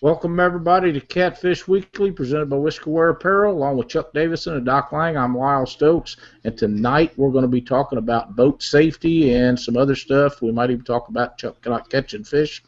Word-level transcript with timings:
Welcome 0.00 0.38
everybody 0.38 0.92
to 0.92 1.00
Catfish 1.00 1.66
Weekly, 1.66 2.12
presented 2.12 2.48
by 2.48 2.54
Whiskerware 2.54 3.10
Apparel, 3.10 3.52
along 3.52 3.78
with 3.78 3.88
Chuck 3.88 4.12
Davison 4.12 4.54
and 4.54 4.64
Doc 4.64 4.92
Lang. 4.92 5.16
I'm 5.16 5.36
Lyle 5.36 5.66
Stokes, 5.66 6.16
and 6.44 6.56
tonight 6.56 7.12
we're 7.16 7.32
going 7.32 7.42
to 7.42 7.48
be 7.48 7.60
talking 7.60 7.98
about 7.98 8.36
boat 8.36 8.62
safety 8.62 9.34
and 9.34 9.58
some 9.58 9.76
other 9.76 9.96
stuff. 9.96 10.40
We 10.40 10.52
might 10.52 10.70
even 10.70 10.84
talk 10.84 11.08
about 11.08 11.36
Chuck 11.36 11.56
not 11.66 11.90
catching 11.90 12.22
fish, 12.22 12.62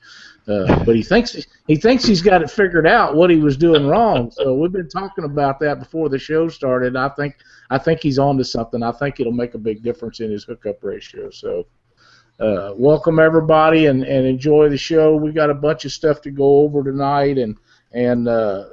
uh, 0.49 0.83
but 0.85 0.97
he 0.97 1.05
thinks 1.05 1.37
he 1.69 1.77
thinks 1.77 2.05
he's 2.05 2.21
got 2.21 2.43
it 2.43 2.51
figured 2.51 2.85
out 2.85 3.15
what 3.15 3.31
he 3.31 3.37
was 3.37 3.57
doing 3.57 3.87
wrong. 3.87 4.33
So 4.33 4.53
we've 4.55 4.73
been 4.73 4.89
talking 4.89 5.23
about 5.23 5.61
that 5.61 5.79
before 5.79 6.09
the 6.09 6.19
show 6.19 6.49
started. 6.49 6.97
I 6.97 7.11
think 7.11 7.37
I 7.71 7.79
think 7.79 8.01
he's 8.03 8.19
on 8.19 8.39
to 8.39 8.45
something. 8.45 8.83
I 8.83 8.91
think 8.91 9.21
it'll 9.21 9.31
make 9.31 9.55
a 9.55 9.59
big 9.59 9.85
difference 9.85 10.19
in 10.19 10.33
his 10.33 10.43
hookup 10.43 10.83
ratio. 10.83 11.31
So. 11.31 11.65
Uh, 12.41 12.73
welcome 12.75 13.19
everybody 13.19 13.85
and, 13.85 14.03
and 14.03 14.27
enjoy 14.27 14.67
the 14.71 14.79
show. 14.79 15.15
We 15.15 15.31
got 15.31 15.51
a 15.51 15.55
bunch 15.55 15.85
of 15.85 15.93
stuff 15.93 16.23
to 16.23 16.31
go 16.31 16.61
over 16.61 16.83
tonight, 16.83 17.37
and 17.37 17.59
and 17.93 18.29
uh, 18.29 18.65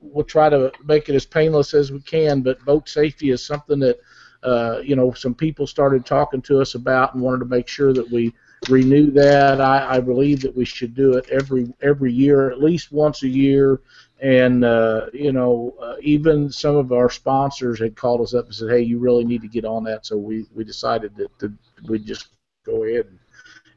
we'll 0.00 0.24
try 0.24 0.48
to 0.48 0.72
make 0.86 1.10
it 1.10 1.14
as 1.14 1.26
painless 1.26 1.74
as 1.74 1.92
we 1.92 2.00
can. 2.00 2.40
But 2.40 2.64
boat 2.64 2.88
safety 2.88 3.28
is 3.28 3.44
something 3.44 3.78
that 3.80 3.98
uh, 4.42 4.78
you 4.82 4.96
know 4.96 5.12
some 5.12 5.34
people 5.34 5.66
started 5.66 6.06
talking 6.06 6.40
to 6.42 6.62
us 6.62 6.76
about 6.76 7.12
and 7.12 7.22
wanted 7.22 7.40
to 7.40 7.44
make 7.44 7.68
sure 7.68 7.92
that 7.92 8.10
we 8.10 8.32
renew 8.70 9.10
that. 9.10 9.60
I, 9.60 9.96
I 9.96 10.00
believe 10.00 10.40
that 10.40 10.56
we 10.56 10.64
should 10.64 10.94
do 10.94 11.12
it 11.18 11.28
every 11.28 11.74
every 11.82 12.10
year, 12.10 12.50
at 12.50 12.62
least 12.62 12.90
once 12.90 13.22
a 13.22 13.28
year. 13.28 13.82
And 14.20 14.64
uh, 14.64 15.08
you 15.12 15.32
know, 15.32 15.74
uh, 15.78 15.96
even 16.00 16.50
some 16.50 16.76
of 16.76 16.90
our 16.90 17.10
sponsors 17.10 17.80
had 17.80 17.96
called 17.96 18.22
us 18.22 18.32
up 18.32 18.46
and 18.46 18.54
said, 18.54 18.70
"Hey, 18.70 18.80
you 18.80 18.98
really 18.98 19.26
need 19.26 19.42
to 19.42 19.48
get 19.48 19.66
on 19.66 19.84
that." 19.84 20.06
So 20.06 20.16
we 20.16 20.46
we 20.54 20.64
decided 20.64 21.14
that, 21.16 21.38
that 21.40 21.52
we 21.86 21.98
just 21.98 22.28
go 22.64 22.84
ahead 22.84 23.06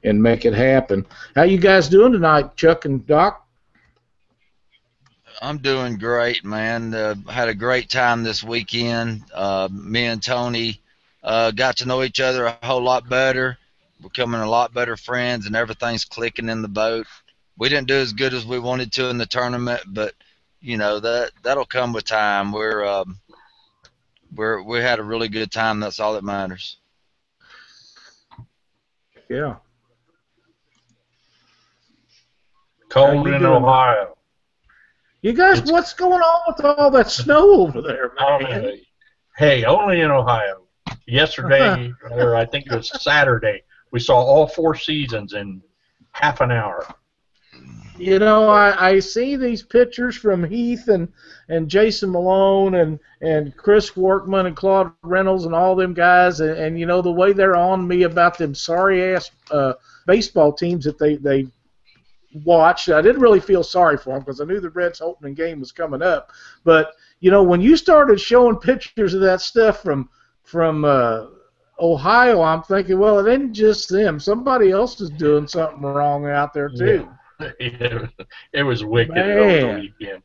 and, 0.04 0.22
make 0.22 0.46
it 0.46 0.54
happen. 0.54 1.06
How 1.36 1.44
you 1.44 1.58
guys 1.58 1.90
doing 1.90 2.14
tonight, 2.14 2.56
Chuck 2.56 2.86
and 2.86 3.06
Doc? 3.06 3.46
I'm 5.42 5.60
doing 5.60 5.98
great, 5.98 6.44
man. 6.44 6.94
Uh, 6.94 7.16
had 7.30 7.50
a 7.50 7.54
great 7.54 7.90
time 7.90 8.24
this 8.24 8.44
weekend. 8.44 9.24
Uh, 9.34 9.70
me 9.72 10.06
and 10.06 10.24
Tony 10.24 10.82
uh, 11.24 11.52
got 11.52 11.78
to 11.78 11.88
know 11.88 12.04
each 12.04 12.20
other 12.20 12.46
a 12.46 12.58
whole 12.64 12.82
lot 12.82 13.08
better, 13.08 13.58
becoming 14.02 14.42
a 14.42 14.50
lot 14.50 14.74
better 14.74 14.98
friends, 14.98 15.46
and 15.46 15.56
everything's 15.56 16.06
clicking 16.06 16.50
in 16.50 16.62
the 16.62 16.68
boat. 16.68 17.06
We 17.58 17.70
didn't 17.70 17.88
do 17.88 17.96
as 17.96 18.14
good 18.14 18.34
as 18.34 18.46
we 18.46 18.60
wanted 18.60 18.92
to 18.94 19.10
in 19.10 19.18
the 19.18 19.26
tournament, 19.26 19.82
but 19.88 20.14
you 20.62 20.78
know 20.78 21.00
that 21.00 21.32
that'll 21.44 21.66
come 21.66 21.94
with 21.94 22.06
time. 22.06 22.52
We're 22.52 22.86
um, 22.86 23.20
we're 24.36 24.62
we 24.62 24.80
had 24.80 25.00
a 25.00 25.04
really 25.04 25.28
good 25.28 25.52
time. 25.52 25.80
That's 25.80 26.00
all 26.00 26.14
that 26.14 26.24
matters. 26.24 26.77
Yeah. 29.30 29.56
Cold 32.90 33.28
in? 33.28 33.46
Ohio. 33.46 34.18
You 35.22 35.34
guys, 35.34 35.58
It's- 35.60 35.72
what's 35.72 35.94
going 35.94 36.22
on 36.22 36.42
with 36.56 36.66
all 36.66 36.90
that 36.92 37.10
snow 37.10 37.62
over 37.62 37.82
there, 37.82 38.12
man? 38.20 38.54
Only- 38.54 38.88
hey, 39.38 39.64
only 39.66 40.02
in 40.02 40.12
Ohio. 40.12 40.64
Yesterday, 41.06 41.92
or 42.12 42.36
I 42.36 42.46
think 42.46 42.68
it 42.68 42.76
was 42.76 42.90
Saturday, 43.04 43.64
we 43.92 44.00
saw 44.00 44.16
all 44.18 44.48
four 44.48 44.76
seasons 44.76 45.34
in 45.34 45.62
half 46.12 46.40
an 46.42 46.52
hour. 46.52 46.86
You 47.98 48.20
know, 48.20 48.48
I, 48.48 48.90
I 48.90 49.00
see 49.00 49.36
these 49.36 49.64
pictures 49.64 50.16
from 50.16 50.44
Heath 50.44 50.88
and, 50.88 51.12
and 51.50 51.68
Jason 51.68 52.12
Malone 52.12 52.76
and, 52.76 53.00
and 53.22 53.56
Chris 53.58 53.98
Workman 53.98 54.46
and 54.46 54.56
Claude 54.56 54.92
Reynolds 55.02 55.46
and 55.46 55.56
all 55.56 55.76
them 55.76 55.96
guys, 55.96 56.40
and, 56.40 56.52
and 56.52 56.80
you 56.80 56.86
know 56.86 57.02
the 57.02 57.12
way 57.12 57.34
they're 57.34 57.56
on 57.56 57.88
me 57.88 58.04
about 58.04 58.38
them 58.38 58.54
sorry 58.54 59.16
ass 59.16 59.32
uh, 59.50 59.74
baseball 60.06 60.54
teams 60.54 60.86
that 60.86 61.00
they 61.00 61.16
they 61.16 61.48
watched. 62.46 62.90
I 62.90 63.02
didn't 63.02 63.22
really 63.22 63.40
feel 63.40 63.64
sorry 63.64 63.98
for 63.98 64.14
them 64.14 64.20
because 64.20 64.42
I 64.42 64.46
knew 64.46 64.60
the 64.60 64.70
Reds' 64.70 65.02
opening 65.02 65.34
game 65.34 65.60
was 65.60 65.72
coming 65.72 66.04
up. 66.04 66.32
But 66.64 66.94
you 67.20 67.32
know, 67.32 67.42
when 67.42 67.62
you 67.62 67.76
started 67.78 68.22
showing 68.22 68.58
pictures 68.58 69.16
of 69.16 69.22
that 69.22 69.42
stuff 69.42 69.82
from 69.82 70.10
from 70.44 70.86
uh, 70.86 71.26
Ohio, 71.80 72.42
I'm 72.42 72.62
thinking, 72.62 73.00
well, 73.00 73.26
it 73.26 73.32
ain't 73.32 73.54
just 73.54 73.90
them. 73.90 74.20
Somebody 74.20 74.70
else 74.70 75.02
is 75.02 75.10
doing 75.10 75.48
something 75.48 75.82
wrong 75.82 76.28
out 76.28 76.54
there 76.54 76.70
too. 76.70 77.10
it, 77.60 78.02
was, 78.02 78.10
it 78.54 78.64
was 78.64 78.84
wicked 78.84 79.18
over 79.18 79.74
the 79.74 79.80
weekend. 79.80 80.24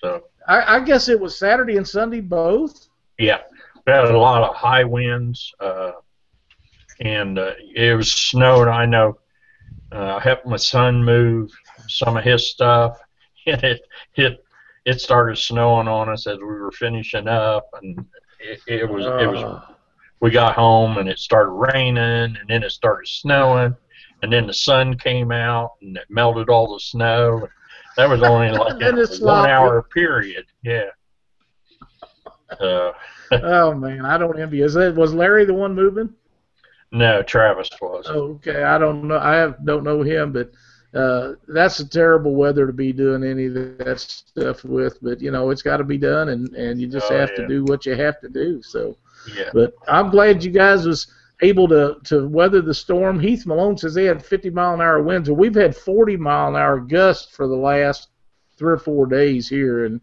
So 0.00 0.24
I, 0.48 0.76
I 0.76 0.80
guess 0.80 1.08
it 1.08 1.18
was 1.18 1.38
Saturday 1.38 1.76
and 1.76 1.86
Sunday 1.86 2.20
both. 2.20 2.88
yeah, 3.18 3.38
we 3.86 3.92
had 3.92 4.04
a 4.04 4.18
lot 4.18 4.42
of 4.42 4.54
high 4.54 4.84
winds, 4.84 5.52
uh, 5.60 5.92
and 7.00 7.38
uh, 7.38 7.52
it 7.74 7.96
was 7.96 8.12
snowing. 8.12 8.68
I 8.68 8.86
know. 8.86 9.18
Uh, 9.90 10.16
I 10.16 10.20
helped 10.20 10.46
my 10.46 10.56
son 10.56 11.04
move 11.04 11.50
some 11.88 12.16
of 12.16 12.24
his 12.24 12.50
stuff, 12.50 12.98
and 13.46 13.62
it 13.62 13.82
it 14.14 14.44
it 14.84 15.00
started 15.00 15.36
snowing 15.36 15.88
on 15.88 16.08
us 16.08 16.26
as 16.26 16.38
we 16.38 16.44
were 16.44 16.72
finishing 16.72 17.28
up, 17.28 17.68
and 17.80 18.04
it, 18.40 18.60
it 18.66 18.88
was 18.88 19.04
it 19.04 19.30
was 19.30 19.42
Uh, 19.42 19.72
we 20.22 20.30
got 20.30 20.54
home 20.54 20.98
and 20.98 21.08
it 21.08 21.18
started 21.18 21.50
raining 21.50 21.96
and 21.98 22.48
then 22.48 22.62
it 22.62 22.70
started 22.70 23.08
snowing 23.08 23.74
and 24.22 24.32
then 24.32 24.46
the 24.46 24.54
sun 24.54 24.96
came 24.96 25.30
out 25.32 25.72
and 25.82 25.96
it 25.96 26.04
melted 26.08 26.48
all 26.48 26.72
the 26.72 26.80
snow. 26.80 27.48
That 27.96 28.08
was 28.08 28.22
only 28.22 28.50
like 28.58 28.80
a 28.80 28.92
one 28.92 29.06
sloppy. 29.06 29.50
hour 29.50 29.82
period. 29.82 30.46
Yeah. 30.62 30.86
Uh, 32.60 32.92
oh 33.42 33.74
man, 33.74 34.04
I 34.04 34.18
don't 34.18 34.38
envy. 34.38 34.62
Is 34.62 34.74
that 34.74 34.94
was 34.94 35.14
Larry 35.14 35.44
the 35.44 35.54
one 35.54 35.74
moving? 35.74 36.14
no, 36.92 37.22
Travis 37.22 37.70
was. 37.80 38.06
Okay, 38.06 38.62
I 38.62 38.78
don't 38.78 39.08
know. 39.08 39.18
I 39.18 39.34
have, 39.36 39.64
don't 39.64 39.84
know 39.84 40.02
him, 40.02 40.32
but 40.32 40.50
uh, 40.98 41.34
that's 41.48 41.80
a 41.80 41.88
terrible 41.88 42.34
weather 42.34 42.66
to 42.66 42.72
be 42.72 42.92
doing 42.92 43.24
any 43.24 43.46
of 43.46 43.54
that 43.78 43.98
stuff 44.00 44.64
with. 44.64 44.98
But 45.00 45.20
you 45.20 45.30
know, 45.30 45.48
it's 45.50 45.62
got 45.62 45.78
to 45.78 45.84
be 45.84 45.96
done, 45.98 46.28
and 46.28 46.54
and 46.54 46.80
you 46.80 46.86
just 46.88 47.10
Oh, 47.10 47.16
have 47.18 47.30
yeah. 47.30 47.36
to 47.36 47.48
do 47.48 47.64
what 47.64 47.86
you 47.86 47.94
have 47.96 48.20
to 48.20 48.28
do. 48.28 48.60
So, 48.62 48.96
Yeah. 49.34 49.48
but 49.54 49.72
I'm 49.88 50.10
glad 50.10 50.44
you 50.44 50.50
guys 50.50 50.86
was 50.86 51.06
able 51.42 51.68
to 51.68 51.96
to 52.04 52.26
weather 52.28 52.62
the 52.62 52.74
storm. 52.74 53.20
Heath 53.20 53.44
Malone 53.46 53.76
says 53.76 53.94
they 53.94 54.04
had 54.04 54.24
50 54.24 54.50
mile 54.50 54.74
an 54.74 54.80
hour 54.80 55.02
winds, 55.02 55.28
and 55.28 55.36
we've 55.36 55.54
had 55.54 55.76
40 55.76 56.16
mile 56.16 56.48
an 56.48 56.56
hour 56.56 56.80
gusts 56.80 57.34
for 57.34 57.46
the 57.46 57.56
last 57.56 58.08
three 58.56 58.72
or 58.72 58.78
four 58.78 59.06
days 59.06 59.48
here, 59.48 59.84
and 59.84 60.00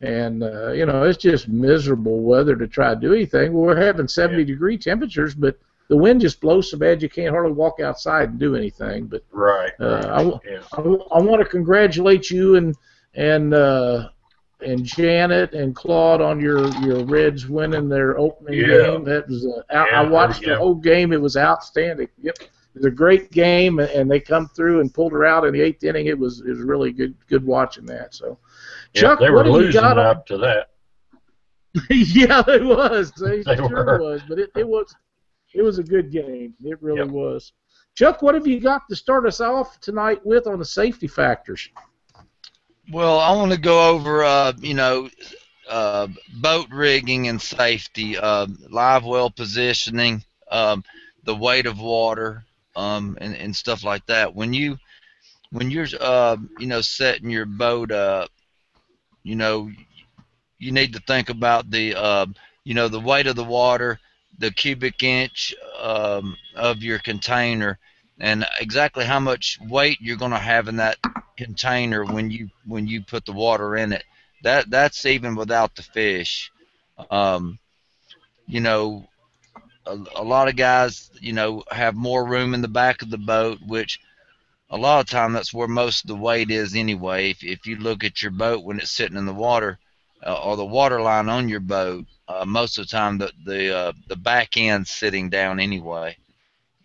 and 0.00 0.42
uh, 0.42 0.72
you 0.72 0.86
know 0.86 1.02
it's 1.04 1.18
just 1.18 1.48
miserable 1.48 2.20
weather 2.20 2.54
to 2.56 2.68
try 2.68 2.94
to 2.94 3.00
do 3.00 3.14
anything. 3.14 3.52
We're 3.52 3.80
having 3.80 4.06
70 4.06 4.44
degree 4.44 4.78
temperatures, 4.78 5.34
but 5.34 5.58
the 5.88 5.96
wind 5.96 6.20
just 6.20 6.40
blows 6.40 6.70
so 6.70 6.78
bad 6.78 7.02
you 7.02 7.08
can't 7.08 7.30
hardly 7.30 7.52
walk 7.52 7.80
outside 7.80 8.30
and 8.30 8.38
do 8.38 8.54
anything. 8.54 9.06
But 9.06 9.24
Right. 9.30 9.72
Uh, 9.80 9.94
right. 9.94 10.06
I 10.06 10.22
yeah. 10.50 10.62
I, 10.72 10.80
I, 10.80 11.22
want 11.22 11.42
to 11.42 11.48
congratulate 11.48 12.30
you 12.30 12.56
and 12.56 12.76
and 13.14 13.54
uh, 13.54 14.08
and 14.62 14.84
Janet 14.84 15.52
and 15.54 15.74
Claude 15.74 16.20
on 16.20 16.40
your 16.40 16.66
your 16.80 17.04
Reds 17.04 17.46
winning 17.48 17.88
their 17.88 18.18
opening 18.18 18.60
Yeah. 18.60 18.66
game. 18.66 19.04
That 19.04 19.28
was 19.28 19.46
uh, 19.46 19.62
out, 19.74 19.88
Yeah, 19.90 20.00
I 20.00 20.08
watched 20.08 20.40
we 20.40 20.46
the 20.46 20.56
whole 20.56 20.74
game. 20.74 21.12
It 21.12 21.20
was 21.20 21.36
outstanding. 21.36 22.08
Yep, 22.20 22.36
it 22.40 22.48
was 22.74 22.84
a 22.84 22.90
great 22.90 23.30
game, 23.30 23.78
and- 23.80 24.10
they 24.10 24.20
come 24.20 24.48
through 24.48 24.80
and 24.80 24.92
pulled 24.92 25.12
her 25.12 25.24
out 25.24 25.44
in 25.44 25.52
the 25.52 25.60
eighth 25.60 25.84
inning. 25.84 26.06
It 26.06 26.18
was 26.18 26.40
it 26.40 26.48
was 26.50 26.60
really 26.60 26.92
good 26.92 27.14
good 27.28 27.44
watching 27.44 27.86
that. 27.86 28.14
So, 28.14 28.38
Yeah, 28.94 29.00
Chuck, 29.02 29.20
they 29.20 29.30
were 29.30 29.36
what 29.36 29.46
have 29.46 29.54
you 29.56 29.60
losing 29.62 29.80
got 29.80 29.98
on? 29.98 30.06
up 30.06 30.26
to 30.26 30.38
that. 30.38 30.68
yeah, 31.90 32.42
it 32.48 32.64
was. 32.64 33.12
They, 33.12 33.42
They 33.42 33.56
sure 33.56 33.68
were. 33.86 34.00
was. 34.00 34.22
But 34.28 34.38
it, 34.38 34.50
it 34.56 34.66
was 34.68 34.94
it 35.54 35.62
was 35.62 35.78
a 35.78 35.82
good 35.82 36.10
game. 36.10 36.54
It 36.62 36.80
really 36.82 36.98
Yep. 37.00 37.08
was. 37.08 37.52
Chuck, 37.94 38.22
what 38.22 38.34
have 38.34 38.46
you 38.46 38.58
got 38.60 38.82
to 38.88 38.96
start 38.96 39.26
us 39.26 39.40
off 39.40 39.78
tonight 39.80 40.24
with 40.24 40.46
on 40.46 40.58
the 40.58 40.64
safety 40.64 41.06
factors? 41.06 41.68
Well, 42.90 43.18
I 43.18 43.34
want 43.34 43.52
to 43.52 43.58
go 43.58 43.90
over, 43.90 44.22
uh, 44.24 44.52
you 44.58 44.74
know, 44.74 45.08
uh, 45.68 46.08
boat 46.40 46.68
rigging 46.70 47.28
and 47.28 47.40
safety, 47.40 48.16
uh, 48.18 48.46
live 48.68 49.04
well 49.04 49.30
positioning, 49.30 50.24
um, 50.50 50.84
the 51.24 51.34
weight 51.34 51.66
of 51.66 51.78
water, 51.78 52.44
um, 52.76 53.16
and, 53.20 53.34
and 53.36 53.54
stuff 53.54 53.84
like 53.84 54.06
that. 54.06 54.34
When 54.34 54.52
you 54.52 54.78
when 55.50 55.70
you're 55.70 55.86
uh, 56.00 56.36
you 56.58 56.66
know 56.66 56.80
setting 56.80 57.30
your 57.30 57.46
boat 57.46 57.90
up, 57.92 58.30
you 59.22 59.34
know, 59.36 59.70
you 60.58 60.72
need 60.72 60.92
to 60.94 61.00
think 61.06 61.28
about 61.28 61.70
the 61.70 61.94
uh, 61.94 62.26
you 62.64 62.74
know 62.74 62.88
the 62.88 63.00
weight 63.00 63.26
of 63.26 63.36
the 63.36 63.44
water, 63.44 63.98
the 64.38 64.50
cubic 64.50 65.02
inch 65.02 65.54
um, 65.80 66.36
of 66.56 66.82
your 66.82 66.98
container, 66.98 67.78
and 68.18 68.46
exactly 68.60 69.04
how 69.04 69.20
much 69.20 69.58
weight 69.60 69.98
you're 70.00 70.16
going 70.16 70.32
to 70.32 70.38
have 70.38 70.68
in 70.68 70.76
that 70.76 70.98
container 71.36 72.04
when 72.04 72.30
you 72.30 72.50
when 72.66 72.86
you 72.86 73.02
put 73.02 73.24
the 73.24 73.32
water 73.32 73.76
in 73.76 73.92
it. 73.92 74.04
That 74.42 74.70
that's 74.70 75.04
even 75.06 75.34
without 75.34 75.74
the 75.74 75.82
fish. 75.82 76.50
Um, 77.10 77.58
you 78.46 78.60
know, 78.60 79.06
a, 79.86 79.98
a 80.16 80.24
lot 80.24 80.48
of 80.48 80.56
guys, 80.56 81.10
you 81.20 81.32
know, 81.32 81.64
have 81.70 81.94
more 81.94 82.26
room 82.26 82.54
in 82.54 82.62
the 82.62 82.68
back 82.68 83.02
of 83.02 83.10
the 83.10 83.18
boat, 83.18 83.58
which 83.66 84.00
a 84.70 84.76
lot 84.76 85.00
of 85.00 85.06
time 85.06 85.32
that's 85.32 85.52
where 85.52 85.68
most 85.68 86.04
of 86.04 86.08
the 86.08 86.16
weight 86.16 86.50
is 86.50 86.74
anyway. 86.74 87.30
If 87.30 87.44
if 87.44 87.66
you 87.66 87.76
look 87.76 88.04
at 88.04 88.22
your 88.22 88.30
boat 88.30 88.64
when 88.64 88.78
it's 88.78 88.90
sitting 88.90 89.18
in 89.18 89.26
the 89.26 89.34
water, 89.34 89.78
uh, 90.24 90.40
or 90.42 90.56
the 90.56 90.64
water 90.64 91.00
line 91.00 91.28
on 91.28 91.48
your 91.48 91.60
boat, 91.60 92.06
uh, 92.28 92.44
most 92.44 92.78
of 92.78 92.86
the 92.86 92.90
time 92.90 93.18
the 93.18 93.32
the 93.44 93.76
uh, 93.76 93.92
the 94.08 94.16
back 94.16 94.56
end's 94.56 94.90
sitting 94.90 95.30
down 95.30 95.60
anyway. 95.60 96.16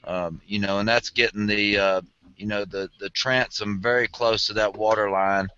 Um, 0.08 0.42
you 0.48 0.60
know, 0.60 0.80
and 0.80 0.90
that's 0.90 1.12
getting 1.12 1.46
the 1.46 1.78
uh, 1.78 2.02
you 2.36 2.48
know 2.48 2.66
the 2.66 2.90
the 3.00 3.10
transom 3.12 3.82
very 3.82 4.08
close 4.08 4.48
to 4.48 4.54
that 4.54 4.76
water 4.76 5.12
line 5.12 5.50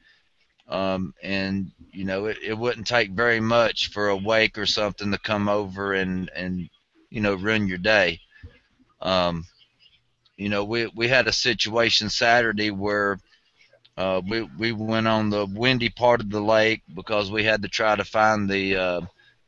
um, 0.69 1.13
and 1.23 1.71
you 1.91 2.05
know 2.05 2.25
it, 2.25 2.37
it 2.43 2.57
wouldn't 2.57 2.87
take 2.87 3.11
very 3.11 3.39
much 3.39 3.89
for 3.89 4.09
a 4.09 4.15
wake 4.15 4.57
or 4.57 4.65
something 4.65 5.11
to 5.11 5.17
come 5.17 5.49
over 5.49 5.93
and 5.93 6.29
and 6.35 6.69
you 7.09 7.21
know 7.21 7.33
ruin 7.33 7.67
your 7.67 7.79
day. 7.79 8.19
Um, 9.01 9.45
you 10.37 10.49
know 10.49 10.63
we 10.63 10.87
we 10.95 11.07
had 11.07 11.27
a 11.27 11.33
situation 11.33 12.09
Saturday 12.09 12.71
where 12.71 13.19
uh, 13.97 14.21
we 14.27 14.43
we 14.43 14.71
went 14.71 15.07
on 15.07 15.29
the 15.29 15.45
windy 15.47 15.89
part 15.89 16.21
of 16.21 16.29
the 16.29 16.41
lake 16.41 16.83
because 16.95 17.31
we 17.31 17.43
had 17.43 17.63
to 17.63 17.67
try 17.67 17.95
to 17.95 18.05
find 18.05 18.47
the 18.47 18.75
uh, 18.75 19.01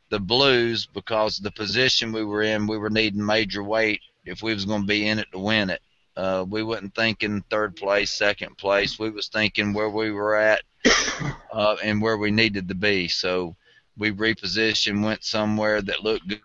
the 0.09 0.19
blues 0.19 0.87
because 0.87 1.37
the 1.37 1.51
position 1.51 2.11
we 2.11 2.25
were 2.25 2.41
in 2.41 2.65
we 2.65 2.77
were 2.77 2.89
needing 2.89 3.23
major 3.25 3.63
weight 3.63 4.01
if 4.25 4.41
we 4.41 4.53
was 4.53 4.65
going 4.65 4.81
to 4.81 4.87
be 4.87 5.07
in 5.07 5.19
it 5.19 5.27
to 5.31 5.39
win 5.39 5.69
it. 5.69 5.81
Uh, 6.15 6.45
we 6.47 6.61
wasn't 6.61 6.93
thinking 6.93 7.43
third 7.49 7.75
place, 7.75 8.11
second 8.11 8.57
place. 8.57 8.99
We 8.99 9.09
was 9.09 9.29
thinking 9.29 9.73
where 9.73 9.89
we 9.89 10.11
were 10.11 10.35
at 10.35 10.61
uh, 11.51 11.77
and 11.83 12.01
where 12.01 12.17
we 12.17 12.31
needed 12.31 12.67
to 12.67 12.75
be. 12.75 13.07
So 13.07 13.55
we 13.97 14.11
repositioned, 14.11 15.03
went 15.03 15.23
somewhere 15.23 15.81
that 15.81 16.03
looked 16.03 16.27
good, 16.27 16.41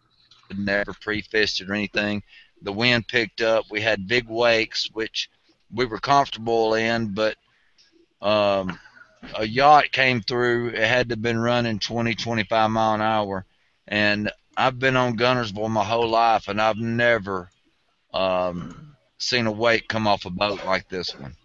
never 0.57 0.95
pre-fished 0.95 1.61
it 1.61 1.69
or 1.69 1.75
anything. 1.75 2.23
The 2.63 2.73
wind 2.73 3.09
picked 3.09 3.41
up. 3.41 3.67
We 3.71 3.81
had 3.81 4.09
big 4.09 4.29
wakes, 4.29 4.89
which 4.93 5.29
we 5.73 5.85
were 5.85 5.99
comfortable 5.99 6.75
in, 6.75 7.13
but 7.13 7.37
um, 8.23 8.79
a 9.35 9.47
yacht 9.47 9.91
came 9.93 10.23
through. 10.23 10.69
It 10.69 10.87
had 10.87 11.09
to 11.09 11.15
have 11.15 11.23
been 11.23 11.39
running 11.39 11.81
20, 11.81 12.15
25 12.15 12.71
mile 12.71 12.95
an 12.95 13.03
hour, 13.03 13.45
and 13.89 14.31
I've 14.57 14.79
been 14.79 14.97
on 14.97 15.19
Guntersville 15.19 15.69
my 15.69 15.85
whole 15.85 16.09
life, 16.09 16.49
and 16.49 16.61
I've 16.61 16.79
never 16.79 17.51
um, 18.17 18.97
seen 19.19 19.47
a 19.47 19.53
wake 19.53 19.89
come 19.89 20.07
off 20.07 20.25
a 20.25 20.31
boat 20.31 20.65
like 20.65 20.89
this 20.89 21.15
one. 21.19 21.37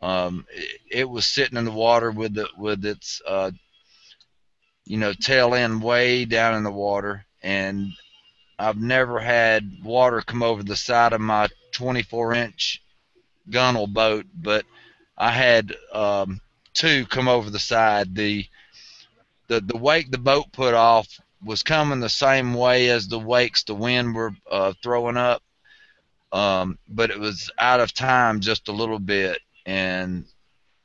Um, 0.00 0.46
it, 0.50 0.80
it, 0.90 1.10
was 1.10 1.26
sitting 1.26 1.58
in 1.58 1.64
the 1.64 1.72
water 1.72 2.10
with 2.10 2.34
the 2.34 2.48
with 2.56 2.84
its 2.84 3.20
uh, 3.26 3.50
you 4.86 4.96
know 4.96 5.12
tail 5.12 5.54
end 5.54 5.82
way 5.82 6.24
down 6.24 6.54
in 6.54 6.62
the 6.62 6.70
water, 6.70 7.26
and 7.42 7.92
I've 8.58 8.80
never 8.80 9.20
had 9.20 9.70
water 9.84 10.22
come 10.22 10.42
over 10.42 10.62
the 10.62 10.76
side 10.76 11.12
of 11.12 11.20
my 11.20 11.48
24 11.72 12.34
inch 12.34 12.82
gunnel 13.50 13.86
boat, 13.86 14.24
but 14.34 14.64
I 15.16 15.30
had 15.30 15.74
um, 15.92 16.40
two 16.74 17.06
come 17.06 17.28
over 17.28 17.50
the 17.50 17.58
side. 17.58 18.14
The 18.14 18.46
the 19.48 19.60
the 19.60 19.76
wake 19.76 20.10
the 20.10 20.18
boat 20.18 20.52
put 20.52 20.74
off 20.74 21.08
was 21.44 21.62
coming 21.62 22.00
the 22.00 22.08
same 22.08 22.54
way 22.54 22.88
as 22.88 23.08
the 23.08 23.18
wakes 23.18 23.64
the 23.64 23.74
wind 23.74 24.14
were 24.14 24.32
uh, 24.50 24.72
throwing 24.82 25.16
up, 25.16 25.42
um, 26.32 26.78
but 26.88 27.10
it 27.10 27.18
was 27.18 27.50
out 27.58 27.80
of 27.80 27.92
time 27.94 28.40
just 28.40 28.68
a 28.68 28.72
little 28.72 28.98
bit. 28.98 29.38
And 29.66 30.24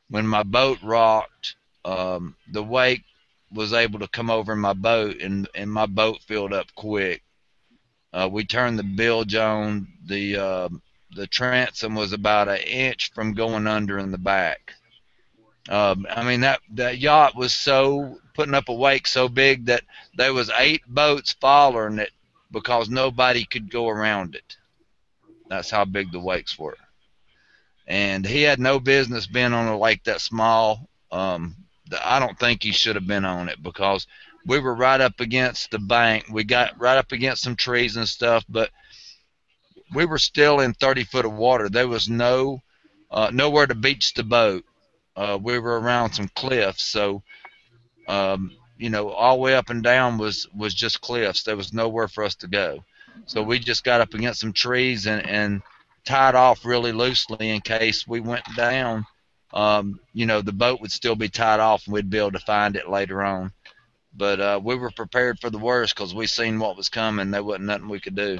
when 0.10 0.28
my 0.28 0.44
boat 0.44 0.80
rocked, 0.84 1.56
um, 1.86 2.36
the 2.52 2.64
wake 2.64 3.04
was 3.52 3.74
able 3.74 4.00
to 4.00 4.08
come 4.08 4.30
over 4.30 4.54
in 4.54 4.60
my 4.60 4.74
boat, 4.74 5.22
and, 5.22 5.48
and 5.56 5.72
my 5.72 5.86
boat 5.86 6.20
filled 6.28 6.54
up 6.54 6.68
quick. 6.76 7.22
Uh, 8.12 8.30
we 8.32 8.46
turned 8.46 8.78
the 8.78 8.84
bilge 8.84 9.36
on. 9.36 9.88
The 10.06 10.38
uh, 10.38 10.70
the 11.16 11.28
transom 11.28 11.96
was 11.96 12.14
about 12.14 12.48
an 12.48 12.58
inch 12.58 13.12
from 13.14 13.34
going 13.34 13.68
under 13.68 13.98
in 14.00 14.12
the 14.12 14.18
back. 14.18 14.74
Um, 15.70 16.06
I 16.10 16.24
mean 16.24 16.42
that 16.42 16.60
that 16.74 17.00
yacht 17.00 17.36
was 17.36 17.56
so 17.56 18.20
putting 18.34 18.54
up 18.54 18.70
a 18.70 18.74
wake 18.74 19.08
so 19.08 19.30
big 19.30 19.66
that 19.66 19.84
there 20.16 20.34
was 20.34 20.52
eight 20.60 20.82
boats 20.88 21.34
following 21.40 22.00
it 22.00 22.12
because 22.52 22.90
nobody 22.90 23.46
could 23.46 23.72
go 23.72 23.88
around 23.88 24.36
it. 24.36 24.58
That's 25.54 25.70
how 25.70 25.86
big 25.86 26.12
the 26.12 26.20
wakes 26.20 26.58
were. 26.58 26.78
And 27.86 28.26
he 28.26 28.42
had 28.42 28.60
no 28.60 28.80
business 28.80 29.28
being 29.28 29.54
on 29.54 29.68
a 29.68 29.78
lake 29.78 30.04
that 30.06 30.20
small. 30.20 30.90
Um, 31.12 31.56
I 32.04 32.18
don't 32.20 32.40
think 32.40 32.64
he 32.64 32.72
should 32.72 32.96
have 32.96 33.06
been 33.06 33.24
on 33.24 33.50
it 33.50 33.62
because 33.62 34.08
we 34.48 34.60
were 34.60 34.74
right 34.74 35.00
up 35.00 35.20
against 35.20 35.70
the 35.70 35.78
bank. 35.78 36.26
We 36.32 36.44
got 36.44 36.80
right 36.80 36.98
up 36.98 37.12
against 37.12 37.44
some 37.44 37.56
trees 37.56 37.98
and 37.98 38.10
stuff, 38.10 38.44
but 38.50 38.72
we 39.94 40.06
were 40.06 40.18
still 40.18 40.60
in 40.60 40.74
30 40.74 41.04
foot 41.04 41.26
of 41.26 41.34
water. 41.34 41.70
There 41.70 41.88
was 41.88 42.10
no 42.10 42.60
uh, 43.12 43.30
nowhere 43.32 43.68
to 43.68 43.76
beach 43.76 44.16
the 44.16 44.24
boat. 44.24 44.66
Uh, 45.16 45.38
we 45.40 45.60
were 45.60 45.80
around 45.80 46.14
some 46.14 46.30
cliffs, 46.30 46.84
so 46.84 47.22
um, 48.08 48.58
you 48.78 48.90
know, 48.90 49.10
all 49.10 49.36
the 49.36 49.42
way 49.42 49.56
up 49.56 49.70
and 49.70 49.84
down 49.84 50.18
was 50.18 50.48
was 50.56 50.74
just 50.74 51.02
cliffs. 51.02 51.44
There 51.44 51.56
was 51.56 51.74
nowhere 51.74 52.08
for 52.08 52.24
us 52.24 52.34
to 52.38 52.48
go. 52.48 52.84
So 53.26 53.44
we 53.44 53.60
just 53.60 53.84
got 53.84 54.02
up 54.02 54.14
against 54.14 54.42
some 54.42 54.54
trees 54.54 55.08
and, 55.08 55.26
and 55.26 55.62
tied 56.06 56.36
off 56.36 56.66
really 56.66 56.92
loosely 56.92 57.50
in 57.50 57.62
case 57.62 58.08
we 58.08 58.20
went 58.20 58.44
down. 58.56 59.06
Um, 59.54 60.00
you 60.14 60.26
know, 60.26 60.42
the 60.42 60.52
boat 60.52 60.82
would 60.82 60.92
still 60.92 61.16
be 61.16 61.30
tied 61.30 61.60
off 61.60 61.86
and 61.86 61.94
we'd 61.94 62.10
be 62.10 62.18
able 62.18 62.32
to 62.32 62.40
find 62.40 62.76
it 62.76 62.90
later 62.90 63.24
on. 63.24 63.54
But 64.16 64.40
uh, 64.40 64.60
we 64.64 64.76
were 64.76 64.92
prepared 64.92 65.40
for 65.40 65.50
the 65.50 65.58
worst 65.58 65.96
because 65.96 66.14
we 66.14 66.28
seen 66.28 66.60
what 66.60 66.78
was 66.78 66.90
coming. 66.90 67.32
There 67.32 67.44
wasn't 67.44 67.66
nothing 67.66 67.90
we 67.90 68.00
could 68.00 68.16
do. 68.16 68.40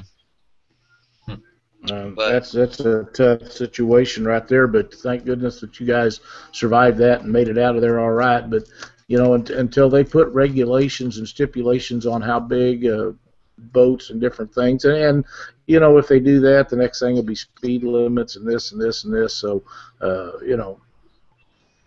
But, 1.86 2.14
that's 2.16 2.52
that's 2.52 2.80
a 2.80 3.04
tough 3.12 3.52
situation 3.52 4.24
right 4.24 4.46
there. 4.48 4.66
But 4.66 4.94
thank 4.94 5.24
goodness 5.24 5.60
that 5.60 5.78
you 5.78 5.86
guys 5.86 6.20
survived 6.52 6.98
that 6.98 7.22
and 7.22 7.32
made 7.32 7.48
it 7.48 7.58
out 7.58 7.74
of 7.74 7.82
there 7.82 8.00
all 8.00 8.10
right. 8.10 8.48
But 8.48 8.64
you 9.06 9.18
know, 9.18 9.34
until 9.34 9.90
they 9.90 10.02
put 10.02 10.28
regulations 10.28 11.18
and 11.18 11.28
stipulations 11.28 12.06
on 12.06 12.22
how 12.22 12.40
big 12.40 12.86
uh, 12.86 13.12
boats 13.58 14.10
and 14.10 14.20
different 14.20 14.54
things. 14.54 14.84
And, 14.84 14.96
and 14.96 15.24
you 15.66 15.80
know, 15.80 15.98
if 15.98 16.08
they 16.08 16.20
do 16.20 16.40
that, 16.40 16.68
the 16.68 16.76
next 16.76 17.00
thing 17.00 17.14
will 17.14 17.22
be 17.22 17.34
speed 17.34 17.82
limits 17.82 18.36
and 18.36 18.46
this 18.46 18.72
and 18.72 18.80
this 18.80 19.04
and 19.04 19.14
this. 19.14 19.34
So, 19.34 19.62
uh, 20.00 20.38
you 20.40 20.56
know, 20.56 20.80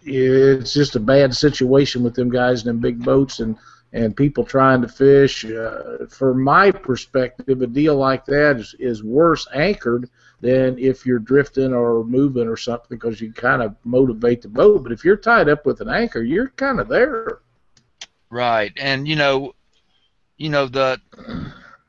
it's 0.04 0.74
just 0.74 0.96
a 0.96 1.00
bad 1.00 1.36
situation 1.36 2.04
with 2.04 2.16
them 2.16 2.30
guys 2.30 2.62
in 2.62 2.68
them 2.68 2.80
big 2.80 3.04
boats 3.04 3.40
and 3.40 3.58
and 3.94 4.16
people 4.16 4.44
trying 4.44 4.81
to 4.81 4.88
fish. 4.88 5.46
Uh, 5.46 6.06
my 6.36 6.72
perspective, 6.72 7.62
a 7.62 7.68
deal 7.68 7.96
like 7.96 8.25
that 8.25 8.58
is, 8.60 8.75
is 8.80 9.04
worse 9.04 9.48
anchored 9.54 10.10
than 10.42 10.78
if 10.78 11.06
you're 11.06 11.19
drifting 11.19 11.74
or 11.74 12.04
moving 12.04 12.48
or 12.48 12.58
something 12.58 12.88
because 12.90 13.22
you 13.22 13.31
kind 13.31 13.62
of 13.62 13.75
motivate 13.86 14.42
the 14.42 14.50
boat. 14.50 14.84
But 14.84 14.92
if 14.92 15.04
you're 15.04 15.18
tied 15.18 15.50
up 15.50 15.66
with 15.66 15.81
an 15.81 15.90
anchor, 15.90 16.22
you're 16.22 16.50
kind 16.50 16.80
of 16.80 16.88
there. 16.90 17.40
Right, 18.30 18.74
and 18.78 19.08
you 19.08 19.16
know, 19.16 19.56
you 20.38 20.50
know 20.50 20.68
the 20.68 21.00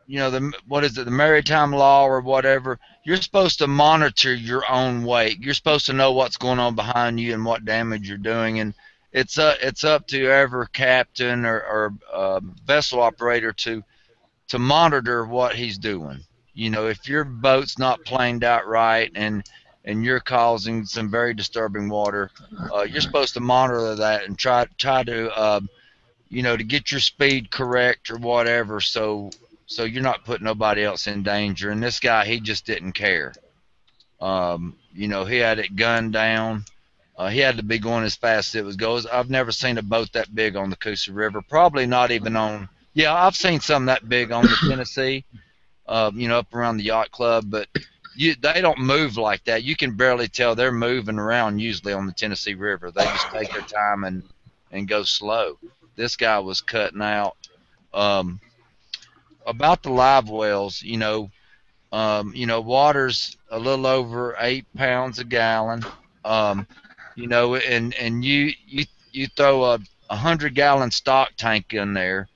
you 0.08 0.18
know 0.18 0.30
the 0.30 0.52
what 0.66 0.84
is 0.84 0.96
it 0.96 1.04
the 1.04 1.10
maritime 1.10 1.70
law 1.70 2.04
or 2.04 2.20
whatever 2.20 2.80
you're 3.04 3.20
supposed 3.20 3.58
to 3.58 3.66
monitor 3.66 4.34
your 4.34 4.64
own 4.68 5.04
wake 5.04 5.36
you're 5.44 5.54
supposed 5.54 5.86
to 5.86 5.92
know 5.92 6.12
what's 6.12 6.38
going 6.38 6.58
on 6.58 6.74
behind 6.74 7.20
you 7.20 7.34
and 7.34 7.44
what 7.44 7.64
damage 7.64 8.08
you're 8.08 8.18
doing. 8.18 8.58
And 8.58 8.74
it's 9.12 9.38
uh, 9.38 9.54
it's 9.62 9.84
up 9.84 10.06
to 10.08 10.26
every 10.26 10.66
captain 10.72 11.44
or, 11.44 11.60
or 11.60 11.94
uh, 12.12 12.40
vessel 12.64 13.00
operator 13.00 13.52
to 13.52 13.84
to 14.48 14.58
monitor 14.58 15.26
what 15.26 15.54
he's 15.54 15.78
doing. 15.78 16.20
You 16.54 16.70
know 16.70 16.88
if 16.88 17.06
your 17.06 17.24
boat's 17.24 17.78
not 17.78 18.04
planed 18.04 18.44
out 18.44 18.66
right 18.66 19.12
and 19.14 19.44
and 19.84 20.04
you're 20.04 20.20
causing 20.20 20.84
some 20.84 21.10
very 21.10 21.32
disturbing 21.34 21.88
water 21.88 22.30
uh, 22.74 22.82
you're 22.82 23.00
supposed 23.00 23.34
to 23.34 23.40
monitor 23.40 23.94
that 23.94 24.24
and 24.24 24.38
try 24.38 24.66
try 24.78 25.02
to 25.04 25.30
uh, 25.38 25.60
you 26.30 26.42
know, 26.42 26.56
to 26.56 26.64
get 26.64 26.90
your 26.90 27.00
speed 27.00 27.50
correct 27.50 28.10
or 28.10 28.18
whatever, 28.18 28.80
so 28.80 29.30
so 29.68 29.84
you're 29.84 30.02
not 30.02 30.24
putting 30.24 30.44
nobody 30.44 30.82
else 30.82 31.06
in 31.06 31.22
danger. 31.22 31.70
And 31.70 31.82
this 31.82 32.00
guy, 32.00 32.24
he 32.24 32.40
just 32.40 32.66
didn't 32.66 32.92
care. 32.92 33.32
Um, 34.20 34.76
you 34.92 35.06
know, 35.06 35.24
he 35.24 35.36
had 35.36 35.60
it 35.60 35.76
gunned 35.76 36.12
down. 36.12 36.64
Uh, 37.16 37.28
he 37.28 37.38
had 37.38 37.56
to 37.58 37.62
be 37.62 37.78
going 37.78 38.04
as 38.04 38.16
fast 38.16 38.54
as 38.54 38.60
it 38.60 38.64
was 38.64 38.76
goes. 38.76 39.06
I've 39.06 39.30
never 39.30 39.52
seen 39.52 39.78
a 39.78 39.82
boat 39.82 40.12
that 40.12 40.34
big 40.34 40.56
on 40.56 40.70
the 40.70 40.76
Coosa 40.76 41.12
River. 41.12 41.42
Probably 41.42 41.86
not 41.86 42.10
even 42.10 42.36
on. 42.36 42.68
Yeah, 42.94 43.14
I've 43.14 43.36
seen 43.36 43.60
some 43.60 43.86
that 43.86 44.08
big 44.08 44.32
on 44.32 44.44
the 44.44 44.56
Tennessee. 44.68 45.24
Uh, 45.86 46.10
you 46.14 46.28
know, 46.28 46.38
up 46.38 46.54
around 46.54 46.76
the 46.76 46.84
yacht 46.84 47.10
club, 47.10 47.44
but 47.48 47.66
you 48.14 48.34
they 48.34 48.60
don't 48.60 48.78
move 48.78 49.16
like 49.16 49.42
that. 49.44 49.62
You 49.62 49.74
can 49.74 49.96
barely 49.96 50.28
tell 50.28 50.54
they're 50.54 50.70
moving 50.70 51.18
around 51.18 51.60
usually 51.60 51.94
on 51.94 52.06
the 52.06 52.12
Tennessee 52.12 52.54
River. 52.54 52.90
They 52.90 53.04
just 53.04 53.30
take 53.30 53.50
their 53.52 53.62
time 53.62 54.04
and 54.04 54.22
and 54.70 54.86
go 54.86 55.02
slow 55.02 55.56
this 55.98 56.16
guy 56.16 56.38
was 56.38 56.62
cutting 56.62 57.02
out. 57.02 57.36
Um, 57.92 58.40
about 59.48 59.82
the 59.82 59.90
live 59.90 60.28
wells, 60.28 60.82
you 60.82 60.98
know, 60.98 61.30
um, 61.90 62.32
you 62.34 62.46
know, 62.46 62.60
water's 62.60 63.36
a 63.50 63.58
little 63.58 63.86
over 63.86 64.36
eight 64.38 64.66
pounds 64.76 65.18
a 65.18 65.24
gallon. 65.24 65.84
Um, 66.24 66.66
you 67.16 67.26
know, 67.26 67.56
and 67.56 67.94
and 67.94 68.24
you 68.24 68.52
you 68.66 68.84
you 69.10 69.26
throw 69.26 69.64
a, 69.64 69.78
a 70.10 70.16
hundred 70.16 70.54
gallon 70.54 70.90
stock 70.90 71.30
tank 71.36 71.72
in 71.72 71.94
there. 71.94 72.28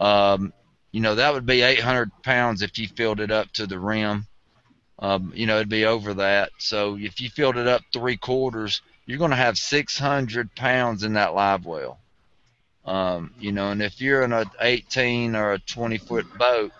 Um, 0.00 0.52
you 0.92 1.00
know, 1.00 1.14
that 1.14 1.32
would 1.32 1.46
be 1.46 1.62
800 1.62 2.10
pounds 2.22 2.62
if 2.62 2.78
you 2.78 2.86
filled 2.86 3.20
it 3.20 3.30
up 3.30 3.50
to 3.52 3.66
the 3.66 3.78
rim. 3.78 4.26
Um, 4.98 5.32
you 5.34 5.46
know, 5.46 5.56
it'd 5.56 5.68
be 5.68 5.86
over 5.86 6.14
that. 6.14 6.50
So 6.58 6.96
if 6.96 7.20
you 7.20 7.28
filled 7.30 7.56
it 7.56 7.66
up 7.66 7.82
three 7.92 8.16
quarters, 8.16 8.82
you're 9.06 9.18
going 9.18 9.30
to 9.30 9.36
have 9.36 9.58
600 9.58 10.54
pounds 10.54 11.02
in 11.02 11.14
that 11.14 11.34
live 11.34 11.64
well. 11.66 11.98
Um, 12.84 13.32
you 13.38 13.52
know, 13.52 13.70
and 13.70 13.82
if 13.82 14.00
you're 14.00 14.22
in 14.22 14.32
a 14.32 14.44
18 14.60 15.36
or 15.36 15.52
a 15.52 15.58
20 15.58 15.98
foot 15.98 16.26
boat, 16.36 16.72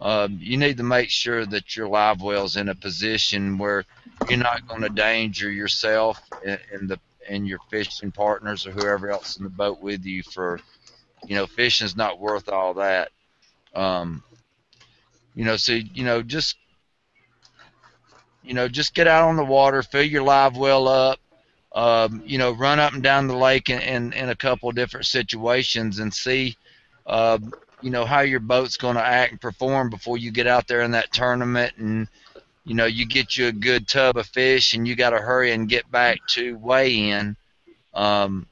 um, 0.00 0.38
you 0.40 0.56
need 0.56 0.78
to 0.78 0.82
make 0.82 1.10
sure 1.10 1.44
that 1.44 1.76
your 1.76 1.88
live 1.88 2.22
well's 2.22 2.56
in 2.56 2.68
a 2.68 2.74
position 2.74 3.58
where 3.58 3.84
you're 4.28 4.38
not 4.38 4.66
going 4.66 4.82
to 4.82 4.88
danger 4.88 5.50
yourself 5.50 6.20
and, 6.44 6.88
the 6.88 6.98
and 7.28 7.46
your 7.46 7.58
fishing 7.70 8.10
partners 8.10 8.66
or 8.66 8.70
whoever 8.70 9.10
else 9.10 9.36
in 9.36 9.44
the 9.44 9.50
boat 9.50 9.80
with 9.80 10.04
you 10.04 10.22
for, 10.22 10.58
you 11.26 11.34
know, 11.34 11.46
fishing's 11.46 11.96
not 11.96 12.18
worth 12.18 12.48
all 12.48 12.74
that. 12.74 13.10
Um, 13.74 14.22
you 15.34 15.44
know, 15.44 15.56
so 15.56 15.72
you 15.72 16.04
know, 16.04 16.22
just 16.22 16.56
you 18.42 18.54
know, 18.54 18.68
just 18.68 18.94
get 18.94 19.06
out 19.06 19.28
on 19.28 19.36
the 19.36 19.44
water, 19.44 19.82
fill 19.82 20.02
your 20.02 20.22
live 20.22 20.56
well 20.56 20.88
up, 20.88 21.20
um, 21.72 22.22
you 22.24 22.38
know, 22.38 22.52
run 22.52 22.80
up 22.80 22.92
and 22.92 23.02
down 23.02 23.26
the 23.26 23.36
lake 23.36 23.70
in, 23.70 23.80
in, 23.80 24.12
in 24.12 24.28
a 24.28 24.34
couple 24.34 24.70
different 24.72 25.06
situations 25.06 25.98
and 26.00 26.12
see, 26.12 26.56
uh, 27.06 27.38
you 27.80 27.90
know, 27.90 28.04
how 28.04 28.20
your 28.20 28.40
boat's 28.40 28.76
going 28.76 28.96
to 28.96 29.04
act 29.04 29.32
and 29.32 29.40
perform 29.40 29.88
before 29.88 30.18
you 30.18 30.30
get 30.30 30.46
out 30.46 30.66
there 30.66 30.82
in 30.82 30.90
that 30.92 31.12
tournament 31.12 31.72
and, 31.78 32.08
you 32.64 32.74
know, 32.74 32.86
you 32.86 33.06
get 33.06 33.36
you 33.36 33.46
a 33.46 33.52
good 33.52 33.86
tub 33.86 34.16
of 34.16 34.26
fish 34.26 34.74
and 34.74 34.86
you 34.86 34.96
got 34.96 35.10
to 35.10 35.18
hurry 35.18 35.52
and 35.52 35.68
get 35.68 35.90
back 35.90 36.18
to 36.28 36.58
weigh 36.58 37.10
in. 37.10 37.36
Um, 37.94 38.46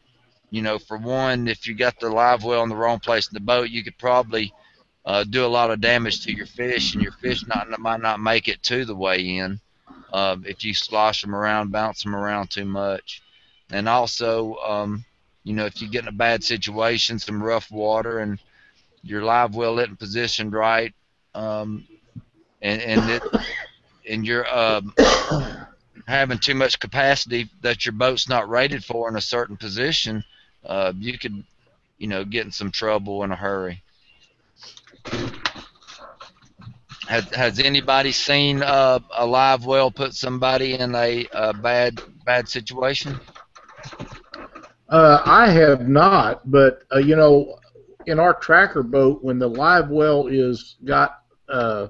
you 0.50 0.62
know, 0.62 0.78
for 0.78 0.96
one, 0.96 1.46
if 1.46 1.66
you 1.66 1.74
got 1.74 2.00
the 2.00 2.08
live 2.08 2.42
well 2.42 2.62
in 2.62 2.70
the 2.70 2.76
wrong 2.76 3.00
place 3.00 3.28
in 3.28 3.34
the 3.34 3.40
boat, 3.40 3.68
you 3.68 3.84
could 3.84 3.98
probably 3.98 4.54
uh, 5.04 5.24
do 5.24 5.44
a 5.44 5.46
lot 5.46 5.70
of 5.70 5.80
damage 5.80 6.24
to 6.24 6.32
your 6.32 6.46
fish, 6.46 6.94
and 6.94 7.02
your 7.02 7.12
fish 7.12 7.46
not 7.46 7.78
might 7.78 8.00
not 8.00 8.18
make 8.18 8.48
it 8.48 8.62
to 8.62 8.84
the 8.84 8.94
weigh 8.94 9.36
in 9.36 9.60
uh, 10.12 10.36
if 10.44 10.64
you 10.64 10.74
slosh 10.74 11.22
them 11.22 11.34
around, 11.34 11.72
bounce 11.72 12.02
them 12.02 12.14
around 12.14 12.50
too 12.50 12.64
much. 12.64 13.22
And 13.70 13.88
also, 13.88 14.56
um, 14.56 15.04
you 15.44 15.54
know, 15.54 15.66
if 15.66 15.80
you 15.82 15.88
get 15.88 16.02
in 16.02 16.08
a 16.08 16.12
bad 16.12 16.42
situation, 16.42 17.18
some 17.18 17.42
rough 17.42 17.70
water, 17.70 18.18
and 18.18 18.38
your 19.02 19.22
live 19.22 19.54
well 19.54 19.78
isn't 19.78 19.98
positioned 19.98 20.52
right, 20.52 20.94
um, 21.34 21.86
and 22.62 22.80
and 22.80 23.10
it, 23.10 23.22
and 24.08 24.26
you're 24.26 24.48
um, 24.48 24.94
having 26.06 26.38
too 26.38 26.54
much 26.54 26.80
capacity 26.80 27.48
that 27.60 27.84
your 27.84 27.92
boat's 27.92 28.28
not 28.28 28.48
rated 28.48 28.84
for 28.84 29.08
in 29.08 29.16
a 29.16 29.20
certain 29.20 29.56
position, 29.56 30.24
uh, 30.64 30.92
you 30.98 31.18
could, 31.18 31.44
you 31.98 32.08
know, 32.08 32.24
get 32.24 32.46
in 32.46 32.52
some 32.52 32.70
trouble 32.70 33.22
in 33.24 33.30
a 33.30 33.36
hurry. 33.36 33.82
Has, 37.08 37.24
has 37.34 37.58
anybody 37.58 38.12
seen 38.12 38.62
uh, 38.62 38.98
a 39.16 39.24
live 39.24 39.64
well 39.64 39.90
put 39.90 40.12
somebody 40.12 40.74
in 40.74 40.94
a, 40.94 41.26
a 41.32 41.54
bad 41.54 42.02
bad 42.26 42.50
situation? 42.50 43.18
Uh, 44.90 45.22
I 45.24 45.48
have 45.48 45.88
not, 45.88 46.50
but 46.50 46.82
uh, 46.94 46.98
you 46.98 47.16
know, 47.16 47.58
in 48.04 48.20
our 48.20 48.34
tracker 48.34 48.82
boat, 48.82 49.24
when 49.24 49.38
the 49.38 49.48
live 49.48 49.88
well 49.88 50.26
is 50.26 50.76
got 50.84 51.22
uh, 51.48 51.88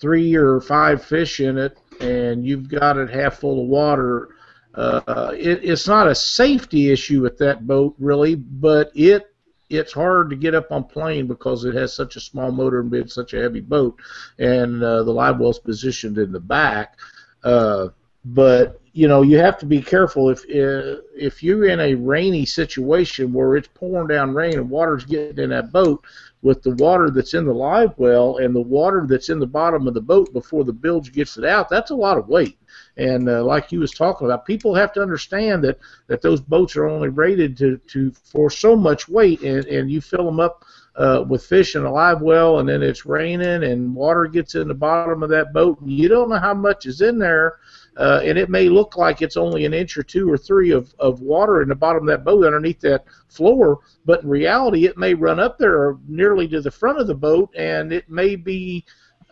three 0.00 0.34
or 0.34 0.62
five 0.62 1.04
fish 1.04 1.40
in 1.40 1.58
it, 1.58 1.78
and 2.00 2.46
you've 2.46 2.70
got 2.70 2.96
it 2.96 3.10
half 3.10 3.40
full 3.40 3.64
of 3.64 3.68
water, 3.68 4.30
uh, 4.74 5.32
it, 5.36 5.62
it's 5.62 5.86
not 5.86 6.08
a 6.08 6.14
safety 6.14 6.90
issue 6.90 7.20
with 7.20 7.36
that 7.36 7.66
boat 7.66 7.94
really, 7.98 8.34
but 8.34 8.90
it 8.94 9.33
it's 9.76 9.92
hard 9.92 10.30
to 10.30 10.36
get 10.36 10.54
up 10.54 10.70
on 10.72 10.84
plane 10.84 11.26
because 11.26 11.64
it 11.64 11.74
has 11.74 11.94
such 11.94 12.16
a 12.16 12.20
small 12.20 12.50
motor 12.50 12.80
and 12.80 12.90
being 12.90 13.08
such 13.08 13.34
a 13.34 13.40
heavy 13.40 13.60
boat, 13.60 13.96
and 14.38 14.82
uh, 14.82 15.02
the 15.02 15.12
live 15.12 15.38
well's 15.38 15.58
positioned 15.58 16.18
in 16.18 16.32
the 16.32 16.40
back. 16.40 16.96
Uh, 17.42 17.88
but 18.24 18.80
you 18.92 19.06
know 19.06 19.22
you 19.22 19.36
have 19.38 19.58
to 19.58 19.66
be 19.66 19.82
careful 19.82 20.30
if 20.30 20.40
uh, 20.44 21.00
if 21.14 21.42
you're 21.42 21.66
in 21.66 21.80
a 21.80 21.94
rainy 21.94 22.46
situation 22.46 23.32
where 23.32 23.56
it's 23.56 23.68
pouring 23.74 24.06
down 24.08 24.32
rain 24.32 24.54
and 24.54 24.70
water's 24.70 25.04
getting 25.04 25.44
in 25.44 25.50
that 25.50 25.72
boat 25.72 26.02
with 26.42 26.62
the 26.62 26.70
water 26.76 27.10
that's 27.10 27.34
in 27.34 27.44
the 27.44 27.52
live 27.52 27.92
well 27.98 28.38
and 28.38 28.54
the 28.54 28.60
water 28.60 29.04
that's 29.06 29.28
in 29.28 29.38
the 29.38 29.46
bottom 29.46 29.86
of 29.86 29.94
the 29.94 30.00
boat 30.00 30.32
before 30.32 30.64
the 30.64 30.72
bilge 30.72 31.12
gets 31.12 31.36
it 31.36 31.44
out 31.44 31.68
that's 31.68 31.90
a 31.90 31.94
lot 31.94 32.16
of 32.16 32.28
weight 32.28 32.56
and 32.96 33.28
uh, 33.28 33.44
like 33.44 33.72
you 33.72 33.80
was 33.80 33.92
talking 33.92 34.26
about, 34.26 34.46
people 34.46 34.74
have 34.74 34.92
to 34.92 35.02
understand 35.02 35.64
that, 35.64 35.78
that 36.06 36.22
those 36.22 36.40
boats 36.40 36.76
are 36.76 36.88
only 36.88 37.08
rated 37.08 37.56
to, 37.58 37.78
to 37.88 38.12
for 38.12 38.50
so 38.50 38.76
much 38.76 39.08
weight, 39.08 39.42
and, 39.42 39.64
and 39.66 39.90
you 39.90 40.00
fill 40.00 40.24
them 40.24 40.40
up 40.40 40.64
uh, 40.96 41.24
with 41.28 41.44
fish 41.44 41.74
in 41.74 41.84
a 41.84 41.92
live 41.92 42.20
well, 42.20 42.60
and 42.60 42.68
then 42.68 42.82
it's 42.82 43.04
raining, 43.04 43.64
and 43.64 43.94
water 43.94 44.26
gets 44.26 44.54
in 44.54 44.68
the 44.68 44.74
bottom 44.74 45.22
of 45.22 45.30
that 45.30 45.52
boat, 45.52 45.80
and 45.80 45.90
you 45.90 46.08
don't 46.08 46.28
know 46.28 46.38
how 46.38 46.54
much 46.54 46.86
is 46.86 47.00
in 47.00 47.18
there. 47.18 47.58
Uh, 47.96 48.20
and 48.24 48.36
it 48.36 48.50
may 48.50 48.68
look 48.68 48.96
like 48.96 49.22
it's 49.22 49.36
only 49.36 49.64
an 49.64 49.72
inch 49.72 49.96
or 49.96 50.02
two 50.02 50.28
or 50.28 50.36
three 50.36 50.72
of, 50.72 50.92
of 50.98 51.20
water 51.20 51.62
in 51.62 51.68
the 51.68 51.74
bottom 51.76 52.02
of 52.02 52.08
that 52.08 52.24
boat 52.24 52.44
underneath 52.44 52.80
that 52.80 53.04
floor, 53.28 53.78
but 54.04 54.22
in 54.24 54.28
reality, 54.28 54.84
it 54.84 54.98
may 54.98 55.14
run 55.14 55.38
up 55.38 55.58
there 55.58 55.96
nearly 56.08 56.48
to 56.48 56.60
the 56.60 56.70
front 56.70 56.98
of 56.98 57.06
the 57.06 57.14
boat, 57.14 57.50
and 57.56 57.92
it 57.92 58.08
may 58.10 58.34
be 58.34 58.84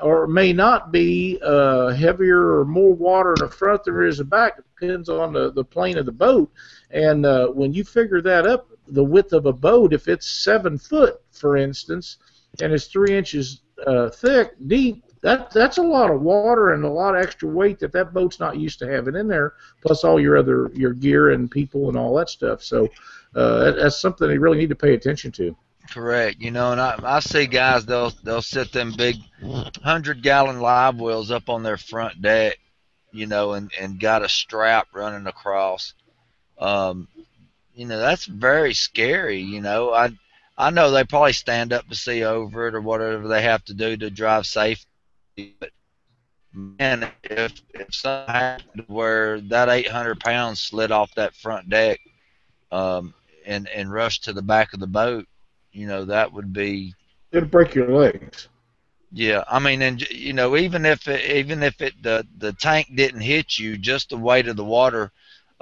or 0.02 0.26
may 0.26 0.52
not 0.52 0.92
be 0.92 1.38
uh, 1.42 1.88
heavier 1.88 2.58
or 2.58 2.64
more 2.64 2.92
water 2.92 3.34
in 3.34 3.46
the 3.46 3.48
front 3.48 3.84
than 3.84 3.94
there 3.94 4.06
is 4.06 4.18
the 4.18 4.24
back. 4.24 4.54
It 4.58 4.64
depends 4.78 5.08
on 5.08 5.32
the, 5.32 5.52
the 5.52 5.64
plane 5.64 5.98
of 5.98 6.06
the 6.06 6.12
boat. 6.12 6.50
And 6.90 7.24
uh, 7.24 7.48
when 7.48 7.72
you 7.72 7.84
figure 7.84 8.20
that 8.22 8.46
up, 8.46 8.68
the 8.88 9.04
width 9.04 9.32
of 9.32 9.46
a 9.46 9.52
boat, 9.52 9.92
if 9.92 10.08
it's 10.08 10.26
seven 10.26 10.76
foot, 10.76 11.20
for 11.30 11.56
instance, 11.56 12.18
and 12.60 12.72
it's 12.72 12.86
three 12.86 13.16
inches 13.16 13.62
uh, 13.86 14.10
thick, 14.10 14.52
deep, 14.66 15.04
that 15.22 15.52
that's 15.52 15.78
a 15.78 15.82
lot 15.82 16.10
of 16.10 16.20
water 16.20 16.72
and 16.72 16.84
a 16.84 16.88
lot 16.88 17.14
of 17.14 17.22
extra 17.22 17.48
weight 17.48 17.78
that 17.78 17.92
that 17.92 18.12
boat's 18.12 18.40
not 18.40 18.58
used 18.58 18.80
to 18.80 18.88
having 18.88 19.14
in 19.14 19.28
there. 19.28 19.54
Plus 19.80 20.02
all 20.04 20.20
your 20.20 20.36
other 20.36 20.70
your 20.74 20.92
gear 20.92 21.30
and 21.30 21.50
people 21.50 21.88
and 21.88 21.96
all 21.96 22.14
that 22.16 22.28
stuff. 22.28 22.62
So 22.62 22.88
uh, 23.36 23.70
that's 23.72 24.00
something 24.00 24.26
they 24.26 24.38
really 24.38 24.58
need 24.58 24.70
to 24.70 24.74
pay 24.76 24.94
attention 24.94 25.30
to. 25.32 25.56
Correct. 25.90 26.40
You 26.40 26.50
know, 26.50 26.72
and 26.72 26.80
I, 26.80 26.98
I 27.02 27.20
see 27.20 27.46
guys 27.46 27.84
they'll 27.84 28.10
they'll 28.22 28.42
set 28.42 28.72
them 28.72 28.92
big 28.96 29.16
hundred 29.82 30.22
gallon 30.22 30.60
live 30.60 30.98
wells 30.98 31.30
up 31.30 31.48
on 31.48 31.62
their 31.62 31.76
front 31.76 32.22
deck, 32.22 32.58
you 33.12 33.26
know, 33.26 33.52
and 33.52 33.70
and 33.78 34.00
got 34.00 34.24
a 34.24 34.28
strap 34.28 34.88
running 34.94 35.26
across. 35.26 35.94
Um, 36.58 37.08
you 37.74 37.86
know, 37.86 37.98
that's 37.98 38.24
very 38.26 38.74
scary. 38.74 39.40
You 39.40 39.60
know, 39.60 39.92
I 39.92 40.10
I 40.56 40.70
know 40.70 40.90
they 40.90 41.04
probably 41.04 41.32
stand 41.32 41.72
up 41.72 41.88
to 41.88 41.94
see 41.94 42.24
over 42.24 42.68
it 42.68 42.74
or 42.74 42.80
whatever 42.80 43.26
they 43.28 43.42
have 43.42 43.64
to 43.66 43.74
do 43.74 43.96
to 43.96 44.10
drive 44.10 44.46
safely, 44.46 44.86
but 45.58 45.70
man, 46.52 47.10
if 47.24 47.60
if 47.74 47.94
something 47.94 48.34
happened 48.34 48.84
where 48.86 49.40
that 49.40 49.68
800 49.68 50.20
pounds 50.20 50.60
slid 50.60 50.90
off 50.92 51.14
that 51.14 51.34
front 51.34 51.68
deck, 51.68 52.00
um, 52.70 53.14
and 53.46 53.68
and 53.68 53.92
rushed 53.92 54.24
to 54.24 54.32
the 54.32 54.42
back 54.42 54.72
of 54.72 54.80
the 54.80 54.86
boat, 54.86 55.26
you 55.72 55.86
know 55.86 56.04
that 56.04 56.32
would 56.32 56.52
be 56.52 56.94
it'll 57.32 57.48
break 57.48 57.74
your 57.74 57.90
legs. 57.90 58.48
Yeah, 59.14 59.44
I 59.46 59.58
mean, 59.58 59.82
and 59.82 60.00
you 60.10 60.32
know, 60.32 60.56
even 60.56 60.86
if 60.86 61.06
it, 61.06 61.36
even 61.36 61.62
if 61.62 61.82
it 61.82 62.02
the 62.02 62.26
the 62.38 62.54
tank 62.54 62.90
didn't 62.94 63.20
hit 63.20 63.58
you, 63.58 63.76
just 63.76 64.08
the 64.08 64.16
weight 64.16 64.48
of 64.48 64.56
the 64.56 64.64
water 64.64 65.12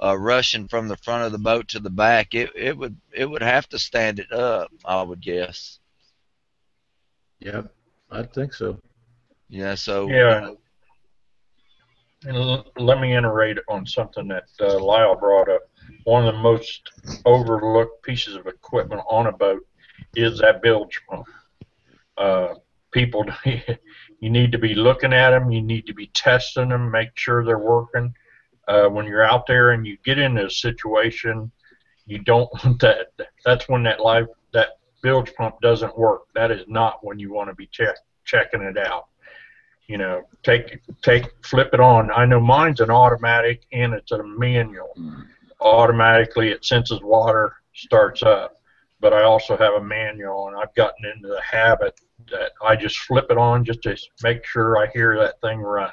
uh, 0.00 0.17
rushing 0.17 0.69
from 0.69 0.87
the 0.87 0.97
front 0.97 1.25
of 1.25 1.33
the 1.33 1.38
boat 1.38 1.67
to 1.69 1.81
the 1.81 1.90
back, 1.90 2.35
it 2.35 2.50
it 2.55 2.76
would 2.76 2.97
it 3.12 3.29
would 3.29 3.43
have 3.43 3.69
to 3.71 3.79
stand 3.79 4.21
it 4.21 4.31
up. 4.31 4.71
I 4.85 5.02
would 5.02 5.21
guess. 5.21 5.81
Yeah, 7.40 7.62
I 8.11 8.23
think 8.23 8.55
so. 8.55 8.79
Yeah. 9.49 9.75
So. 9.75 10.09
Yeah. 10.09 10.50
And 12.23 12.62
let 12.76 13.00
me 13.00 13.17
iterate 13.17 13.57
on 13.69 13.87
something 13.87 14.29
that 14.29 14.45
uh, 14.61 14.79
Lyle 14.79 15.17
brought 15.17 15.49
up. 15.49 15.62
One 16.05 16.26
of 16.26 16.35
the 16.35 16.40
most 16.40 16.83
overlooked 17.25 18.02
pieces 18.02 18.37
of 18.37 18.47
equipment 18.47 19.00
on 19.09 19.26
a 19.26 19.33
boat 19.33 19.67
is 20.14 20.38
that 20.38 20.62
bilge 20.62 21.00
pump. 21.09 21.26
Uh, 22.17 22.55
people, 22.93 23.25
you 23.45 24.31
need 24.31 24.52
to 24.52 24.59
be 24.59 24.75
looking 24.75 25.12
at 25.12 25.31
them. 25.31 25.50
You 25.50 25.62
need 25.62 25.87
to 25.87 25.95
be 25.95 26.09
testing 26.09 26.69
them, 26.69 26.90
make 26.90 27.11
sure 27.14 27.45
they're 27.45 27.59
working. 27.59 28.14
Uh, 28.69 28.88
when 28.88 29.07
you're 29.07 29.25
out 29.25 29.47
there 29.47 29.73
and 29.73 29.87
you 29.87 29.97
get 30.05 30.19
into 30.19 30.47
a 30.47 30.50
situation, 30.50 31.50
you 32.07 32.19
don't 32.19 32.50
want 32.64 32.81
that. 32.81 33.12
That's 33.45 33.69
when 33.69 33.83
that 33.85 34.00
life 34.00 34.26
that 34.52 34.79
bilge 35.02 35.33
pump 35.35 35.61
doesn't 35.61 35.97
work. 35.97 36.23
That 36.35 36.50
is 36.50 36.64
not 36.69 37.05
when 37.05 37.19
you 37.19 37.33
want 37.33 37.50
to 37.50 37.55
be 37.55 37.67
check, 37.67 37.97
checking 38.25 38.62
it 38.62 38.76
out. 38.76 39.07
You 39.87 39.99
know, 39.99 40.23
take 40.45 40.81
take 41.02 41.26
flip 41.45 41.71
it 41.73 41.81
on. 41.81 42.12
I 42.12 42.25
know 42.25 42.38
mine's 42.38 42.81
an 42.81 42.90
automatic 42.90 43.62
and 43.73 43.93
it's 43.93 44.12
a 44.12 44.23
manual. 44.23 44.95
Automatically, 45.61 46.50
it 46.50 46.64
senses 46.64 47.00
water, 47.02 47.55
starts 47.75 48.23
up 48.23 48.60
but 49.00 49.12
I 49.12 49.23
also 49.23 49.57
have 49.57 49.75
a 49.75 49.83
manual, 49.83 50.49
and 50.49 50.57
I've 50.57 50.75
gotten 50.75 51.04
into 51.07 51.28
the 51.28 51.40
habit 51.40 52.00
that 52.30 52.52
I 52.62 52.76
just 52.76 52.99
flip 52.99 53.26
it 53.30 53.38
on 53.38 53.64
just 53.64 53.83
to 53.83 53.97
make 54.23 54.45
sure 54.45 54.78
I 54.78 54.87
hear 54.92 55.19
that 55.19 55.40
thing 55.40 55.61
run. 55.61 55.92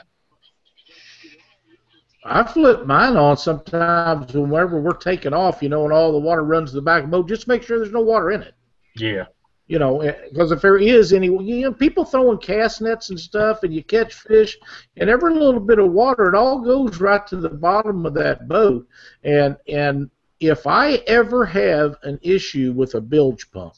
I 2.25 2.43
flip 2.43 2.85
mine 2.85 3.15
on 3.15 3.37
sometimes 3.37 4.33
whenever 4.33 4.81
we're 4.81 4.91
taking 4.91 5.33
off, 5.33 5.61
you 5.61 5.69
know, 5.69 5.85
and 5.85 5.93
all 5.93 6.11
the 6.11 6.17
water 6.17 6.43
runs 6.43 6.71
to 6.71 6.75
the 6.75 6.81
back 6.81 7.03
of 7.03 7.09
the 7.09 7.17
boat. 7.17 7.29
Just 7.29 7.47
make 7.47 7.63
sure 7.63 7.79
there's 7.79 7.93
no 7.93 8.01
water 8.01 8.31
in 8.31 8.41
it. 8.41 8.53
Yeah. 8.97 9.25
You 9.67 9.79
know, 9.79 10.01
eh, 10.01 10.13
because 10.29 10.51
if 10.51 10.61
there 10.61 10.77
is 10.77 11.13
any, 11.13 11.27
you 11.27 11.61
know, 11.61 11.73
people 11.73 12.03
throwing 12.03 12.37
cast 12.37 12.81
nets 12.81 13.09
and 13.09 13.19
stuff, 13.19 13.63
and 13.63 13.73
you 13.73 13.83
catch 13.83 14.13
fish, 14.13 14.57
and 14.97 15.09
every 15.09 15.33
little 15.33 15.59
bit 15.59 15.79
of 15.79 15.91
water, 15.91 16.27
it 16.27 16.35
all 16.35 16.59
goes 16.59 16.99
right 16.99 17.25
to 17.27 17.37
the 17.37 17.49
bottom 17.49 18.05
of 18.05 18.13
that 18.13 18.47
boat, 18.47 18.87
and 19.23 19.57
and 19.67 20.09
if 20.39 20.67
I 20.67 20.95
ever 21.07 21.45
have 21.45 21.97
an 22.03 22.19
issue 22.21 22.73
with 22.75 22.95
a 22.95 23.01
bilge 23.01 23.51
pump, 23.51 23.75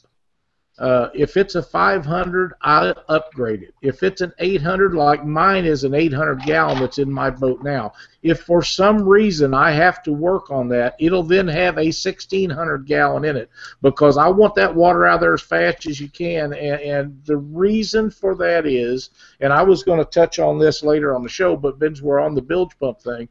Uh, 0.78 1.10
if 1.12 1.36
it's 1.36 1.56
a 1.56 1.62
500, 1.62 2.54
I 2.62 2.94
upgrade 3.10 3.62
it. 3.62 3.74
If 3.82 4.02
it's 4.02 4.22
an 4.22 4.32
800, 4.38 4.94
like 4.94 5.26
mine 5.26 5.66
is 5.66 5.84
an 5.84 5.92
800 5.92 6.40
gallon 6.44 6.80
that's 6.80 6.96
in 6.96 7.12
my 7.12 7.28
boat 7.28 7.62
now, 7.62 7.92
if 8.22 8.40
for 8.40 8.62
some 8.62 9.06
reason 9.06 9.52
I 9.52 9.72
have 9.72 10.02
to 10.04 10.12
work 10.14 10.50
on 10.50 10.68
that, 10.70 10.96
it'll 10.98 11.22
then 11.22 11.48
have 11.48 11.76
a 11.76 11.92
1600 11.92 12.86
gallon 12.86 13.26
in 13.26 13.36
it 13.36 13.50
because 13.82 14.16
I 14.16 14.28
want 14.28 14.54
that 14.54 14.74
water 14.74 15.06
out 15.06 15.20
there 15.20 15.34
as 15.34 15.42
fast 15.42 15.84
as 15.84 16.00
you 16.00 16.08
can. 16.08 16.54
And, 16.54 16.80
and 16.80 17.24
the 17.26 17.36
reason 17.36 18.10
for 18.10 18.34
that 18.36 18.64
is, 18.64 19.10
and 19.40 19.52
I 19.52 19.62
was 19.62 19.82
going 19.82 19.98
to 19.98 20.10
touch 20.10 20.38
on 20.38 20.58
this 20.58 20.82
later 20.82 21.14
on 21.14 21.22
the 21.22 21.28
show, 21.28 21.58
but 21.58 21.78
Ben's 21.78 22.00
we're 22.00 22.20
on 22.20 22.34
the 22.34 22.40
bilge 22.40 22.78
pump 22.78 23.02
thing 23.02 23.28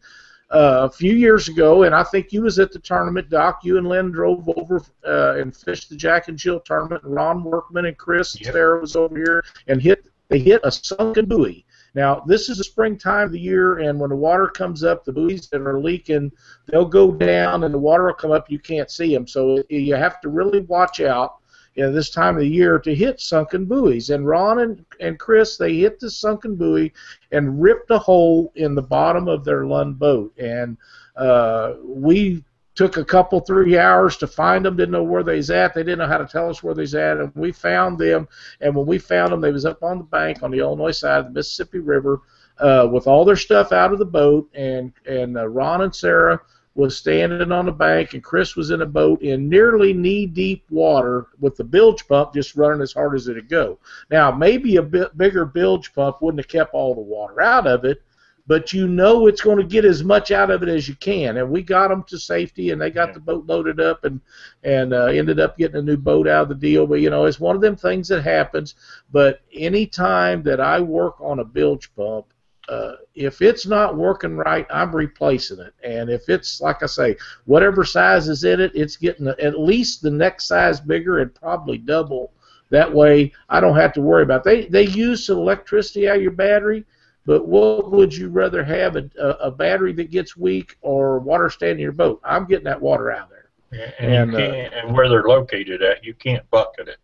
uh, 0.51 0.81
a 0.83 0.89
few 0.89 1.13
years 1.13 1.47
ago, 1.47 1.83
and 1.83 1.93
I 1.93 2.03
think 2.03 2.33
you 2.33 2.41
was 2.41 2.57
at 2.57 2.71
the 2.71 2.79
tournament, 2.79 3.29
Doc. 3.29 3.59
You 3.63 3.77
and 3.77 3.87
Lynn 3.87 4.11
drove 4.11 4.49
over 4.49 4.81
uh, 5.05 5.39
and 5.39 5.55
fished 5.55 5.89
the 5.89 5.95
Jack 5.95 6.27
and 6.27 6.37
Jill 6.37 6.59
tournament. 6.59 7.03
And 7.03 7.13
Ron 7.13 7.43
Workman 7.43 7.85
and 7.85 7.97
Chris 7.97 8.39
Yep. 8.39 8.55
Was 8.81 8.95
over 8.95 9.15
here 9.15 9.43
and 9.67 9.81
hit. 9.81 10.05
They 10.29 10.39
hit 10.39 10.61
a 10.63 10.71
sunken 10.71 11.25
buoy. 11.25 11.65
Now 11.95 12.23
this 12.27 12.49
is 12.49 12.59
the 12.59 12.63
springtime 12.63 13.25
of 13.25 13.31
the 13.31 13.39
year, 13.39 13.79
and 13.79 13.99
when 13.99 14.11
the 14.11 14.15
water 14.15 14.47
comes 14.47 14.83
up, 14.83 15.03
the 15.03 15.11
buoys 15.11 15.47
that 15.49 15.61
are 15.61 15.79
leaking, 15.79 16.31
they'll 16.67 16.85
go 16.85 17.11
down, 17.11 17.63
and 17.63 17.73
the 17.73 17.79
water 17.79 18.05
will 18.05 18.13
come 18.13 18.31
up. 18.31 18.49
You 18.49 18.59
can't 18.59 18.91
see 18.91 19.13
them, 19.13 19.27
so 19.27 19.63
you 19.69 19.95
have 19.95 20.21
to 20.21 20.29
really 20.29 20.61
watch 20.61 20.99
out. 21.01 21.38
You 21.79 21.85
know, 21.85 21.93
this 21.93 22.09
time 22.09 22.35
of 22.35 22.41
the 22.41 22.47
year 22.49 22.77
to 22.77 22.93
hit 22.93 23.21
sunken 23.21 23.63
buoys. 23.63 24.09
And 24.09 24.27
Ron 24.27 24.59
and, 24.59 24.85
and 24.99 25.17
Chris, 25.17 25.55
they 25.55 25.75
hit 25.75 25.97
the 25.97 26.11
sunken 26.11 26.57
buoy 26.57 26.91
and 27.31 27.61
ripped 27.61 27.89
a 27.89 27.97
hole 27.97 28.51
in 28.55 28.75
the 28.75 28.81
bottom 28.81 29.29
of 29.29 29.45
their 29.45 29.65
Lund 29.65 29.97
boat. 29.97 30.37
And 30.37 30.75
uh, 31.15 31.75
we 31.81 32.43
took 32.75 32.97
a 32.97 33.05
couple, 33.05 33.39
three 33.39 33.77
hours 33.77 34.17
to 34.17 34.27
find 34.27 34.65
them. 34.65 34.75
Didn't 34.75 34.91
know 34.91 35.03
where 35.03 35.23
they's 35.23 35.49
at. 35.49 35.73
They 35.73 35.83
didn't 35.83 35.99
know 35.99 36.07
how 36.07 36.17
to 36.17 36.27
tell 36.27 36.49
us 36.49 36.61
where 36.61 36.73
they's 36.73 36.95
at. 36.95 37.15
And 37.15 37.31
we 37.33 37.53
found 37.53 37.97
them. 37.97 38.27
And 38.59 38.75
when 38.75 38.85
we 38.85 38.97
found 38.97 39.31
them, 39.31 39.39
they 39.39 39.53
was 39.53 39.63
up 39.65 39.81
on 39.81 39.99
the 39.99 40.03
bank 40.03 40.43
on 40.43 40.51
the 40.51 40.59
Illinois 40.59 40.91
side 40.91 41.19
of 41.19 41.25
the 41.27 41.31
Mississippi 41.31 41.79
River 41.79 42.19
uh, 42.57 42.89
with 42.91 43.07
all 43.07 43.23
their 43.23 43.37
stuff 43.37 43.71
out 43.71 43.93
of 43.93 43.99
the 43.99 44.05
boat. 44.05 44.49
And 44.53 44.91
and 45.05 45.37
uh, 45.37 45.47
Ron 45.47 45.83
and 45.83 45.95
Sarah 45.95 46.41
was 46.75 46.97
standing 46.97 47.51
on 47.51 47.65
the 47.65 47.71
bank, 47.71 48.13
and 48.13 48.23
Chris 48.23 48.55
was 48.55 48.71
in 48.71 48.81
a 48.81 48.85
boat 48.85 49.21
in 49.21 49.49
nearly 49.49 49.93
knee-deep 49.93 50.63
water 50.69 51.27
with 51.39 51.57
the 51.57 51.63
bilge 51.63 52.07
pump 52.07 52.33
just 52.33 52.55
running 52.55 52.81
as 52.81 52.93
hard 52.93 53.15
as 53.15 53.27
it'd 53.27 53.49
go. 53.49 53.77
Now, 54.09 54.31
maybe 54.31 54.77
a 54.77 54.81
bit 54.81 55.17
bigger 55.17 55.45
bilge 55.45 55.93
pump 55.93 56.21
wouldn't 56.21 56.39
have 56.39 56.47
kept 56.47 56.73
all 56.73 56.95
the 56.95 57.01
water 57.01 57.41
out 57.41 57.67
of 57.67 57.83
it, 57.85 58.01
but 58.47 58.71
you 58.73 58.87
know 58.87 59.27
it's 59.27 59.41
going 59.41 59.57
to 59.57 59.63
get 59.63 59.85
as 59.85 60.03
much 60.03 60.31
out 60.31 60.49
of 60.49 60.63
it 60.63 60.69
as 60.69 60.87
you 60.87 60.95
can. 60.95 61.37
And 61.37 61.51
we 61.51 61.61
got 61.61 61.89
them 61.89 62.03
to 62.07 62.17
safety, 62.17 62.71
and 62.71 62.81
they 62.81 62.89
got 62.89 63.09
Yeah. 63.09 63.13
the 63.15 63.19
boat 63.19 63.45
loaded 63.45 63.79
up, 63.79 64.05
and 64.05 64.19
and 64.63 64.93
uh, 64.93 65.05
ended 65.05 65.39
up 65.39 65.57
getting 65.57 65.77
a 65.77 65.81
new 65.81 65.97
boat 65.97 66.27
out 66.27 66.43
of 66.43 66.49
the 66.49 66.55
deal. 66.55 66.87
But 66.87 67.01
you 67.01 67.09
know, 67.09 67.25
it's 67.25 67.39
one 67.39 67.55
of 67.55 67.61
them 67.61 67.75
things 67.75 68.07
that 68.07 68.23
happens. 68.23 68.75
But 69.11 69.41
any 69.53 69.85
time 69.85 70.43
that 70.43 70.59
I 70.59 70.79
work 70.79 71.19
on 71.19 71.39
a 71.39 71.45
bilge 71.45 71.93
pump, 71.95 72.27
uh, 72.69 72.95
if 73.15 73.41
it's 73.41 73.65
not 73.65 73.97
working 73.97 74.37
right, 74.37 74.67
I'm 74.69 74.95
replacing 74.95 75.59
it. 75.59 75.73
And 75.83 76.09
if 76.09 76.29
it's 76.29 76.61
like 76.61 76.83
I 76.83 76.85
say, 76.85 77.17
whatever 77.45 77.83
size 77.83 78.27
is 78.29 78.43
in 78.43 78.61
it, 78.61 78.71
it's 78.75 78.95
getting 78.95 79.27
at 79.27 79.59
least 79.59 80.01
the 80.01 80.11
next 80.11 80.47
size 80.47 80.79
bigger 80.79 81.19
and 81.19 81.33
probably 81.33 81.79
double. 81.79 82.31
That 82.69 82.93
way, 82.93 83.33
I 83.49 83.59
don't 83.59 83.75
have 83.75 83.93
to 83.93 84.01
worry 84.01 84.21
about. 84.21 84.43
They 84.43 84.65
they 84.65 84.85
use 84.87 85.25
some 85.25 85.37
electricity 85.37 86.07
out 86.07 86.17
of 86.17 86.21
your 86.21 86.31
battery, 86.31 86.85
but 87.25 87.47
what 87.47 87.91
would 87.91 88.13
you 88.13 88.29
rather 88.29 88.63
have 88.63 88.95
a, 88.95 89.09
a, 89.19 89.29
a 89.47 89.51
battery 89.51 89.93
that 89.93 90.11
gets 90.11 90.37
weak 90.37 90.77
or 90.81 91.19
water 91.19 91.49
standing 91.49 91.79
in 91.79 91.83
your 91.83 91.91
boat? 91.91 92.21
I'm 92.23 92.45
getting 92.45 92.65
that 92.65 92.79
water 92.79 93.11
out 93.11 93.23
of 93.23 93.29
there. 93.29 93.93
And, 93.99 94.33
And, 94.33 94.35
uh, 94.35 94.39
and 94.39 94.95
where 94.95 95.09
they're 95.09 95.23
located 95.23 95.81
at, 95.81 96.03
you 96.03 96.13
can't 96.13 96.47
bucket 96.51 96.87
it. 96.87 96.97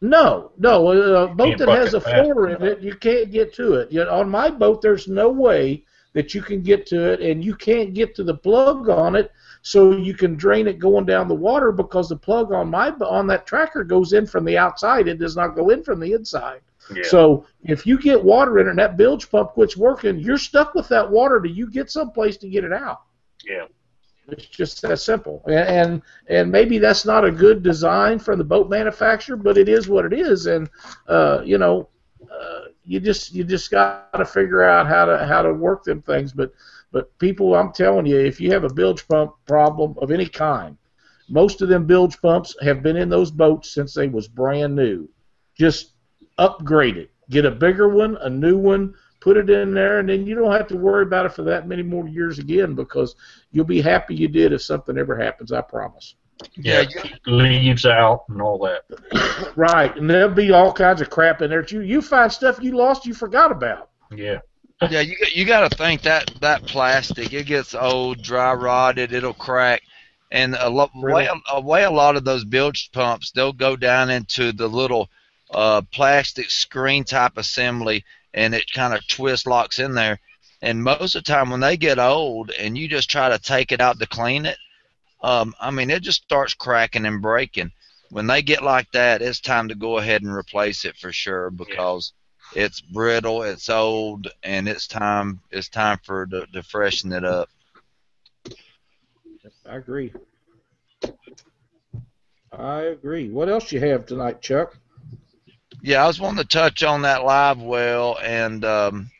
No, 0.00 0.52
no, 0.58 0.88
uh, 0.88 0.92
uh, 0.92 1.24
a 1.24 1.34
boat 1.34 1.58
that 1.58 1.68
has 1.68 1.94
a 1.94 2.00
floor 2.00 2.50
in 2.50 2.62
it, 2.62 2.80
you 2.80 2.94
can't 2.94 3.30
get 3.30 3.52
to 3.54 3.74
it. 3.74 3.90
You 3.90 4.04
know, 4.04 4.10
on 4.12 4.30
my 4.30 4.50
boat, 4.50 4.80
there's 4.80 5.08
no 5.08 5.28
way 5.28 5.84
that 6.12 6.34
you 6.34 6.42
can 6.42 6.62
get 6.62 6.86
to 6.86 7.12
it, 7.12 7.20
and 7.20 7.44
you 7.44 7.54
can't 7.54 7.94
get 7.94 8.14
to 8.14 8.24
the 8.24 8.34
plug 8.34 8.88
on 8.88 9.16
it, 9.16 9.32
so 9.62 9.92
you 9.92 10.14
can 10.14 10.36
drain 10.36 10.68
it 10.68 10.78
going 10.78 11.04
down 11.04 11.26
the 11.26 11.34
water 11.34 11.72
because 11.72 12.08
the 12.08 12.16
plug 12.16 12.52
on 12.52 12.70
my 12.70 12.90
on 12.90 13.26
that 13.26 13.46
tracker 13.46 13.82
goes 13.82 14.12
in 14.12 14.26
from 14.26 14.44
the 14.44 14.56
outside. 14.56 15.08
It 15.08 15.18
does 15.18 15.36
not 15.36 15.56
go 15.56 15.70
in 15.70 15.82
from 15.82 16.00
the 16.00 16.12
inside. 16.12 16.60
Yeah. 16.94 17.02
So 17.04 17.44
if 17.62 17.86
you 17.86 17.98
get 17.98 18.22
water 18.22 18.60
in 18.60 18.66
it 18.66 18.70
and 18.70 18.78
that 18.78 18.96
bilge 18.96 19.30
pump 19.30 19.50
quits 19.50 19.76
working, 19.76 20.18
you're 20.18 20.38
stuck 20.38 20.74
with 20.74 20.88
that 20.88 21.10
water 21.10 21.40
till 21.40 21.52
you 21.52 21.70
get 21.70 21.90
someplace 21.90 22.36
to 22.38 22.48
get 22.48 22.64
it 22.64 22.72
out. 22.72 23.02
yeah. 23.44 23.66
It's 24.28 24.46
just 24.46 24.82
that 24.82 24.98
simple. 24.98 25.42
And, 25.46 26.02
and 26.28 26.52
maybe 26.52 26.78
that's 26.78 27.06
not 27.06 27.24
a 27.24 27.30
good 27.30 27.62
design 27.62 28.18
from 28.18 28.38
the 28.38 28.44
boat 28.44 28.68
manufacturer, 28.68 29.36
but 29.36 29.56
it 29.56 29.68
is 29.68 29.88
what 29.88 30.04
it 30.04 30.12
is. 30.12 30.46
And 30.46 30.68
uh, 31.06 31.40
you 31.44 31.58
know, 31.58 31.88
uh, 32.30 32.64
you 32.84 33.00
just 33.00 33.32
you 33.32 33.44
just 33.44 33.70
got 33.70 34.12
to 34.12 34.24
figure 34.24 34.62
out 34.62 34.86
how 34.86 35.06
to 35.06 35.26
how 35.26 35.42
to 35.42 35.54
work 35.54 35.84
them 35.84 36.02
things. 36.02 36.32
But 36.32 36.52
but 36.92 37.16
people, 37.18 37.54
I'm 37.54 37.72
telling 37.72 38.06
you, 38.06 38.18
if 38.18 38.40
you 38.40 38.52
have 38.52 38.64
a 38.64 38.72
bilge 38.72 39.06
pump 39.08 39.32
problem 39.46 39.94
of 39.98 40.10
any 40.10 40.26
kind, 40.26 40.76
most 41.28 41.62
of 41.62 41.68
them 41.68 41.86
bilge 41.86 42.20
pumps 42.20 42.54
have 42.62 42.82
been 42.82 42.96
in 42.96 43.08
those 43.08 43.30
boats 43.30 43.70
since 43.70 43.94
they 43.94 44.08
was 44.08 44.28
brand 44.28 44.74
new. 44.74 45.08
Just 45.54 45.92
upgrade 46.38 46.96
it. 46.96 47.10
Get 47.30 47.44
a 47.44 47.50
bigger 47.50 47.88
one, 47.88 48.16
a 48.22 48.30
new 48.30 48.56
one, 48.56 48.94
put 49.20 49.36
it 49.36 49.50
in 49.50 49.74
there, 49.74 49.98
and 49.98 50.08
then 50.08 50.26
you 50.26 50.34
don't 50.34 50.52
have 50.52 50.68
to 50.68 50.76
worry 50.76 51.02
about 51.02 51.26
it 51.26 51.32
for 51.32 51.42
that 51.44 51.66
many 51.68 51.82
more 51.82 52.06
years 52.08 52.38
again 52.38 52.74
because 52.74 53.14
you'll 53.52 53.64
be 53.64 53.80
happy 53.80 54.14
you 54.14 54.28
did 54.28 54.52
if 54.52 54.62
something 54.62 54.96
ever 54.98 55.16
happens. 55.16 55.52
I 55.52 55.60
promise. 55.60 56.14
Yeah, 56.56 56.84
Yeah, 56.94 57.02
leaves 57.26 57.84
out 57.84 58.24
and 58.28 58.40
all 58.40 58.58
that. 58.58 59.52
Right, 59.56 59.94
and 59.96 60.08
there'll 60.08 60.28
be 60.34 60.52
all 60.52 60.72
kinds 60.72 61.00
of 61.00 61.10
crap 61.10 61.42
in 61.42 61.50
there. 61.50 61.62
that 61.62 61.72
You 61.72 61.80
you 61.80 62.00
find 62.02 62.30
stuff 62.32 62.58
you 62.62 62.76
lost, 62.76 63.06
you 63.06 63.14
forgot 63.14 63.50
about. 63.50 63.90
Yeah. 64.14 64.38
yeah, 64.90 65.00
you 65.00 65.16
got- 65.18 65.34
you 65.34 65.44
got 65.44 65.68
to 65.70 65.76
think 65.76 66.02
that 66.02 66.30
that 66.40 66.62
plastic 66.66 67.32
it 67.32 67.46
gets 67.46 67.74
old, 67.74 68.22
dry 68.22 68.52
rotted, 68.54 69.12
it'll 69.12 69.34
crack, 69.34 69.82
and 70.30 70.54
a 70.58 70.68
lot 70.70 70.90
Really? 70.94 71.24
way 71.24 71.28
a 71.52 71.60
way 71.60 71.82
a 71.84 71.90
lot 71.90 72.16
of 72.16 72.24
those 72.24 72.44
bilge 72.44 72.90
pumps 72.92 73.32
they'll 73.32 73.52
go 73.52 73.74
down 73.74 74.08
into 74.10 74.52
the 74.52 74.68
little 74.68 75.10
uh, 75.52 75.82
plastic 75.92 76.50
screen 76.50 77.02
type 77.02 77.36
assembly, 77.38 78.04
and 78.38 78.54
it 78.54 78.70
kind 78.72 78.94
of 78.94 79.06
twist 79.08 79.48
locks 79.48 79.80
in 79.80 79.94
there. 79.94 80.20
And 80.62 80.82
most 80.82 81.16
of 81.16 81.24
the 81.24 81.32
time 81.32 81.50
when 81.50 81.58
they 81.58 81.76
get 81.76 81.98
old, 81.98 82.52
and 82.52 82.78
you 82.78 82.88
just 82.88 83.10
try 83.10 83.28
to 83.28 83.38
take 83.38 83.72
it 83.72 83.80
out 83.80 83.98
to 83.98 84.06
clean 84.06 84.46
it, 84.46 84.56
um, 85.22 85.54
I 85.60 85.72
mean 85.72 85.90
it 85.90 86.02
just 86.02 86.22
starts 86.22 86.54
cracking 86.54 87.04
and 87.04 87.20
breaking. 87.20 87.72
When 88.10 88.28
they 88.28 88.42
get 88.42 88.62
like 88.62 88.90
that, 88.92 89.22
it's 89.22 89.40
time 89.40 89.68
to 89.68 89.74
go 89.74 89.98
ahead 89.98 90.22
and 90.22 90.32
replace 90.32 90.84
it 90.84 90.96
for 90.96 91.12
sure 91.12 91.50
because 91.50 92.12
it's 92.54 92.80
brittle, 92.80 93.42
it's 93.42 93.68
old, 93.68 94.28
and 94.44 94.68
it's 94.68 94.86
time 94.86 95.40
it's 95.50 95.68
time 95.68 95.98
for 96.04 96.24
to, 96.26 96.46
to 96.46 96.62
freshen 96.62 97.12
it 97.12 97.24
up. 97.24 97.48
I 99.68 99.76
agree. 99.76 100.12
I 102.52 102.82
agree. 102.82 103.30
What 103.30 103.48
else 103.48 103.72
you 103.72 103.80
have 103.80 104.06
tonight, 104.06 104.40
Chuck? 104.40 104.76
Yeah, 105.82 106.02
I 106.02 106.06
was 106.06 106.20
wanting 106.20 106.42
to 106.42 106.48
touch 106.48 106.82
on 106.82 107.02
that 107.02 107.24
live 107.24 107.60
well 107.60 108.18
and 108.22 108.64
um, 108.64 109.10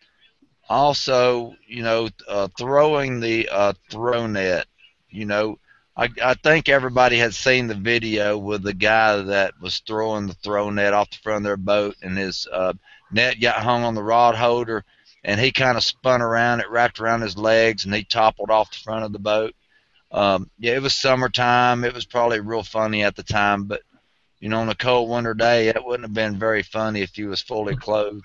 also, 0.68 1.54
you 1.66 1.82
know, 1.82 2.08
uh, 2.28 2.48
throwing 2.58 3.20
the 3.20 3.48
uh, 3.48 3.72
throw 3.90 4.26
net. 4.26 4.66
You 5.10 5.24
know, 5.24 5.58
I, 5.96 6.08
I 6.22 6.34
think 6.34 6.68
everybody 6.68 7.18
has 7.18 7.36
seen 7.36 7.66
the 7.68 7.74
video 7.74 8.38
with 8.38 8.62
the 8.62 8.74
guy 8.74 9.16
that 9.16 9.54
was 9.60 9.80
throwing 9.86 10.26
the 10.26 10.34
throw 10.34 10.70
net 10.70 10.94
off 10.94 11.10
the 11.10 11.18
front 11.18 11.38
of 11.38 11.44
their 11.44 11.56
boat, 11.56 11.96
and 12.02 12.18
his 12.18 12.46
uh, 12.52 12.74
net 13.12 13.40
got 13.40 13.62
hung 13.62 13.84
on 13.84 13.94
the 13.94 14.02
rod 14.02 14.34
holder, 14.34 14.84
and 15.24 15.40
he 15.40 15.52
kind 15.52 15.76
of 15.76 15.84
spun 15.84 16.22
around. 16.22 16.60
It 16.60 16.70
wrapped 16.70 17.00
around 17.00 17.22
his 17.22 17.38
legs, 17.38 17.84
and 17.84 17.94
he 17.94 18.04
toppled 18.04 18.50
off 18.50 18.72
the 18.72 18.78
front 18.78 19.04
of 19.04 19.12
the 19.12 19.18
boat. 19.18 19.54
Um, 20.10 20.50
yeah, 20.58 20.74
it 20.74 20.82
was 20.82 20.94
summertime. 20.94 21.84
It 21.84 21.94
was 21.94 22.06
probably 22.06 22.40
real 22.40 22.62
funny 22.62 23.02
at 23.04 23.16
the 23.16 23.22
time, 23.22 23.64
but 23.64 23.82
you 24.40 24.48
know, 24.48 24.60
on 24.60 24.68
a 24.68 24.74
cold 24.74 25.08
winter 25.10 25.34
day, 25.34 25.68
it 25.68 25.84
wouldn't 25.84 26.04
have 26.08 26.14
been 26.14 26.38
very 26.38 26.62
funny 26.62 27.02
if 27.02 27.14
he 27.14 27.24
was 27.24 27.42
fully 27.42 27.76
clothed, 27.76 28.24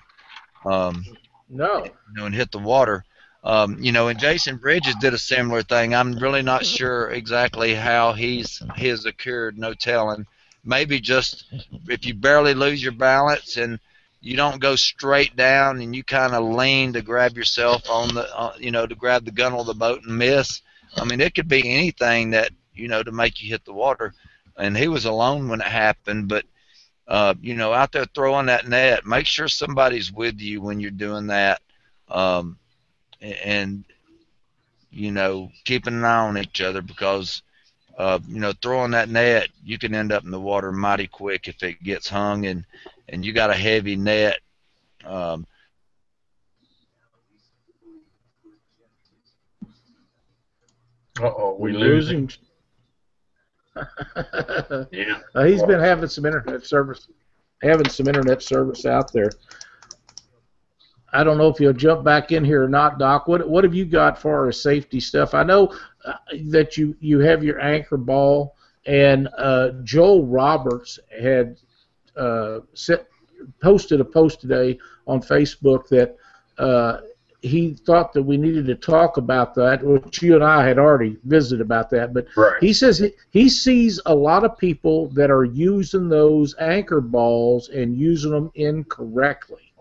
um, 0.64 1.04
No. 1.48 1.84
you 1.84 2.14
know, 2.14 2.26
and 2.26 2.34
hit 2.34 2.50
the 2.52 2.58
water. 2.58 3.04
Um, 3.42 3.76
you 3.82 3.92
know, 3.92 4.08
and 4.08 4.18
Jason 4.18 4.56
Bridges 4.56 4.94
did 5.00 5.12
a 5.12 5.18
similar 5.18 5.62
thing. 5.62 5.94
I'm 5.94 6.18
really 6.18 6.40
not 6.40 6.64
sure 6.64 7.10
exactly 7.10 7.74
how 7.74 8.14
he's 8.14 8.62
his 8.76 9.04
occurred, 9.04 9.58
no 9.58 9.74
telling. 9.74 10.26
Maybe 10.64 10.98
just 10.98 11.44
if 11.88 12.06
you 12.06 12.14
barely 12.14 12.54
lose 12.54 12.82
your 12.82 12.92
balance 12.92 13.58
and 13.58 13.78
you 14.22 14.38
don't 14.38 14.62
go 14.62 14.76
straight 14.76 15.36
down 15.36 15.82
and 15.82 15.94
you 15.94 16.02
kind 16.02 16.32
of 16.32 16.42
lean 16.54 16.94
to 16.94 17.02
grab 17.02 17.36
yourself 17.36 17.90
on 17.90 18.14
the, 18.14 18.34
uh, 18.34 18.54
you 18.58 18.70
know, 18.70 18.86
to 18.86 18.94
grab 18.94 19.26
the 19.26 19.30
gunnel 19.30 19.60
of 19.60 19.66
the 19.66 19.74
boat 19.74 20.00
and 20.04 20.16
miss. 20.16 20.62
I 20.96 21.04
mean, 21.04 21.20
it 21.20 21.34
could 21.34 21.48
be 21.48 21.68
anything 21.70 22.30
that 22.30 22.50
you 22.74 22.88
know 22.88 23.02
to 23.02 23.12
make 23.12 23.42
you 23.42 23.50
hit 23.50 23.66
the 23.66 23.74
water. 23.74 24.14
And 24.56 24.76
he 24.76 24.88
was 24.88 25.04
alone 25.04 25.48
when 25.48 25.60
it 25.60 25.66
happened, 25.66 26.28
but 26.28 26.44
uh, 27.08 27.34
you 27.40 27.54
know, 27.54 27.72
out 27.72 27.92
there 27.92 28.06
throwing 28.14 28.46
that 28.46 28.68
net, 28.68 29.04
make 29.04 29.26
sure 29.26 29.48
somebody's 29.48 30.12
with 30.12 30.40
you 30.40 30.60
when 30.62 30.80
you're 30.80 30.90
doing 30.90 31.26
that. 31.28 31.60
Um, 32.08 32.58
and 33.20 33.84
you 34.90 35.10
know, 35.10 35.50
keeping 35.64 35.94
an 35.94 36.04
eye 36.04 36.26
on 36.28 36.38
each 36.38 36.60
other 36.60 36.80
because 36.80 37.42
uh, 37.98 38.18
you 38.28 38.40
know, 38.40 38.52
throwing 38.62 38.92
that 38.92 39.08
net, 39.08 39.48
you 39.64 39.78
can 39.78 39.94
end 39.94 40.12
up 40.12 40.24
in 40.24 40.30
the 40.30 40.40
water 40.40 40.72
mighty 40.72 41.06
quick 41.06 41.48
if 41.48 41.62
it 41.62 41.82
gets 41.82 42.08
hung 42.08 42.46
and 42.46 42.64
and 43.08 43.24
you 43.24 43.32
got 43.32 43.50
a 43.50 43.54
heavy 43.54 43.96
net. 43.96 44.38
Um, 45.04 45.46
Uh 51.20 51.30
oh, 51.36 51.56
we 51.60 51.72
We're 51.72 51.74
losing. 51.74 52.28
losing. 52.28 52.30
Yeah. 53.76 55.20
Uh, 55.34 55.44
he's 55.44 55.62
been 55.64 55.80
having 55.80 56.08
some 56.08 56.26
internet 56.26 56.64
service, 56.64 57.08
having 57.62 57.88
some 57.88 58.06
internet 58.06 58.42
service 58.42 58.86
out 58.86 59.12
there. 59.12 59.30
I 61.12 61.22
don't 61.22 61.38
know 61.38 61.48
if 61.48 61.60
you'll 61.60 61.72
jump 61.72 62.04
back 62.04 62.32
in 62.32 62.44
here 62.44 62.64
or 62.64 62.68
not, 62.68 62.98
Doc. 62.98 63.28
What 63.28 63.48
what 63.48 63.64
have 63.64 63.74
you 63.74 63.84
got 63.84 64.20
for 64.20 64.48
as 64.48 64.60
safety 64.60 65.00
stuff? 65.00 65.34
I 65.34 65.42
know 65.44 65.72
uh, 66.04 66.14
that 66.50 66.76
you 66.76 66.96
you 67.00 67.20
have 67.20 67.42
your 67.42 67.60
anchor 67.60 67.96
ball, 67.96 68.56
and 68.86 69.28
uh, 69.38 69.70
Joel 69.84 70.26
Roberts 70.26 70.98
had 71.20 71.56
uh, 72.16 72.60
set, 72.74 73.06
posted 73.60 74.00
a 74.00 74.04
post 74.04 74.40
today 74.40 74.78
on 75.06 75.20
Facebook 75.20 75.88
that 75.88 76.16
uh, 76.58 76.98
he 77.44 77.74
thought 77.74 78.12
that 78.14 78.22
we 78.22 78.36
needed 78.36 78.66
to 78.66 78.74
talk 78.74 79.18
about 79.18 79.54
that, 79.54 79.82
which 79.84 80.22
you 80.22 80.34
and 80.34 80.42
I 80.42 80.66
had 80.66 80.78
already 80.78 81.18
visited 81.24 81.60
about 81.60 81.90
that, 81.90 82.14
but 82.14 82.26
Right. 82.36 82.56
he 82.60 82.72
says 82.72 82.98
he, 82.98 83.12
he 83.30 83.48
sees 83.48 84.00
a 84.06 84.14
lot 84.14 84.44
of 84.44 84.56
people 84.56 85.08
that 85.10 85.30
are 85.30 85.44
using 85.44 86.08
those 86.08 86.54
anchor 86.58 87.00
balls 87.00 87.68
and 87.68 87.96
using 87.96 88.30
them 88.30 88.50
incorrectly, 88.54 89.72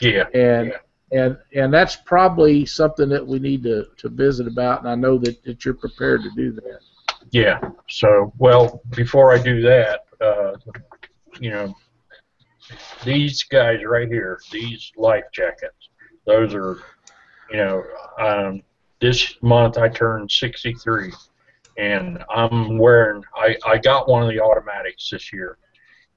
Yeah. 0.00 0.26
and 0.34 0.68
Yeah. 0.68 0.78
and 1.20 1.38
and 1.54 1.72
that's 1.72 1.94
probably 1.96 2.66
something 2.66 3.08
that 3.10 3.24
we 3.26 3.38
need 3.38 3.62
to, 3.64 3.86
to 3.98 4.08
visit 4.08 4.46
about. 4.48 4.80
And 4.80 4.88
I 4.88 4.94
know 4.96 5.16
that, 5.18 5.42
that 5.44 5.64
you're 5.64 5.74
prepared 5.74 6.22
to 6.24 6.30
do 6.34 6.52
that. 6.52 6.80
Yeah. 7.30 7.60
So, 7.88 8.32
well, 8.38 8.82
before 8.96 9.32
I 9.32 9.38
do 9.40 9.62
that, 9.62 10.06
uh, 10.20 10.56
you 11.40 11.50
know, 11.50 11.74
these 13.04 13.42
guys 13.44 13.84
right 13.84 14.08
here, 14.08 14.40
these 14.50 14.92
life 14.96 15.24
jackets, 15.32 15.88
those 16.26 16.54
are, 16.54 16.78
you 17.52 17.58
know, 17.58 17.84
um, 18.18 18.62
this 19.00 19.34
month 19.42 19.76
I 19.78 19.88
turned 19.88 20.30
63, 20.30 21.12
and 21.78 22.24
I'm 22.34 22.78
wearing. 22.78 23.22
I 23.36 23.56
I 23.66 23.78
got 23.78 24.08
one 24.08 24.22
of 24.22 24.28
the 24.30 24.40
automatics 24.40 25.10
this 25.10 25.32
year, 25.32 25.58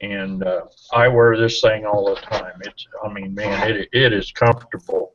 and 0.02 0.43
uh, 0.43 0.62
I 0.93 1.08
wear 1.08 1.38
this 1.38 1.62
thing 1.62 1.86
all 1.86 2.13
the 2.13 2.21
time. 2.21 2.54
It's. 2.62 2.88
I 3.04 3.12
mean, 3.12 3.34
man, 3.34 3.69
it 3.69 3.89
it 3.91 4.13
is 4.13 4.32
comfortable. 4.32 5.13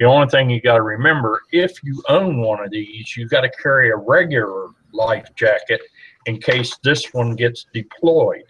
The 0.00 0.06
only 0.06 0.28
thing 0.28 0.50
you 0.50 0.60
got 0.60 0.76
to 0.76 0.82
remember, 0.82 1.40
if 1.52 1.82
you 1.82 2.02
own 2.08 2.40
one 2.40 2.62
of 2.62 2.70
these, 2.70 3.16
you 3.16 3.28
got 3.28 3.42
to 3.42 3.50
carry 3.62 3.90
a 3.90 3.96
regular 3.96 4.68
life 4.92 5.26
jacket 5.36 5.80
in 6.26 6.40
case 6.40 6.76
this 6.82 7.12
one 7.14 7.36
gets 7.36 7.66
deployed. 7.72 8.44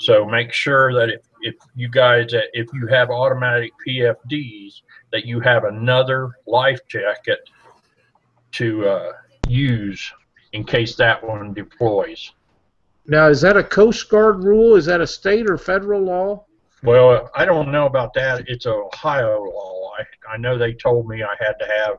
So 0.00 0.24
make 0.24 0.52
sure 0.52 0.92
that 0.94 1.08
if, 1.08 1.20
if 1.42 1.54
you 1.74 1.88
guys, 1.88 2.26
if 2.52 2.68
you 2.72 2.86
have 2.88 3.10
automatic 3.10 3.72
PFDs, 3.86 4.82
that 5.12 5.24
you 5.24 5.40
have 5.40 5.64
another 5.64 6.32
life 6.46 6.80
jacket 6.88 7.48
to 8.52 8.88
uh, 8.88 9.12
use 9.48 10.12
in 10.52 10.64
case 10.64 10.96
that 10.96 11.22
one 11.22 11.52
deploys. 11.52 12.32
Now, 13.06 13.28
is 13.28 13.40
that 13.40 13.56
a 13.56 13.64
Coast 13.64 14.08
Guard 14.08 14.44
rule? 14.44 14.74
Is 14.74 14.84
that 14.86 15.00
a 15.00 15.06
state 15.06 15.48
or 15.48 15.56
federal 15.56 16.02
law? 16.02 16.44
Well, 16.82 17.30
I 17.34 17.44
don't 17.44 17.72
know 17.72 17.86
about 17.86 18.14
that. 18.14 18.44
It's 18.48 18.66
Ohio 18.66 19.44
law. 19.44 19.90
I, 19.98 20.34
I 20.34 20.36
know 20.36 20.56
they 20.56 20.74
told 20.74 21.08
me 21.08 21.22
I 21.22 21.34
had 21.40 21.54
to 21.58 21.66
have 21.66 21.96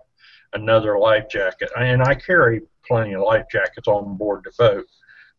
another 0.54 0.98
life 0.98 1.28
jacket, 1.30 1.70
and 1.78 2.02
I 2.04 2.16
carry 2.16 2.62
plenty 2.88 3.14
of 3.14 3.22
life 3.22 3.46
jackets 3.52 3.88
on 3.88 4.18
board 4.18 4.46
the 4.46 4.52
boat. 4.58 4.86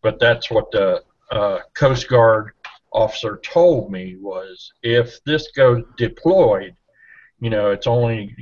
But 0.03 0.19
that's 0.19 0.51
what 0.51 0.71
the 0.71 1.03
uh, 1.31 1.61
Coast 1.75 2.09
Guard 2.09 2.53
officer 2.93 3.41
told 3.45 3.91
me 3.93 4.17
was 4.21 4.73
if 4.83 5.23
this 5.25 5.51
goes 5.53 5.83
deployed, 5.97 6.75
you 7.41 7.51
know, 7.51 7.71
it's 7.71 7.87
only 7.87 8.35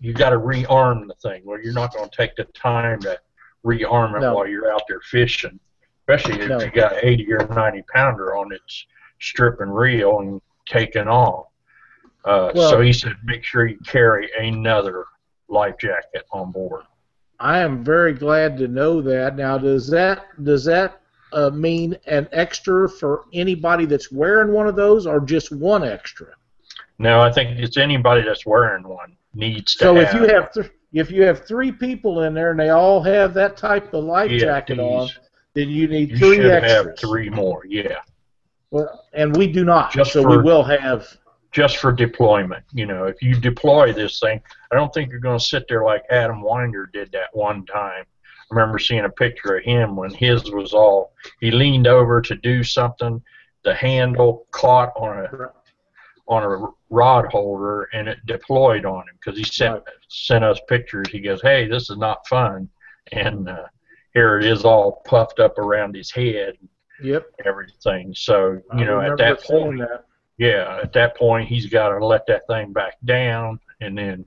you 0.00 0.12
got 0.12 0.30
to 0.30 0.38
rearm 0.38 1.06
the 1.08 1.14
thing. 1.14 1.42
Well, 1.44 1.60
you're 1.62 1.72
not 1.72 1.94
going 1.94 2.08
to 2.08 2.16
take 2.16 2.36
the 2.36 2.44
time 2.44 3.00
to 3.00 3.18
rearm 3.64 4.16
it 4.16 4.20
No. 4.20 4.34
while 4.34 4.46
you're 4.46 4.70
out 4.72 4.82
there 4.88 5.00
fishing, 5.00 5.58
especially 6.00 6.42
if 6.42 6.48
No. 6.48 6.60
you 6.60 6.70
got 6.70 6.92
an 6.94 7.00
80 7.02 7.32
or 7.32 7.46
90 7.48 7.82
pounder 7.94 8.36
on 8.36 8.52
its 8.52 8.86
strip 9.20 9.60
and 9.60 9.74
reel 9.74 10.20
and 10.20 10.40
taking 10.66 11.08
off. 11.08 11.46
Uh, 12.24 12.50
Well- 12.54 12.70
so 12.70 12.80
he 12.80 12.92
said, 12.92 13.14
make 13.24 13.44
sure 13.44 13.66
you 13.66 13.78
carry 13.86 14.28
another 14.38 15.04
life 15.48 15.76
jacket 15.78 16.26
on 16.32 16.50
board. 16.52 16.82
I 17.38 17.58
am 17.60 17.84
very 17.84 18.12
glad 18.14 18.56
to 18.58 18.68
know 18.68 19.00
that. 19.02 19.36
Now, 19.36 19.58
does 19.58 19.88
that 19.90 20.24
does 20.42 20.64
that 20.64 21.00
uh, 21.36 21.50
mean 21.50 21.96
an 22.06 22.26
extra 22.32 22.88
for 22.88 23.24
anybody 23.32 23.84
that's 23.86 24.10
wearing 24.10 24.52
one 24.52 24.66
of 24.66 24.74
those, 24.74 25.06
or 25.06 25.20
just 25.20 25.52
one 25.52 25.84
extra? 25.84 26.28
No, 26.98 27.20
I 27.20 27.30
think 27.30 27.58
it's 27.60 27.76
anybody 27.76 28.22
that's 28.22 28.44
wearing 28.46 28.82
one 28.88 29.16
needs 29.34 29.74
to 29.74 29.84
So 29.84 29.94
have. 29.96 30.08
if 30.08 30.14
you 30.14 30.26
have 30.34 30.52
th- 30.52 30.70
if 30.92 31.10
you 31.10 31.22
have 31.24 31.46
three 31.46 31.70
people 31.70 32.22
in 32.22 32.32
there 32.32 32.52
and 32.52 32.58
they 32.60 32.70
all 32.70 33.02
have 33.02 33.34
that 33.34 33.56
type 33.56 33.92
of 33.92 34.02
life 34.04 34.30
jacket 34.30 34.78
on, 34.78 35.08
then 35.52 35.68
you 35.68 35.86
need 35.88 36.10
you 36.12 36.16
three 36.18 36.36
should 36.36 36.46
extras. 36.50 36.86
have 36.86 36.98
three 36.98 37.28
more. 37.28 37.64
Yeah, 37.66 37.98
Well, 38.70 39.04
and 39.12 39.36
we 39.36 39.46
do 39.46 39.64
not. 39.64 39.92
Just 39.92 40.12
so 40.12 40.26
we 40.26 40.38
will 40.38 40.62
have. 40.62 41.06
just 41.52 41.76
for 41.78 41.92
deployment. 41.92 42.64
You 42.72 42.86
know, 42.86 43.04
if 43.04 43.20
you 43.20 43.34
deploy 43.34 43.92
this 43.92 44.20
thing, 44.20 44.40
I 44.72 44.74
don't 44.76 44.92
think 44.94 45.10
you're 45.10 45.20
going 45.20 45.38
to 45.38 45.44
sit 45.44 45.66
there 45.68 45.84
like 45.84 46.02
Adam 46.10 46.40
Winder 46.40 46.88
did 46.92 47.12
that 47.12 47.28
one 47.34 47.66
time. 47.66 48.04
I 48.50 48.54
remember 48.54 48.78
seeing 48.78 49.04
a 49.04 49.10
picture 49.10 49.56
of 49.56 49.64
him 49.64 49.96
when 49.96 50.10
his 50.12 50.50
was 50.52 50.72
all. 50.72 51.12
He 51.40 51.50
leaned 51.50 51.86
over 51.86 52.20
to 52.22 52.34
do 52.36 52.62
something. 52.62 53.22
The 53.64 53.74
handle 53.74 54.46
caught 54.52 54.92
on 54.96 55.18
a 55.24 55.50
on 56.28 56.42
a 56.42 56.66
rod 56.90 57.26
holder 57.26 57.84
and 57.92 58.08
it 58.08 58.18
deployed 58.26 58.84
on 58.84 59.02
him 59.08 59.14
because 59.20 59.38
he 59.38 59.44
sent 59.44 59.74
Right. 59.74 59.82
sent 60.08 60.44
us 60.44 60.60
pictures. 60.68 61.08
He 61.10 61.20
goes, 61.20 61.40
"Hey, 61.42 61.66
this 61.68 61.90
is 61.90 61.96
not 61.98 62.26
fun," 62.26 62.68
and 63.12 63.48
uh, 63.48 63.66
here 64.14 64.38
it 64.38 64.44
is 64.46 64.64
all 64.64 65.02
puffed 65.04 65.40
up 65.40 65.58
around 65.58 65.94
his 65.94 66.10
head 66.10 66.56
Yep. 67.00 67.26
everything. 67.44 68.14
So 68.14 68.60
I 68.70 68.78
you 68.78 68.86
know, 68.86 69.00
at 69.00 69.16
that 69.18 69.42
point, 69.42 69.80
that. 69.80 70.04
yeah, 70.38 70.80
at 70.82 70.92
that 70.94 71.16
point 71.16 71.48
he's 71.48 71.66
got 71.66 71.90
to 71.90 72.04
let 72.04 72.26
that 72.26 72.46
thing 72.46 72.72
back 72.72 72.94
down, 73.04 73.60
and 73.80 73.96
then, 73.98 74.24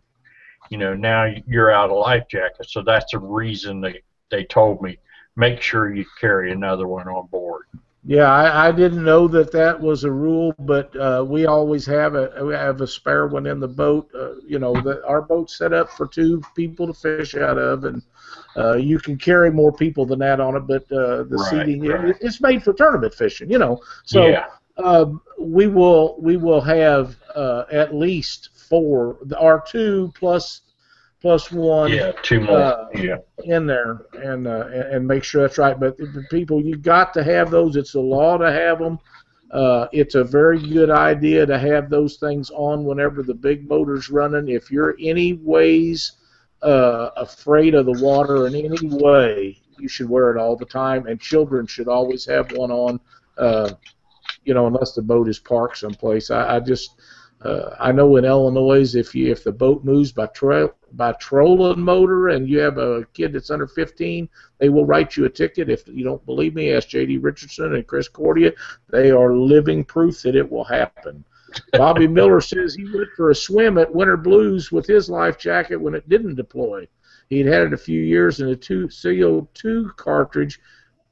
you 0.69 0.77
know, 0.77 0.93
now 0.93 1.25
you're 1.47 1.71
out 1.71 1.89
of 1.89 1.97
life 1.97 2.25
jacket. 2.29 2.69
So 2.69 2.81
that's 2.81 3.11
the 3.11 3.19
reason 3.19 3.81
they 3.81 4.01
they 4.31 4.45
told 4.45 4.81
me 4.81 4.99
make 5.35 5.61
sure 5.61 5.93
you 5.93 6.05
carry 6.19 6.51
another 6.51 6.87
one 6.87 7.07
on 7.07 7.27
board. 7.27 7.63
Yeah, 8.05 8.31
I, 8.31 8.67
I 8.69 8.71
didn't 8.71 9.03
know 9.03 9.27
that 9.29 9.51
that 9.51 9.79
was 9.81 10.03
a 10.03 10.11
rule, 10.11 10.53
but 10.53 10.87
uh, 10.95 11.23
we 11.27 11.45
always 11.45 11.85
have 11.85 12.15
a 12.15 12.31
we 12.45 12.53
have 12.53 12.81
a 12.81 12.87
spare 12.87 13.27
one 13.27 13.45
in 13.45 13.59
the 13.59 13.67
boat. 13.67 14.09
Uh, 14.15 14.35
you 14.47 14.57
know, 14.59 14.79
the, 14.79 15.05
our 15.05 15.21
boat's 15.21 15.57
set 15.57 15.73
up 15.73 15.89
for 15.91 16.07
two 16.07 16.41
people 16.55 16.87
to 16.87 16.93
fish 16.93 17.25
out 17.27 17.49
of, 17.49 17.73
and 17.73 17.95
uh, 18.57 18.65
you 18.75 18.89
can 18.99 19.17
carry 19.17 19.51
more 19.51 19.71
people 19.71 20.05
than 20.05 20.19
that 20.19 20.39
on 20.39 20.55
it. 20.55 20.65
But 20.67 20.83
uh, 20.91 21.23
the 21.23 21.37
Right, 21.37 21.39
seating 21.39 21.85
it- 21.85 22.17
it's 22.21 22.41
made 22.41 22.63
for 22.63 22.73
tournament 22.73 23.13
fishing. 23.13 23.49
You 23.51 23.59
know, 23.59 23.79
so 24.05 24.39
yeah, 24.39 24.47
um, 24.77 25.21
we 25.39 25.67
will 25.67 26.17
we 26.21 26.37
will 26.37 26.61
have 26.61 27.17
uh, 27.35 27.63
at 27.71 27.93
least 27.95 28.49
four, 28.69 29.17
our 29.37 29.61
two 29.67 30.11
plus 30.17 30.61
plus 31.21 31.51
one 31.51 31.91
yeah, 31.91 32.11
two 32.23 32.41
more. 32.41 32.57
uh, 32.57 32.87
yeah, 32.95 33.17
in 33.43 33.65
there 33.65 34.05
and 34.13 34.47
uh, 34.47 34.67
and 34.67 35.07
make 35.07 35.23
sure 35.23 35.41
that's 35.41 35.57
right. 35.57 35.79
But 35.79 35.97
people, 36.29 36.61
you 36.61 36.77
got 36.77 37.13
to 37.15 37.23
have 37.23 37.51
those. 37.51 37.75
It's 37.75 37.95
a 37.95 37.99
law 37.99 38.37
to 38.37 38.51
have 38.51 38.79
them. 38.79 38.99
Uh, 39.51 39.87
it's 39.91 40.15
a 40.15 40.23
very 40.23 40.59
good 40.59 40.91
idea 40.91 41.45
to 41.45 41.57
have 41.57 41.89
those 41.89 42.17
things 42.17 42.51
on 42.51 42.85
whenever 42.85 43.23
the 43.23 43.33
big 43.33 43.67
motor's 43.67 44.09
running. 44.09 44.49
If 44.49 44.69
you're 44.69 44.95
any 44.99 45.33
ways 45.33 46.13
uh, 46.61 47.09
afraid 47.17 47.73
of 47.73 47.85
the 47.85 48.03
water 48.03 48.45
in 48.47 48.55
any 48.55 48.77
way, 48.83 49.59
you 49.79 49.87
should 49.87 50.09
wear 50.09 50.29
it 50.29 50.37
all 50.37 50.55
the 50.55 50.65
time. 50.65 51.07
And 51.07 51.19
children 51.19 51.65
should 51.65 51.87
always 51.87 52.25
have 52.25 52.51
one 52.51 52.71
on. 52.71 52.99
Uh, 53.37 53.71
you 54.43 54.53
know, 54.53 54.67
unless 54.67 54.93
the 54.93 55.01
boat 55.01 55.27
is 55.27 55.39
parked 55.39 55.77
someplace. 55.77 56.31
I, 56.31 56.55
I 56.55 56.59
just 56.59 56.91
uh, 57.41 57.75
I 57.79 57.91
know 57.91 58.17
in 58.17 58.25
Illinois, 58.25 58.95
if 58.95 59.15
you 59.15 59.31
if 59.31 59.43
the 59.43 59.51
boat 59.51 59.85
moves 59.85 60.11
by 60.11 60.25
trail 60.27 60.73
by 60.93 61.13
trolling 61.13 61.79
motor 61.79 62.29
and 62.29 62.49
you 62.49 62.59
have 62.59 62.77
a 62.77 63.05
kid 63.13 63.33
that's 63.33 63.49
under 63.49 63.67
15, 63.67 64.27
they 64.57 64.69
will 64.69 64.85
write 64.85 65.15
you 65.15 65.25
a 65.25 65.29
ticket. 65.29 65.69
If 65.69 65.87
you 65.87 66.03
don't 66.03 66.25
believe 66.25 66.55
me, 66.55 66.73
ask 66.73 66.89
J.D. 66.89 67.19
Richardson 67.19 67.75
and 67.75 67.87
Chris 67.87 68.09
Cordia. 68.09 68.53
They 68.89 69.11
are 69.11 69.33
living 69.33 69.85
proof 69.85 70.21
that 70.23 70.35
it 70.35 70.49
will 70.49 70.65
happen. 70.65 71.23
Bobby 71.73 72.07
Miller 72.09 72.41
says 72.41 72.75
he 72.75 72.83
went 72.83 73.09
for 73.15 73.29
a 73.29 73.35
swim 73.35 73.77
at 73.77 73.93
Winter 73.93 74.17
Blues 74.17 74.71
with 74.71 74.85
his 74.85 75.09
life 75.09 75.37
jacket 75.37 75.77
when 75.77 75.95
it 75.95 76.09
didn't 76.09 76.35
deploy. 76.35 76.87
He'd 77.29 77.45
had 77.45 77.67
it 77.67 77.73
a 77.73 77.77
few 77.77 78.01
years, 78.01 78.41
and 78.41 78.49
the 78.49 78.55
two 78.55 78.87
CO2 78.87 79.95
cartridge 79.95 80.59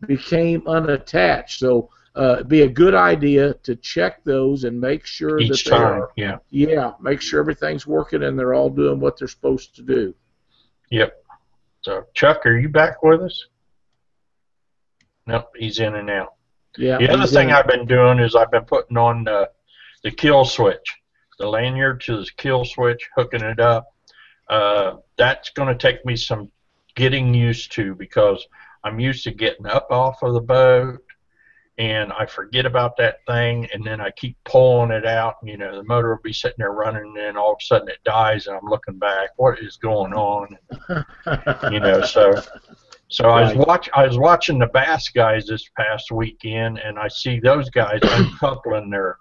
became 0.06 0.68
unattached. 0.68 1.60
So 1.60 1.90
uh, 2.17 2.43
be 2.43 2.62
a 2.63 2.67
good 2.67 2.95
idea 2.95 3.53
to 3.63 3.75
check 3.75 4.23
those 4.23 4.63
and 4.63 4.80
make 4.82 5.06
sure 5.06 5.39
each 5.39 5.63
that 5.65 5.69
they 5.71 5.77
time. 5.77 6.01
are 6.01 6.12
Yeah, 6.15 6.38
yeah, 6.49 6.91
make 6.99 7.21
sure 7.21 7.39
everything's 7.39 7.86
working 7.86 8.23
and 8.23 8.38
they're 8.38 8.53
all 8.53 8.69
doing 8.69 8.99
what 8.99 9.17
they're 9.17 9.27
supposed 9.27 9.75
to 9.75 9.84
do. 9.84 10.13
yep. 10.89 11.23
So 11.82 12.06
Chuck, 12.13 12.45
are 12.45 12.58
you 12.58 12.69
back 12.69 13.01
with 13.03 13.21
us? 13.21 13.45
nope, 15.25 15.49
he's 15.56 15.80
in 15.80 15.95
and 15.95 16.10
out. 16.10 16.34
Yeah. 16.77 16.97
The 16.97 17.10
other 17.12 17.27
thing 17.27 17.49
in- 17.49 17.56
I've 17.56 17.67
been 17.67 17.86
doing 17.86 18.19
is 18.19 18.36
I've 18.36 18.51
been 18.51 18.65
putting 18.65 18.97
on 18.97 19.23
the, 19.23 19.49
the 20.03 20.12
kill 20.12 20.45
switch, 20.45 20.88
the 21.39 21.47
lanyard 21.47 22.01
to 22.01 22.17
the 22.17 22.30
kill 22.38 22.65
switch, 22.65 23.08
hooking 23.15 23.41
it 23.41 23.60
up. 23.60 23.88
Uh, 24.49 24.95
that's 25.17 25.49
going 25.51 25.67
to 25.67 25.75
take 25.75 26.06
me 26.06 26.15
some 26.15 26.49
getting 26.95 27.34
used 27.34 27.71
to 27.73 27.93
because 27.95 28.45
I'm 28.84 28.99
used 28.99 29.23
to 29.25 29.32
getting 29.32 29.65
up 29.67 29.88
off 29.91 30.23
of 30.23 30.34
the 30.34 30.41
boat 30.41 30.99
and 31.78 32.12
I 32.12 32.26
forget 32.26 32.66
about 32.66 32.98
that 32.98 33.24
thing 33.28 33.68
and 33.74 33.86
then 33.86 34.02
I 34.02 34.10
keep 34.12 34.36
pulling 34.46 34.92
it 34.92 35.06
out. 35.06 35.36
And, 35.42 35.50
You 35.50 35.58
know, 35.58 35.76
the 35.76 35.84
motor 35.84 36.10
will 36.10 36.22
be 36.24 36.34
sitting 36.34 36.56
there 36.58 36.72
running 36.72 37.04
and 37.04 37.16
then 37.16 37.38
all 37.38 37.52
of 37.54 37.60
a 37.62 37.66
sudden 37.66 37.90
it 37.90 38.04
dies 38.04 38.48
and 38.48 38.56
I'm 38.58 38.68
looking 38.68 38.98
back, 38.98 39.30
what 39.38 39.60
is 39.60 39.78
going 39.78 40.13
on? 40.13 40.58
you 41.72 41.80
know, 41.80 42.02
so 42.02 42.42
so 43.10 43.30
I 43.30 43.42
was 43.42 43.56
Right. 43.56 43.68
watch 43.68 43.90
I 43.94 44.06
was 44.06 44.18
watching 44.18 44.60
the 44.60 44.68
bass 44.68 45.10
guys 45.10 45.46
this 45.46 45.70
past 45.78 46.12
weekend, 46.12 46.80
and 46.80 47.00
I 47.00 47.08
see 47.08 47.40
those 47.40 47.70
guys 47.70 48.02
uncoupling 48.12 48.90
their 48.90 49.18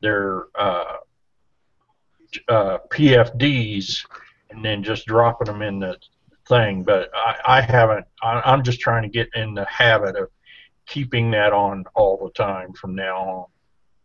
their 0.00 0.46
uh, 0.56 0.96
uh, 2.48 2.78
PFDs 2.90 4.04
and 4.50 4.64
then 4.64 4.82
just 4.82 5.06
dropping 5.06 5.46
them 5.46 5.62
in 5.62 5.78
the 5.78 5.96
thing. 6.48 6.82
But 6.82 7.10
I, 7.14 7.58
I 7.58 7.60
haven't. 7.60 8.04
I, 8.22 8.42
I'm 8.44 8.64
just 8.64 8.80
trying 8.80 9.02
to 9.02 9.08
get 9.08 9.28
in 9.34 9.54
the 9.54 9.64
habit 9.66 10.16
of 10.16 10.28
keeping 10.92 11.30
that 11.30 11.52
on 11.52 11.84
all 11.94 12.18
the 12.22 12.30
time 12.30 12.72
from 12.74 12.94
now 12.94 13.16
on. 13.16 13.46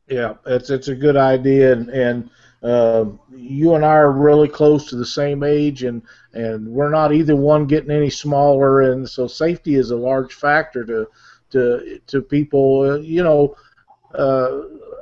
Yeah, 0.08 0.36
it's 0.46 0.70
it's 0.70 0.88
a 0.88 0.96
good 0.96 1.18
idea, 1.18 1.74
and 1.74 1.90
and 1.90 2.30
um 2.64 3.20
you 3.36 3.76
and 3.76 3.84
I 3.86 3.96
are 3.96 4.12
really 4.12 4.48
close 4.48 4.90
to 4.90 4.96
the 4.96 5.06
same 5.06 5.44
age, 5.44 5.84
and 5.84 6.02
and 6.34 6.66
we're 6.66 6.90
not 6.90 7.14
either 7.14 7.36
one 7.36 7.68
getting 7.68 7.92
any 7.92 8.10
smaller, 8.10 8.92
and 8.92 9.08
so 9.08 9.28
safety 9.28 9.76
is 9.76 9.92
a 9.92 9.98
large 9.98 10.34
factor 10.34 10.86
to 10.86 11.08
to 11.52 12.00
to 12.08 12.22
people. 12.22 12.82
Uh, 12.82 12.96
you 12.96 13.22
know, 13.22 13.56
uh, 14.16 14.62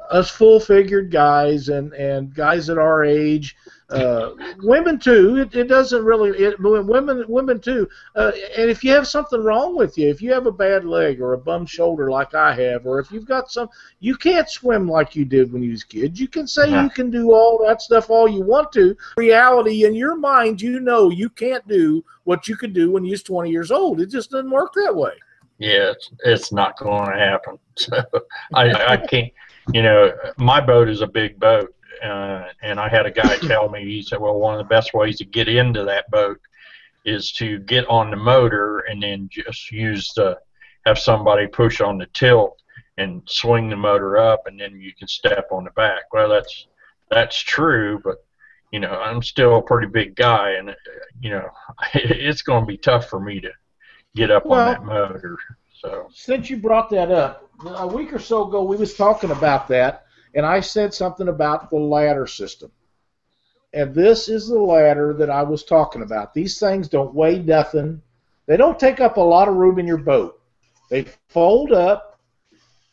us 0.10 0.32
full-figured 0.32 1.12
guys 1.12 1.70
and 1.70 1.94
and 1.94 2.34
guys 2.34 2.70
at 2.70 2.80
our 2.80 3.04
age, 3.06 3.56
uh, 3.90 4.32
women 4.64 4.98
too. 5.00 5.38
It, 5.38 5.56
it 5.56 5.68
doesn't 5.68 6.04
really. 6.04 6.32
It, 6.32 6.60
women 6.60 7.24
women 7.28 7.60
too. 7.60 7.88
Uh, 8.16 8.32
and 8.58 8.70
if 8.70 8.84
you 8.84 8.92
have 8.92 9.08
something 9.08 9.44
wrong 9.44 9.76
with 9.76 9.98
you, 9.98 10.10
if 10.10 10.22
you 10.22 10.34
have 10.34 10.48
a 10.48 10.52
bad 10.52 10.86
leg 10.86 11.22
or 11.22 11.34
a 11.34 11.38
bum 11.38 11.66
shoulder 11.66 12.10
like 12.10 12.34
I 12.34 12.54
have, 12.56 12.88
or 12.88 13.00
if 13.00 13.12
you've 13.12 13.26
got 13.28 13.52
some 13.52 13.70
you 14.00 14.16
can't 14.16 14.50
swim 14.50 14.88
like 14.88 15.16
you 15.16 15.24
did 15.26 15.54
when 15.54 15.62
you 15.62 15.72
was 15.72 15.84
kids. 15.84 16.20
You 16.20 16.28
can 16.28 16.48
say 16.48 16.70
Yeah. 16.70 16.84
you 16.84 16.90
can 16.90 17.12
do 17.12 17.32
all 17.32 17.64
that 17.66 17.82
stuff 17.82 18.10
all 18.10 18.28
you 18.28 18.42
want 18.42 18.72
to. 18.74 18.96
Reality 19.18 19.86
in 19.86 19.94
your 19.94 20.16
mind, 20.16 20.62
you 20.62 20.80
know 20.80 21.10
you 21.10 21.30
can't 21.30 21.68
do 21.68 22.04
what 22.24 22.48
you 22.48 22.58
could 22.58 22.74
do 22.74 22.92
when 22.92 23.06
you 23.06 23.12
was 23.12 23.24
20 23.24 23.52
years 23.52 23.70
old. 23.72 24.02
It 24.02 24.10
just 24.10 24.32
doesn't 24.32 24.50
work 24.50 24.74
that 24.74 24.96
way. 24.96 25.14
Yeah, 25.58 25.92
it's, 25.92 26.12
it's 26.26 26.52
not 26.52 26.78
going 26.78 27.12
to 27.12 27.18
happen. 27.18 27.60
So 27.78 28.02
I, 28.54 28.72
I 28.94 28.98
can't. 28.98 29.34
You 29.74 29.84
know, 29.84 30.14
my 30.38 30.62
boat 30.62 30.88
is 30.88 31.02
a 31.02 31.08
big 31.08 31.38
boat, 31.38 31.75
uh, 32.06 32.50
and 32.62 32.80
I 32.80 32.88
had 32.90 33.06
a 33.06 33.12
guy 33.12 33.38
tell 33.48 33.70
me 33.70 33.84
he 33.84 34.02
said, 34.02 34.20
"Well, 34.20 34.40
one 34.40 34.54
of 34.54 34.60
the 34.60 34.74
best 34.74 34.94
ways 34.94 35.18
to 35.18 35.26
get 35.26 35.48
into 35.48 35.84
that 35.86 36.10
boat 36.12 36.40
is 37.06 37.32
to 37.34 37.60
get 37.60 37.88
on 37.88 38.10
the 38.10 38.18
motor 38.18 38.80
and 38.80 39.02
then 39.02 39.30
just 39.32 39.72
use 39.72 40.12
the 40.16 40.38
have 40.86 41.00
somebody 41.00 41.48
push 41.48 41.82
on 41.82 41.98
the 41.98 42.08
tilt 42.14 42.62
and 42.98 43.22
swing 43.26 43.70
the 43.70 43.76
motor 43.76 44.18
up, 44.18 44.48
and 44.48 44.60
then 44.60 44.80
you 44.80 44.94
can 44.94 45.08
step 45.08 45.48
on 45.52 45.64
the 45.64 45.72
back." 45.72 46.04
Well, 46.14 46.30
that's 46.30 46.68
that's 47.10 47.38
true, 47.38 48.00
but 48.04 48.18
you 48.72 48.80
know, 48.80 48.92
I'm 48.92 49.22
still 49.22 49.58
a 49.58 49.62
pretty 49.62 49.88
big 49.88 50.16
guy, 50.16 50.52
and 50.52 50.70
uh, 50.70 50.74
you 51.22 51.30
know, 51.30 51.50
it's 51.94 52.42
going 52.42 52.64
to 52.64 52.68
be 52.68 52.78
tough 52.78 53.10
for 53.10 53.20
me 53.20 53.40
to 53.42 53.52
get 54.16 54.32
up 54.32 54.46
Well- 54.46 54.60
on 54.60 54.74
that 54.74 54.84
motor. 54.84 55.38
So. 55.82 56.08
Since 56.12 56.50
you 56.50 56.58
brought 56.58 56.90
that 56.92 57.12
up, 57.12 57.48
a 57.64 57.86
week 57.86 58.12
or 58.12 58.18
so 58.18 58.48
ago 58.48 58.64
we 58.64 58.76
was 58.76 58.96
talking 58.96 59.30
about 59.32 59.68
that, 59.68 60.05
and 60.36 60.46
I 60.46 60.60
said 60.60 60.94
something 60.94 61.30
about 61.30 61.70
the 61.70 61.78
ladder 61.78 62.28
system. 62.28 62.72
And 63.74 63.94
this 63.94 64.30
is 64.30 64.48
the 64.48 64.60
ladder 64.60 65.14
that 65.14 65.30
I 65.30 65.42
was 65.42 65.64
talking 65.64 66.02
about. 66.02 66.34
These 66.34 66.60
things 66.60 66.88
don't 66.88 67.14
weigh 67.14 67.40
nothing. 67.40 68.02
They 68.46 68.58
don't 68.58 68.80
take 68.80 69.00
up 69.00 69.18
a 69.18 69.22
lot 69.22 69.48
of 69.48 69.56
room 69.56 69.80
in 69.80 69.88
your 69.88 69.98
boat. 69.98 70.40
They 70.90 71.06
fold 71.30 71.72
up, 71.72 72.20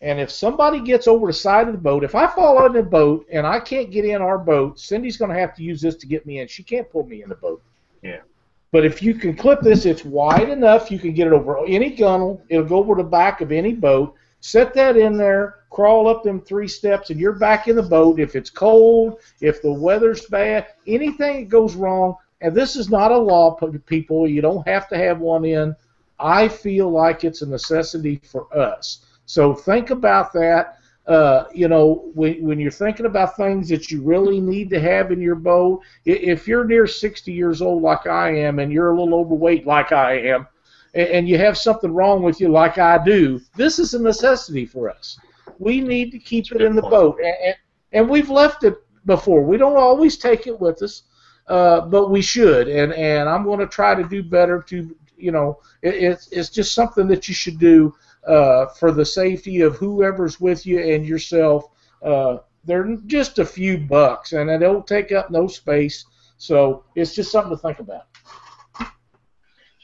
and 0.01 0.19
if 0.19 0.31
somebody 0.31 0.81
gets 0.81 1.07
over 1.07 1.27
the 1.27 1.33
side 1.33 1.69
of 1.69 1.75
the 1.75 1.81
boat, 1.81 2.05
if 2.05 2.15
I 2.15 2.27
fall 2.27 2.65
in 2.67 2.73
the 2.73 2.83
boat 2.83 3.27
and 3.31 3.47
I 3.47 3.61
can't 3.61 3.91
get 3.91 4.05
in 4.05 4.23
our 4.23 4.39
boat, 4.39 4.81
Cindy's 4.81 5.17
going 5.17 5.31
to 5.31 5.39
have 5.39 5.55
to 5.57 5.63
use 5.63 5.81
this 5.81 5.97
to 5.97 6.07
get 6.07 6.27
me 6.27 6.41
in. 6.41 6.49
She 6.49 6.63
can't 6.63 6.91
pull 6.91 7.07
me 7.07 7.23
in 7.23 7.29
the 7.29 7.35
boat. 7.37 7.63
Yeah. 8.03 8.21
But 8.73 8.87
if 8.87 9.03
you 9.03 9.15
can 9.15 9.37
clip 9.37 9.61
this, 9.61 9.85
it's 9.85 10.05
wide 10.05 10.49
enough. 10.49 10.91
You 10.91 10.99
can 10.99 11.13
get 11.13 11.27
it 11.27 11.33
over 11.33 11.65
any 11.67 11.91
gunnel. 11.91 12.43
It'll 12.49 12.65
go 12.65 12.79
over 12.79 12.95
the 12.95 13.05
back 13.05 13.43
of 13.43 13.53
any 13.53 13.75
boat. 13.75 14.17
Set 14.43 14.75
that 14.75 14.97
in 14.97 15.17
there. 15.17 15.61
Crawl 15.71 16.09
up 16.09 16.25
them 16.25 16.41
three 16.41 16.67
steps, 16.67 17.11
and 17.11 17.19
you're 17.19 17.33
back 17.33 17.69
in 17.69 17.77
the 17.77 17.83
boat. 17.83 18.19
If 18.19 18.35
it's 18.35 18.51
cold, 18.51 19.21
if 19.41 19.63
the 19.63 19.73
weather's 19.73 20.27
bad, 20.27 20.67
anything 20.87 21.45
that 21.45 21.49
goes 21.49 21.77
wrong, 21.77 22.17
and 22.41 22.53
this 22.55 22.75
is 22.75 22.91
not 22.91 23.13
a 23.13 23.17
law, 23.17 23.57
people. 23.87 24.29
You 24.29 24.43
don't 24.43 24.67
have 24.67 24.89
to 24.89 24.99
have 24.99 25.21
one 25.21 25.45
in. 25.45 25.77
I 26.19 26.49
feel 26.49 26.91
like 26.91 27.23
it's 27.23 27.43
a 27.43 27.47
necessity 27.47 28.21
for 28.25 28.55
us. 28.57 29.07
So 29.27 29.55
think 29.55 29.91
about 29.91 30.33
that. 30.33 30.79
Uh, 31.07 31.45
you 31.55 31.69
know, 31.69 32.11
when, 32.15 32.45
when 32.45 32.59
you're 32.59 32.71
thinking 32.73 33.07
about 33.07 33.37
things 33.37 33.69
that 33.69 33.93
you 33.93 34.03
really 34.03 34.41
need 34.41 34.71
to 34.71 34.81
have 34.81 35.13
in 35.13 35.21
your 35.21 35.37
boat, 35.37 35.83
if 36.05 36.49
you're 36.49 36.65
near 36.65 36.89
60 36.89 37.33
years 37.33 37.63
old 37.63 37.81
like 37.81 38.09
I 38.09 38.37
am, 38.39 38.59
and 38.59 38.73
you're 38.73 38.91
a 38.91 38.99
little 38.99 39.15
overweight 39.15 39.67
like 39.67 39.93
I 39.93 40.19
am, 40.19 40.49
and 40.95 41.29
you 41.29 41.39
have 41.39 41.57
something 41.57 41.93
wrong 41.93 42.23
with 42.23 42.41
you 42.41 42.49
like 42.49 42.79
I 42.79 43.03
do, 43.03 43.41
this 43.57 43.79
is 43.79 43.95
a 43.95 44.03
necessity 44.03 44.67
for 44.67 44.91
us. 44.91 45.19
We 45.59 45.81
need 45.81 46.11
to 46.13 46.19
keep 46.19 46.49
That's 46.49 46.61
it 46.61 46.65
in 46.67 46.75
the 46.75 46.83
good 46.83 46.91
boat, 46.91 47.19
and, 47.19 47.35
and, 47.45 47.57
and 47.93 48.09
we've 48.09 48.31
left 48.31 48.65
it 48.65 48.77
before. 49.07 49.43
We 49.43 49.57
don't 49.57 49.77
always 49.77 50.17
take 50.17 50.47
it 50.47 50.59
with 50.61 50.83
us, 50.83 51.03
uh, 51.49 51.83
but 51.83 52.11
we 52.11 52.23
should, 52.23 52.69
and 52.69 52.93
and 52.93 53.29
I'm 53.29 53.45
going 53.45 53.61
to 53.61 53.67
try 53.67 53.95
to 53.95 54.05
do 54.05 54.23
better. 54.23 54.63
To 54.69 54.97
you 55.17 55.33
know, 55.33 55.61
it, 55.83 55.95
it's 55.95 56.29
it's 56.29 56.51
just 56.51 56.75
something 56.75 57.07
that 57.09 57.29
you 57.29 57.35
should 57.35 57.59
do 57.59 57.95
uh, 58.27 58.67
for 58.67 58.93
the 58.93 59.05
safety 59.05 59.61
of 59.61 59.77
whoever's 59.77 60.41
with 60.41 60.67
you 60.67 60.81
and 60.81 61.07
yourself. 61.07 61.65
Uh, 62.03 62.39
they're 62.65 62.97
just 63.07 63.39
a 63.39 63.45
few 63.45 63.79
bucks, 63.79 64.33
and 64.33 64.49
they 64.49 64.59
don't 64.59 64.87
take 64.87 65.11
up 65.13 65.31
no 65.31 65.47
space. 65.47 66.05
So 66.39 66.85
it's 66.97 67.15
just 67.15 67.31
something 67.31 67.57
to 67.57 67.57
think 67.57 67.79
about. 67.79 68.07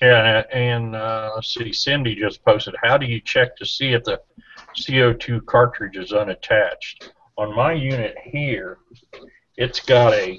Yeah, 0.01 0.45
and 0.53 0.95
uh, 0.95 1.33
let's 1.35 1.53
see, 1.53 1.73
Cindy 1.73 2.15
just 2.15 2.45
posted. 2.45 2.75
How 2.83 2.97
do 2.99 3.07
you 3.07 3.21
check 3.21 3.57
to 3.57 3.67
see 3.67 3.93
if 3.95 4.05
the 4.05 4.21
CO2 4.77 5.45
cartridge 5.47 5.97
is 5.97 6.13
unattached? 6.13 7.13
On 7.37 7.55
my 7.55 7.73
unit 7.73 8.17
here, 8.25 8.79
it's 9.57 9.81
got 9.81 10.13
a 10.15 10.39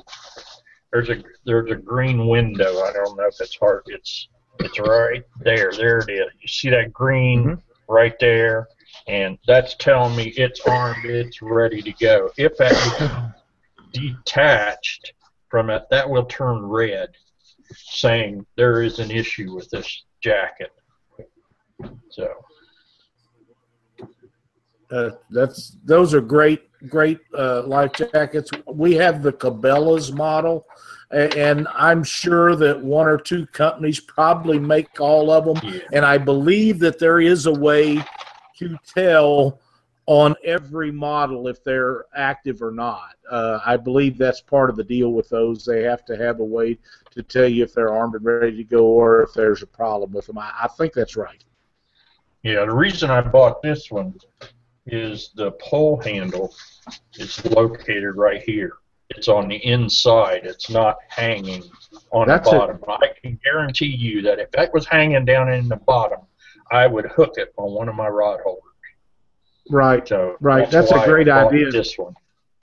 there's 0.91 1.09
a 1.09 1.21
there's 1.45 1.71
a 1.71 1.75
green 1.75 2.27
window. 2.27 2.81
I 2.81 2.91
don't 2.93 3.15
know 3.17 3.25
if 3.27 3.39
it's 3.39 3.57
hard. 3.57 3.83
It's 3.87 4.27
it's 4.59 4.79
right 4.79 5.23
there. 5.41 5.71
There 5.71 5.99
it 5.99 6.09
is. 6.09 6.27
You 6.41 6.47
see 6.47 6.69
that 6.71 6.91
green 6.93 7.43
Mhm. 7.43 7.61
right 7.87 8.15
there, 8.19 8.67
and 9.07 9.37
that's 9.47 9.75
telling 9.75 10.15
me 10.15 10.33
it's 10.35 10.59
armed. 10.61 11.05
It's 11.05 11.41
ready 11.41 11.81
to 11.81 11.91
go. 11.93 12.31
If 12.37 12.57
that 12.57 13.33
detached 13.93 15.13
from 15.49 15.69
it, 15.69 15.83
that 15.89 16.09
will 16.09 16.25
turn 16.25 16.65
red 16.65 17.09
saying 17.75 18.45
there 18.55 18.81
is 18.81 18.99
an 18.99 19.11
issue 19.11 19.53
with 19.55 19.69
this 19.69 20.05
jacket. 20.21 20.71
So 22.09 22.27
Uh, 24.91 25.11
that's 25.29 25.77
those 25.85 26.15
are 26.15 26.21
great, 26.21 26.61
great 26.89 27.19
uh, 27.37 27.61
life 27.63 27.91
jackets. 27.93 28.49
We 28.65 28.95
have 28.95 29.21
the 29.21 29.31
Cabela's 29.31 30.11
model, 30.11 30.65
and 31.11 31.67
I'm 31.75 32.03
sure 32.03 32.55
that 32.55 32.81
one 32.83 33.07
or 33.07 33.17
two 33.17 33.45
companies 33.47 33.99
probably 33.99 34.57
make 34.57 34.99
all 34.99 35.29
of 35.29 35.45
them. 35.45 35.59
yeah, 35.63 35.81
And 35.93 36.03
I 36.05 36.17
believe 36.17 36.79
that 36.79 36.97
there 36.97 37.19
is 37.21 37.45
a 37.45 37.53
way 37.53 38.03
to 38.57 38.77
tell 38.83 39.59
on 40.09 40.33
every 40.43 40.89
model 40.91 41.47
if 41.47 41.63
they're 41.63 42.05
active 42.15 42.63
or 42.63 42.71
not. 42.71 43.11
Uh, 43.29 43.59
I 43.63 43.77
believe 43.77 44.17
that's 44.17 44.41
part 44.41 44.71
of 44.71 44.75
the 44.75 44.83
deal 44.83 45.13
with 45.13 45.29
those. 45.29 45.63
They 45.63 45.83
have 45.83 46.03
to 46.05 46.17
have 46.17 46.39
a 46.39 46.43
way 46.43 46.79
to 47.11 47.21
tell 47.21 47.47
you 47.47 47.63
if 47.63 47.75
they're 47.75 47.93
armed 47.93 48.15
and 48.15 48.25
ready 48.25 48.57
to 48.57 48.63
go 48.63 48.85
or 48.87 49.21
if 49.21 49.33
there's 49.35 49.61
a 49.61 49.67
problem 49.67 50.11
with 50.11 50.25
them. 50.25 50.39
I, 50.39 50.51
I 50.63 50.67
think 50.67 50.93
that's 50.93 51.15
right. 51.15 51.43
yeah. 52.41 52.65
The 52.65 52.73
reason 52.73 53.11
I 53.11 53.21
bought 53.21 53.61
this 53.61 53.91
one 53.91 54.15
is 54.87 55.29
the 55.35 55.51
pole 55.51 56.01
handle 56.01 56.55
is 57.13 57.45
located 57.45 58.15
right 58.15 58.41
here. 58.41 58.73
It's 59.11 59.27
on 59.27 59.47
the 59.47 59.57
inside. 59.57 60.41
It's 60.43 60.71
not 60.71 60.97
hanging 61.09 61.61
on 62.11 62.27
That's 62.27 62.49
the 62.49 62.55
it. 62.55 62.59
bottom. 62.59 62.79
I 62.87 63.09
can 63.21 63.39
guarantee 63.43 63.95
you 63.95 64.23
that 64.23 64.39
if 64.39 64.49
that 64.53 64.73
was 64.73 64.87
hanging 64.87 65.25
down 65.25 65.53
in 65.53 65.67
the 65.67 65.75
bottom, 65.75 66.21
I 66.71 66.87
would 66.87 67.05
hook 67.05 67.33
it 67.37 67.53
on 67.57 67.73
one 67.73 67.87
of 67.89 67.93
my 67.93 68.07
rod 68.07 68.39
holders. 68.43 68.63
Right. 69.69 70.07
So 70.07 70.35
Right, 70.39 70.69
that's 70.69 70.91
a 70.91 71.05
great 71.05 71.29
idea. 71.29 71.71
This 71.71 71.97
one. 71.97 72.15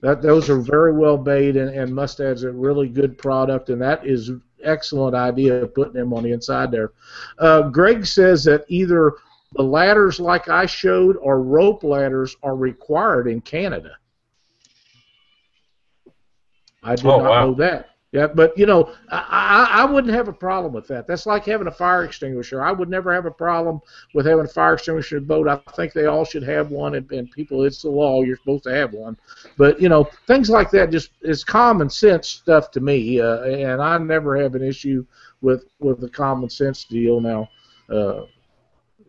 That 0.03 0.21
those 0.21 0.51
are 0.51 0.61
very 0.61 0.93
well 0.93 1.17
made, 1.17 1.57
and, 1.57 1.71
and 1.71 1.93
Mustad's 1.95 2.43
a 2.45 2.53
really 2.53 2.89
good 2.89 3.17
product, 3.17 3.71
and 3.71 3.81
that 3.81 4.07
is 4.07 4.31
excellent 4.63 5.15
idea 5.15 5.63
of 5.63 5.75
putting 5.75 5.95
them 5.95 6.13
on 6.13 6.23
the 6.23 6.33
inside 6.33 6.71
there. 6.71 6.93
Uh, 7.39 7.63
Greg 7.71 8.05
says 8.05 8.45
that 8.45 8.65
either 8.69 9.15
the 9.55 9.63
ladders 9.63 10.21
like 10.21 10.49
I 10.49 10.67
showed 10.67 11.17
or 11.17 11.41
rope 11.41 11.83
ladders 11.83 12.37
are 12.43 12.57
required 12.57 13.27
in 13.27 13.41
Canada. 13.41 13.93
I 16.83 16.95
did 16.97 17.07
Oh, 17.07 17.19
not 17.21 17.31
wow. 17.31 17.47
know 17.47 17.55
that. 17.55 17.91
Yeah, 18.17 18.29
but 18.29 18.57
you 18.57 18.65
know, 18.65 18.95
I, 19.11 19.69
I 19.71 19.85
wouldn't 19.85 20.15
have 20.15 20.27
a 20.27 20.33
problem 20.33 20.73
with 20.73 20.87
that. 20.89 21.07
That's 21.07 21.27
like 21.27 21.45
having 21.45 21.67
a 21.67 21.71
fire 21.71 22.05
extinguisher. 22.05 22.65
I 22.65 22.73
would 22.73 22.89
never 22.89 23.13
have 23.13 23.27
a 23.27 23.31
problem 23.31 23.79
with 24.15 24.25
having 24.25 24.47
a 24.47 24.49
fire 24.49 24.73
extinguisher 24.73 25.19
in 25.19 25.25
a 25.25 25.27
boat. 25.27 25.47
I 25.47 25.57
think 25.73 25.93
they 25.93 26.07
all 26.07 26.25
should 26.25 26.43
have 26.45 26.71
one, 26.71 26.95
and, 26.95 27.13
and 27.13 27.31
people, 27.31 27.65
it's 27.65 27.83
the 27.83 27.91
law. 27.91 28.23
You're 28.23 28.39
supposed 28.39 28.65
to 28.65 28.75
have 28.75 28.95
one. 28.95 29.19
But 29.59 29.83
you 29.83 29.91
know, 29.91 30.09
things 30.27 30.49
like 30.49 30.71
that 30.71 30.91
just 30.91 31.11
is 31.21 31.45
common 31.45 31.91
sense 31.91 32.29
stuff 32.29 32.71
to 32.71 32.81
me, 32.81 33.21
uh, 33.21 33.43
and 33.43 33.83
I 33.83 33.99
never 33.99 34.35
have 34.41 34.55
an 34.55 34.63
issue 34.63 35.05
with 35.43 35.67
with 35.79 36.01
the 36.01 36.09
common 36.09 36.49
sense 36.49 36.85
deal. 36.85 37.21
Now, 37.21 37.51
uh, 37.91 38.23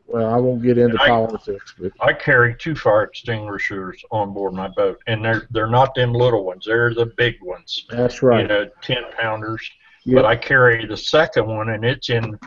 well, 0.07 0.33
I 0.33 0.37
won't 0.37 0.63
get 0.63 0.77
into 0.77 1.01
I- 1.01 1.07
politics, 1.07 1.75
but 1.77 1.91
I 1.99 2.13
carry 2.13 2.55
two 2.55 2.75
fire 2.75 3.03
extinguishers 3.03 4.03
on 4.09 4.33
board 4.33 4.53
my 4.53 4.69
boat, 4.69 4.99
and 5.07 5.23
they're 5.23 5.47
they're 5.51 5.67
not 5.67 5.93
them 5.95 6.13
little 6.13 6.45
ones. 6.45 6.65
They're 6.65 6.93
the 6.93 7.07
big 7.17 7.35
ones. 7.41 7.85
that's 7.89 8.23
right. 8.23 8.41
You 8.41 8.47
know, 8.47 8.69
ten 8.81 9.03
pounders. 9.19 9.69
Yep. 10.05 10.15
But 10.15 10.25
I 10.25 10.37
carry 10.37 10.85
the 10.85 10.95
second 10.95 11.47
one, 11.47 11.69
and 11.69 11.83
it's 11.83 12.09
in 12.09 12.39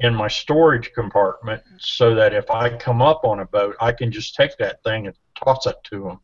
in 0.00 0.14
my 0.14 0.28
storage 0.28 0.92
compartment, 0.92 1.62
so 1.78 2.14
that 2.14 2.34
if 2.34 2.50
I 2.50 2.76
come 2.76 3.00
up 3.00 3.24
on 3.24 3.40
a 3.40 3.46
boat, 3.46 3.76
I 3.80 3.92
can 3.92 4.10
just 4.10 4.34
take 4.34 4.56
that 4.58 4.82
thing 4.82 5.06
and 5.06 5.16
toss 5.36 5.66
it 5.66 5.76
to 5.84 6.02
them 6.02 6.20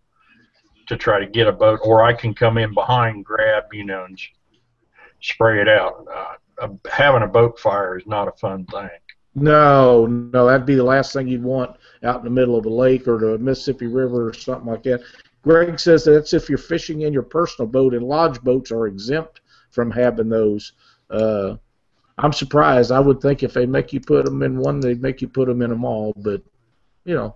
to 0.87 0.97
try 0.97 1.19
to 1.19 1.27
get 1.27 1.47
a 1.47 1.53
boat, 1.53 1.81
or 1.83 2.03
I 2.03 2.13
can 2.13 2.35
come 2.35 2.59
in 2.59 2.75
behind, 2.75 3.25
grab, 3.25 3.65
you 3.73 3.85
know, 3.85 4.05
and 4.05 4.19
spray 5.21 5.61
it 5.61 5.69
out. 5.69 6.07
Uh, 6.13 6.35
uh, 6.63 6.69
having 6.91 7.23
a 7.23 7.27
boat 7.27 7.59
fire 7.59 7.99
is 7.99 8.07
not 8.07 8.29
a 8.29 8.33
fun 8.33 8.65
thing. 8.67 8.91
No, 9.35 10.07
no, 10.07 10.47
that'd 10.47 10.67
be 10.67 10.77
the 10.77 10.85
last 10.85 11.13
thing 11.13 11.27
you'd 11.27 11.43
want 11.43 11.77
out 12.05 12.19
in 12.19 12.25
the 12.25 12.31
middle 12.31 12.57
of 12.57 12.67
a 12.67 12.71
lake 12.71 13.09
or 13.09 13.19
the 13.19 13.39
Mississippi 13.39 13.87
River 13.87 14.29
or 14.29 14.33
something 14.33 14.67
like 14.71 14.85
that. 14.85 15.03
Greg 15.43 15.79
says 15.79 16.05
that's 16.05 16.33
if 16.33 16.49
you're 16.49 16.57
fishing 16.57 17.03
in 17.03 17.13
your 17.13 17.23
personal 17.23 17.69
boat, 17.69 17.95
and 17.95 18.07
lodge 18.07 18.41
boats 18.43 18.71
are 18.71 18.87
exempt 18.87 19.41
from 19.71 19.91
having 19.91 20.29
those. 20.29 20.73
Uh, 21.11 21.57
I'm 22.19 22.33
surprised. 22.33 22.93
I 22.93 23.01
would 23.01 23.21
think 23.21 23.43
if 23.43 23.53
they 23.53 23.67
make 23.67 23.93
you 23.93 24.01
put 24.01 24.25
them 24.25 24.43
in 24.43 24.59
one, 24.59 24.81
they'd 24.81 25.03
make 25.03 25.21
you 25.21 25.29
put 25.29 25.49
them 25.49 25.63
in 25.63 25.71
them 25.71 25.85
all. 25.85 26.15
But 26.17 26.43
you 27.05 27.15
know, 27.15 27.35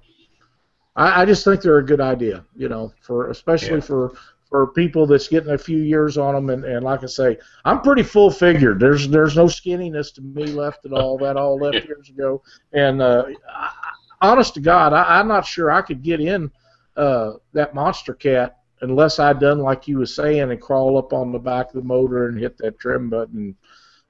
I, 0.94 1.22
I 1.22 1.24
just 1.24 1.44
think 1.44 1.60
they're 1.60 1.78
a 1.78 1.84
good 1.84 2.00
idea. 2.00 2.44
You 2.56 2.68
know, 2.68 2.92
for 3.00 3.28
especially 3.30 3.76
Yeah. 3.76 3.80
for 3.80 4.12
for 4.48 4.68
people 4.68 5.06
that's 5.06 5.28
getting 5.28 5.52
a 5.52 5.58
few 5.58 5.78
years 5.78 6.16
on 6.16 6.34
them, 6.34 6.50
and, 6.50 6.64
and 6.64 6.84
like 6.84 7.02
I 7.02 7.06
say, 7.06 7.38
I'm 7.64 7.82
pretty 7.82 8.02
full 8.02 8.30
figured. 8.30 8.80
There's 8.80 9.08
there's 9.08 9.36
no 9.36 9.44
skinniness 9.44 10.14
to 10.14 10.22
me 10.22 10.46
left 10.46 10.86
at 10.86 10.92
all. 10.92 11.18
That 11.18 11.36
all 11.36 11.58
left 11.58 11.86
years 11.86 12.08
ago. 12.08 12.42
And 12.72 13.02
uh, 13.02 13.26
I, 13.54 13.70
honest 14.22 14.54
to 14.54 14.60
God, 14.60 14.92
I, 14.92 15.18
I'm 15.18 15.28
not 15.28 15.46
sure 15.46 15.70
I 15.70 15.82
could 15.82 16.02
get 16.02 16.20
in 16.20 16.50
uh, 16.96 17.32
that 17.52 17.74
monster 17.74 18.14
cat 18.14 18.58
unless 18.80 19.18
I 19.18 19.32
done 19.32 19.58
like 19.58 19.88
you 19.88 19.98
was 19.98 20.14
saying 20.14 20.50
and 20.50 20.60
crawl 20.60 20.98
up 20.98 21.12
on 21.12 21.32
the 21.32 21.38
back 21.38 21.68
of 21.68 21.74
the 21.74 21.82
motor 21.82 22.28
and 22.28 22.38
hit 22.38 22.56
that 22.58 22.78
trim 22.78 23.10
button 23.10 23.56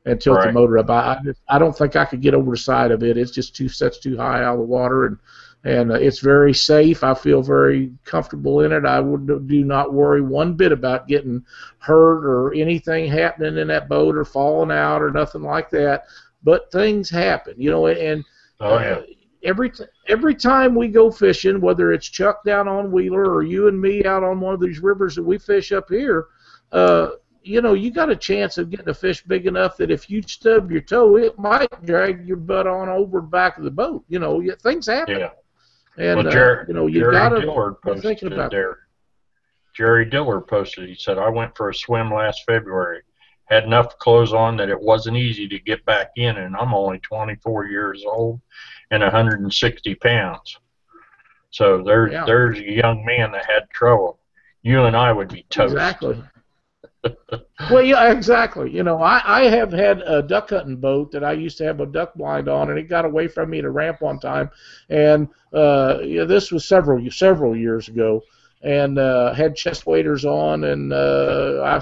and 0.05 0.21
tilt 0.21 0.43
the 0.43 0.53
motor 0.53 0.79
up. 0.79 0.91
I, 0.91 1.21
I 1.49 1.57
I 1.57 1.59
don't 1.59 1.77
think 1.77 1.97
I 1.97 2.05
could 2.05 2.21
get 2.21 2.35
over 2.35 2.53
the 2.53 2.57
side 2.57 2.91
of 2.91 3.03
it. 3.03 3.19
It's 3.19 3.33
just 3.33 3.57
too 3.57 3.69
sets 3.69 3.99
too 3.99 4.17
high 4.17 4.43
out 4.45 4.55
of 4.55 4.61
the 4.61 4.67
water 4.67 5.07
and 5.07 5.19
and 5.65 5.91
uh, 5.91 5.95
it's 5.95 6.21
very 6.21 6.55
safe. 6.55 7.03
I 7.03 7.15
feel 7.15 7.43
very 7.43 7.93
comfortable 8.05 8.61
in 8.63 8.73
it. 8.73 8.85
I 8.85 9.01
would 9.01 9.27
do 9.49 9.65
not 9.65 9.93
worry 9.93 10.23
one 10.23 10.55
bit 10.55 10.73
about 10.73 11.09
getting 11.09 11.45
hurt 11.79 12.25
or 12.25 12.55
anything 12.55 13.09
happening 13.11 13.59
in 13.59 13.69
that 13.69 13.89
boat 13.89 14.17
or 14.17 14.25
falling 14.25 14.71
out 14.71 15.03
or 15.03 15.11
nothing 15.11 15.43
like 15.43 15.71
that. 15.71 16.05
But 16.43 16.71
things 16.71 17.11
happen, 17.11 17.55
you 17.59 17.71
know, 17.71 17.87
and 17.89 18.25
Oh 18.61 18.79
yeah. 18.79 18.95
uh, 18.97 19.03
every 19.43 19.71
t- 19.71 19.85
every 20.09 20.35
time 20.35 20.75
we 20.75 20.89
go 20.89 21.11
fishing, 21.11 21.61
whether 21.61 21.93
it's 21.93 22.09
Chuck 22.09 22.45
down 22.45 22.69
on 22.69 22.91
Wheeler 22.93 23.33
or 23.33 23.43
you 23.43 23.69
and 23.69 23.81
me 23.81 24.05
out 24.05 24.23
on 24.25 24.41
one 24.41 24.55
of 24.55 24.61
these 24.61 24.79
rivers 24.81 25.17
that 25.17 25.23
we 25.25 25.39
fish 25.39 25.73
up 25.73 25.89
here, 25.89 26.27
uh, 26.73 27.11
you 27.43 27.63
know, 27.63 27.75
you 27.75 27.91
got 27.91 28.11
a 28.11 28.17
chance 28.17 28.59
of 28.59 28.71
getting 28.71 28.89
a 28.89 28.95
fish 28.95 29.23
big 29.25 29.47
enough 29.47 29.77
that 29.79 29.91
if 29.91 30.11
you 30.11 30.23
stub 30.23 30.71
your 30.71 30.81
toe, 30.83 31.17
it 31.17 31.39
might 31.39 31.85
drag 31.87 32.27
your 32.27 32.37
butt 32.37 32.67
on 32.67 32.89
over 32.89 33.21
the 33.21 33.27
back 33.27 33.59
of 33.59 33.65
the 33.65 33.71
boat. 33.71 34.05
You 34.09 34.19
know, 34.19 34.43
things 34.63 34.87
happen, 34.87 35.19
Yeah. 35.21 35.31
And 35.99 36.19
well, 36.19 36.29
uh, 36.29 36.31
Jerry, 36.31 36.65
you 36.69 36.75
know, 36.75 36.87
you 36.87 37.01
Jerry 37.01 37.13
gotta. 37.13 37.41
Dillard 37.41 37.81
posted 37.83 38.33
about 38.33 38.51
there. 38.51 38.79
Jerry 39.77 40.05
Dillard 40.05 40.47
posted. 40.47 40.89
He 40.89 40.95
said, 40.95 41.19
"I 41.19 41.29
went 41.29 41.57
for 41.57 41.69
a 41.69 41.75
swim 41.75 42.13
last 42.13 42.45
February. 42.47 43.03
Had 43.47 43.65
enough 43.65 43.99
clothes 43.99 44.33
on 44.33 44.57
that 44.59 44.69
it 44.69 44.81
wasn't 44.81 45.17
easy 45.17 45.49
to 45.49 45.59
get 45.59 45.85
back 45.85 46.11
in, 46.17 46.37
and 46.37 46.55
I'm 46.57 46.75
only 46.75 46.99
24 47.01 47.67
years 47.67 48.05
old 48.07 48.41
and 48.91 49.03
160 49.03 49.95
pounds. 49.97 50.59
So 51.51 51.83
there's 51.83 52.13
Yeah. 52.13 52.25
there's 52.27 52.59
a 52.59 52.71
young 52.71 53.05
man 53.05 53.33
that 53.33 53.47
had 53.47 53.71
trouble. 53.71 54.21
You 54.63 54.85
and 54.85 54.97
I 54.97 55.13
would 55.13 55.29
be 55.29 55.45
toast. 55.49 55.73
Exactly. 55.73 56.23
Well, 57.71 57.83
yeah, 57.83 58.13
exactly. 58.13 58.71
You 58.71 58.83
know, 58.83 59.01
I, 59.01 59.23
I 59.25 59.43
have 59.45 59.73
had 59.73 60.03
a 60.03 60.23
duck 60.23 60.51
hunting 60.51 60.77
boat 60.77 61.13
that 61.13 61.25
I 61.25 61.33
used 61.33 61.59
to 61.59 61.65
have 61.65 61.81
a 61.81 61.87
duck 61.87 62.15
blind 62.15 62.49
on, 62.49 62.71
and 62.71 62.79
it 62.79 62.89
got 62.89 63.05
away 63.05 63.29
from 63.29 63.51
me 63.51 63.61
a 63.61 63.71
ramp 63.71 64.01
one 64.01 64.19
time, 64.19 64.51
and 64.89 65.29
uh, 65.53 65.99
yeah, 66.03 66.25
this 66.25 66.51
was 66.51 66.67
several 66.67 67.09
several 67.11 67.57
years 67.57 67.89
ago, 67.89 68.23
and 68.63 68.99
uh, 68.99 69.33
had 69.33 69.55
chest 69.57 69.87
waders 69.87 70.25
on, 70.25 70.65
and 70.65 70.93
uh, 70.93 71.63
I 71.65 71.81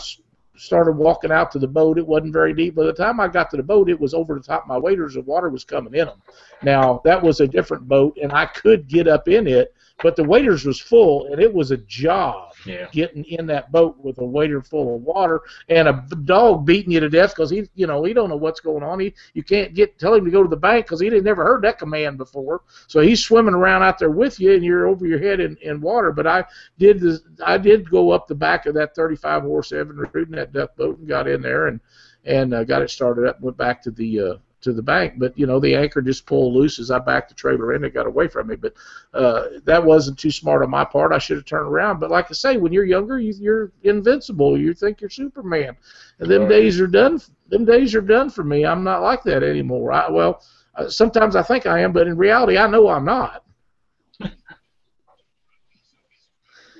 started 0.59 0.93
walking 0.93 1.33
out 1.33 1.51
to 1.53 1.59
the 1.59 1.69
boat. 1.69 1.99
It 1.99 2.07
wasn't 2.07 2.33
very 2.33 2.55
deep. 2.55 2.75
By 2.75 2.85
the 2.85 2.93
time 2.93 3.21
I 3.21 3.29
got 3.29 3.51
to 3.51 3.57
the 3.57 3.63
boat, 3.63 3.89
it 3.89 4.01
was 4.01 4.15
over 4.15 4.35
the 4.35 4.41
top 4.41 4.63
of 4.63 4.69
my 4.69 4.79
waders. 4.79 5.15
The 5.15 5.23
water 5.23 5.49
was 5.49 5.65
coming 5.65 5.95
in 5.95 6.07
them. 6.07 6.23
Now 6.63 7.01
that 7.05 7.23
was 7.23 7.41
a 7.41 7.49
different 7.49 7.89
boat, 7.89 8.19
and 8.23 8.33
I 8.33 8.47
could 8.47 8.89
get 8.89 9.09
up 9.09 9.29
in 9.29 9.47
it, 9.47 9.75
but 10.03 10.17
the 10.17 10.25
waders 10.25 10.65
was 10.65 10.81
full, 10.81 11.27
and 11.27 11.41
it 11.41 11.53
was 11.53 11.71
a 11.71 11.79
job 11.79 12.53
Yeah. 12.67 12.89
getting 12.93 13.25
in 13.25 13.47
that 13.47 13.71
boat 13.73 13.97
with 13.99 14.19
a 14.19 14.25
waiter 14.25 14.61
full 14.63 14.97
of 14.97 15.03
water 15.03 15.43
and 15.69 15.89
a 15.89 16.07
dog 16.25 16.67
beating 16.67 16.93
you 16.93 17.01
to 17.01 17.09
death 17.09 17.31
because 17.31 17.51
he, 17.51 17.69
you 17.75 17.87
know, 17.87 18.03
he 18.05 18.13
don't 18.13 18.29
know 18.29 18.37
what's 18.37 18.61
going 18.61 18.83
on. 18.83 19.01
He, 19.01 19.15
you 19.35 19.43
can't 19.43 19.75
get 19.75 19.99
tell 19.99 20.15
him 20.15 20.25
to 20.25 20.31
go 20.31 20.43
to 20.43 20.49
the 20.49 20.57
bank 20.57 20.87
because 20.87 21.01
he 21.01 21.09
didn't 21.09 21.25
never 21.25 21.45
heard 21.45 21.63
that 21.63 21.79
command 21.79 22.19
before. 22.19 22.63
So 22.87 23.01
he's 23.01 23.25
swimming 23.25 23.55
around 23.55 23.83
out 23.83 23.99
there 23.99 24.11
with 24.11 24.41
you, 24.41 24.55
and 24.55 24.65
you're 24.65 24.87
over 24.87 25.07
your 25.07 25.19
head 25.19 25.41
in, 25.41 25.57
in 25.63 25.81
water. 25.81 26.13
But 26.13 26.27
I 26.27 26.45
did 26.79 27.01
this, 27.01 27.21
I 27.45 27.59
did 27.59 27.91
go 27.91 28.11
up 28.11 28.27
the 28.27 28.35
back 28.35 28.67
of 28.67 28.75
that 28.75 28.95
35 28.95 29.43
horse 29.43 29.73
Evan 29.73 29.97
recruiting 29.97 30.37
that 30.37 30.53
duck 30.53 30.77
boat 30.77 30.99
and 30.99 31.09
got 31.09 31.29
in 31.29 31.43
there 31.43 31.69
and 31.69 31.81
and 32.25 32.53
uh, 32.53 32.65
got 32.65 32.83
it 32.83 32.91
started 32.91 33.27
up, 33.27 33.37
and 33.37 33.45
went 33.45 33.57
back 33.57 33.81
to 33.83 33.91
the 33.91 34.21
uh, 34.21 34.35
to 34.63 34.73
the 34.73 34.83
bank. 34.83 35.15
But 35.19 35.37
you 35.39 35.47
know, 35.47 35.61
the 35.61 35.75
anchor 35.75 36.01
just 36.03 36.27
pulled 36.27 36.55
loose 36.55 36.79
as 36.79 36.91
I 36.91 36.99
backed 36.99 37.29
the 37.29 37.35
trailer 37.35 37.73
in. 37.75 37.85
It 37.85 37.95
got 37.95 38.07
away 38.07 38.29
from 38.29 38.49
me. 38.49 38.57
But 38.57 38.75
uh, 39.15 39.45
that 39.65 39.85
wasn't 39.85 40.19
too 40.19 40.31
smart 40.31 40.63
on 40.63 40.71
my 40.71 40.85
part. 40.85 41.13
I 41.13 41.19
should 41.19 41.37
have 41.37 41.45
turned 41.47 41.69
around. 41.69 42.01
But 42.01 42.11
like 42.11 42.27
I 42.31 42.35
say, 42.35 42.57
when 42.57 42.73
you're 42.73 42.85
younger, 42.85 43.19
you, 43.19 43.33
you're 43.39 43.73
invincible. 43.83 44.59
You 44.59 44.75
think 44.75 45.01
you're 45.01 45.11
Superman, 45.11 45.77
and 46.19 46.31
them 46.31 46.47
Right. 46.47 46.49
days 46.49 46.81
are 46.81 46.87
done. 46.87 47.21
Them 47.49 47.65
days 47.65 47.95
are 47.95 48.01
done 48.03 48.31
for 48.31 48.45
me. 48.45 48.65
I'm 48.65 48.83
not 48.85 49.03
like 49.03 49.23
that 49.25 49.43
anymore. 49.43 49.93
I, 49.93 50.11
well, 50.11 50.43
uh, 50.77 50.89
sometimes 50.89 51.37
I 51.37 51.43
think 51.43 51.67
I 51.67 51.81
am, 51.81 51.93
but 51.93 52.07
in 52.07 52.17
reality, 52.17 52.57
I 52.59 52.67
know 52.67 52.89
I'm 52.89 53.05
not. 53.05 53.43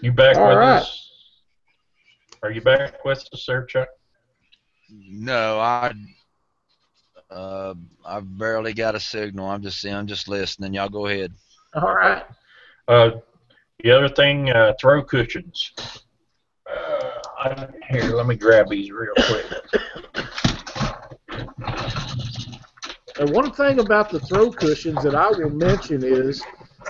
You 0.03 0.13
back 0.13 0.37
All 0.37 0.45
with 0.45 0.59
right. 0.59 0.85
us? 0.85 1.05
Are 2.43 2.51
you 2.53 2.61
back 2.63 3.05
with 3.05 3.19
us, 3.33 3.45
sir, 3.45 3.65
Chuck? 3.67 3.89
No, 4.91 5.59
I 5.61 5.93
uh, 7.31 7.75
I 8.05 8.21
barely 8.21 8.73
got 8.73 8.95
a 8.95 9.01
signal. 9.01 9.49
I'm 9.49 9.63
just 9.63 9.85
I'm 9.85 10.07
just 10.07 10.29
listening. 10.29 10.75
Y'all 10.75 10.89
go 10.89 11.07
ahead. 11.07 11.33
All 11.75 11.95
right. 11.95 12.25
Uh, 12.89 13.11
the 13.83 13.91
other 13.91 14.09
thing, 14.09 14.51
uh, 14.51 14.75
throw 14.81 15.03
cushions. 15.03 15.73
Uh, 16.69 17.11
I, 17.39 17.69
here, 17.91 18.15
let 18.15 18.27
me 18.27 18.37
grab 18.37 18.69
these 18.69 18.91
real 18.91 19.13
quick. 19.27 19.47
And 23.19 23.31
one 23.31 23.51
thing 23.53 23.79
about 23.79 24.11
the 24.11 24.21
throw 24.21 24.51
cushions 24.51 25.03
that 25.03 25.15
I 25.15 25.29
will 25.31 25.51
mention 25.51 26.05
is 26.05 26.43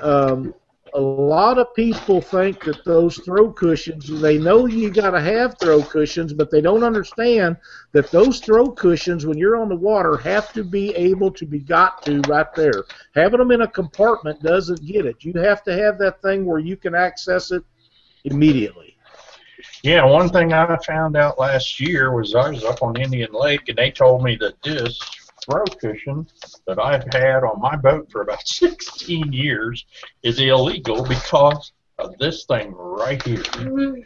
um, 0.03 0.55
a 0.97 1.01
lot 1.01 1.59
of 1.59 1.75
people 1.75 2.23
think 2.23 2.65
that 2.65 2.83
those 2.87 3.19
throw 3.19 3.53
cushions, 3.53 4.09
they 4.09 4.39
know 4.39 4.65
you 4.65 4.91
got 4.91 5.11
to 5.11 5.21
have 5.21 5.59
throw 5.61 5.83
cushions, 5.83 6.33
but 6.33 6.51
they 6.51 6.63
don't 6.63 6.83
understand 6.83 7.59
that 7.93 8.11
those 8.11 8.41
throw 8.41 8.71
cushions, 8.71 9.27
when 9.27 9.37
you're 9.37 9.61
on 9.61 9.69
the 9.69 9.77
water, 9.77 10.17
have 10.17 10.55
to 10.55 10.65
be 10.65 10.95
able 10.95 11.31
to 11.33 11.45
be 11.45 11.59
got 11.59 12.03
to 12.07 12.23
right 12.23 12.53
there. 12.55 12.85
Having 13.15 13.41
them 13.41 13.51
in 13.51 13.61
a 13.61 13.69
compartment 13.69 14.43
doesn't 14.43 14.87
get 14.87 15.05
it. 15.05 15.23
You 15.23 15.35
have 15.35 15.63
to 15.65 15.77
have 15.77 15.99
that 15.99 16.23
thing 16.23 16.47
where 16.47 16.61
you 16.61 16.79
can 16.79 16.95
access 16.95 17.51
it 17.51 17.63
immediately. 18.25 18.97
Yeah, 19.83 20.07
one 20.07 20.31
thing 20.31 20.55
I 20.55 20.79
found 20.87 21.15
out 21.15 21.39
last 21.39 21.79
year 21.79 22.11
was 22.17 22.35
I 22.35 22.49
was 22.49 22.65
up 22.65 22.83
on 22.83 22.99
Indian 22.99 23.33
Lake 23.33 23.69
and 23.69 23.77
they 23.77 23.91
told 23.91 24.23
me 24.23 24.37
that 24.37 24.63
this 24.63 24.99
throw 25.49 25.65
cushion 25.81 26.27
that 26.67 26.79
I've 26.79 27.05
had 27.13 27.45
on 27.45 27.61
my 27.61 27.77
boat 27.77 28.11
for 28.11 28.23
about 28.23 28.47
16 28.47 29.33
years 29.33 29.87
is 30.23 30.39
illegal 30.41 31.05
because 31.05 31.73
of 31.99 32.17
this 32.19 32.45
thing 32.45 32.73
right 32.77 33.23
here. 33.23 33.43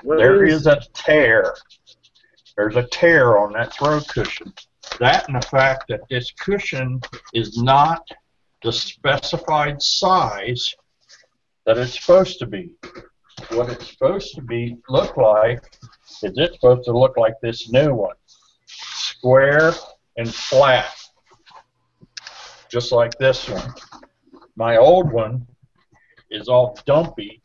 Well, 0.04 0.18
There 0.18 0.44
it 0.44 0.52
is 0.52 0.66
a 0.66 0.80
tear. 0.94 1.54
There's 2.56 2.76
a 2.76 2.84
tear 2.84 3.38
on 3.38 3.52
that 3.54 3.72
throw 3.72 4.00
cushion. 4.00 4.52
That 4.98 5.26
and 5.28 5.40
the 5.40 5.46
fact 5.46 5.84
that 5.88 6.00
this 6.10 6.30
cushion 6.32 7.00
is 7.32 7.56
not 7.62 8.06
the 8.62 8.72
specified 8.72 9.80
size 9.80 10.74
that 11.66 11.78
it's 11.78 11.98
supposed 11.98 12.38
to 12.40 12.46
be. 12.46 12.74
What 13.50 13.70
it's 13.70 13.90
supposed 13.90 14.34
to 14.34 14.42
be 14.42 14.76
look 14.88 15.16
like 15.16 15.62
is 16.22 16.32
it's 16.36 16.54
supposed 16.54 16.84
to 16.84 16.92
look 16.96 17.16
like 17.16 17.34
this 17.40 17.70
new 17.70 17.94
one, 17.94 18.16
square 18.66 19.72
and 20.16 20.32
flat, 20.32 20.92
just 22.70 22.92
like 22.92 23.16
this 23.18 23.48
one. 23.48 23.74
My 24.56 24.76
old 24.76 25.10
one 25.12 25.46
is 26.30 26.48
all 26.48 26.78
dumpy 26.86 27.42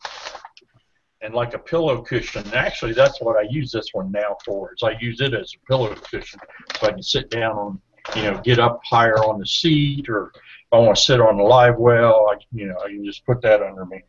and 1.22 1.34
like 1.34 1.54
a 1.54 1.58
pillow 1.58 2.02
cushion. 2.02 2.44
Actually, 2.54 2.92
that's 2.92 3.20
what 3.20 3.36
I 3.36 3.46
use 3.50 3.72
this 3.72 3.88
one 3.92 4.12
now 4.12 4.36
for. 4.44 4.72
Is 4.72 4.82
I 4.82 4.96
use 5.00 5.20
it 5.20 5.34
as 5.34 5.52
a 5.54 5.66
pillow 5.66 5.94
cushion 5.94 6.38
so 6.78 6.86
I 6.86 6.92
can 6.92 7.02
sit 7.02 7.30
down 7.30 7.56
on, 7.56 7.80
you 8.14 8.22
know, 8.22 8.40
get 8.42 8.58
up 8.58 8.80
higher 8.84 9.18
on 9.24 9.40
the 9.40 9.46
seat, 9.46 10.08
or 10.08 10.30
if 10.34 10.42
I 10.72 10.78
want 10.78 10.96
to 10.96 11.02
sit 11.02 11.20
on 11.20 11.36
the 11.38 11.42
live 11.42 11.76
well, 11.78 12.28
I, 12.32 12.36
you 12.52 12.66
know, 12.66 12.76
I 12.84 12.88
can 12.88 13.04
just 13.04 13.26
put 13.26 13.42
that 13.42 13.62
under 13.62 13.84
me. 13.86 14.02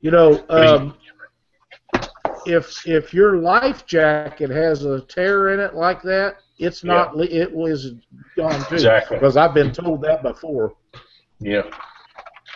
You 0.00 0.10
know, 0.10 0.44
um, 0.48 0.96
if 2.46 2.86
if 2.86 3.12
your 3.12 3.36
life 3.36 3.86
jacket 3.86 4.50
has 4.50 4.84
a 4.84 5.02
tear 5.02 5.50
in 5.50 5.60
it 5.60 5.74
like 5.74 6.02
that, 6.02 6.36
it's 6.60 6.84
not. 6.84 7.16
le 7.16 7.24
It 7.24 7.52
was 7.52 7.94
gone 8.36 8.60
too. 8.68 8.74
Exactly. 8.74 9.16
Because 9.16 9.36
I've 9.36 9.54
been 9.54 9.72
told 9.72 10.02
that 10.02 10.22
before. 10.22 10.74
Yeah. 11.38 11.62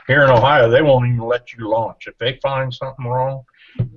Here 0.06 0.22
in 0.24 0.30
Ohio, 0.30 0.68
they 0.68 0.82
won't 0.82 1.06
even 1.06 1.20
let 1.20 1.52
you 1.54 1.68
launch. 1.68 2.06
If 2.06 2.18
they 2.18 2.38
find 2.42 2.72
something 2.72 3.06
wrong, 3.06 3.44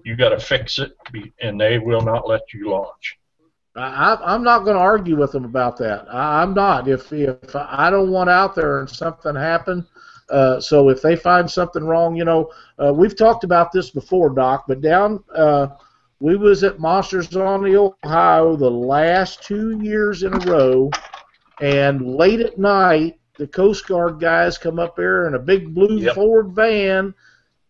you 0.04 0.16
got 0.16 0.30
to 0.30 0.40
fix 0.40 0.80
it, 0.80 0.96
be- 1.12 1.34
and 1.42 1.60
they 1.60 1.78
will 1.80 2.02
not 2.02 2.28
let 2.28 2.42
you 2.54 2.70
launch. 2.72 3.18
I, 3.76 4.14
I- 4.14 4.34
I'm 4.34 4.44
not 4.44 4.64
going 4.64 4.76
to 4.76 4.82
argue 4.82 5.18
with 5.18 5.32
them 5.34 5.46
about 5.46 5.78
that. 5.78 6.08
I, 6.10 6.42
I'm 6.42 6.54
not. 6.54 6.88
If 6.88 7.12
if 7.12 7.56
I 7.56 7.90
don't 7.90 8.12
want 8.12 8.30
out 8.30 8.56
there 8.56 8.80
and 8.80 8.90
something 8.90 9.36
happen, 9.36 9.86
uh, 10.30 10.60
so 10.60 10.90
if 10.90 11.02
they 11.02 11.16
find 11.16 11.50
something 11.50 11.84
wrong, 11.84 12.16
you 12.16 12.26
know, 12.26 12.52
uh, 12.80 12.94
we've 12.94 13.16
talked 13.16 13.44
about 13.44 13.72
this 13.72 13.90
before, 13.90 14.30
Doc. 14.30 14.66
But 14.68 14.82
down, 14.82 15.24
uh, 15.36 15.68
we 16.20 16.36
was 16.36 16.64
at 16.64 16.80
Monsters 16.80 17.36
on 17.36 17.64
the 17.64 17.76
Ohio 17.78 18.56
the 18.56 18.70
last 18.70 19.44
two 19.44 19.80
years 19.82 20.24
in 20.24 20.34
a 20.34 20.40
row, 20.52 20.90
and 21.62 22.16
late 22.16 22.40
at 22.40 22.58
night, 22.58 23.20
the 23.38 23.48
Coast 23.48 23.88
Guard 23.88 24.20
guys 24.20 24.58
come 24.58 24.80
up 24.80 24.96
there 24.96 25.28
in 25.28 25.36
a 25.36 25.40
big 25.40 25.74
blue 25.74 26.00
Yep. 26.00 26.16
Ford 26.16 26.50
van. 26.50 27.14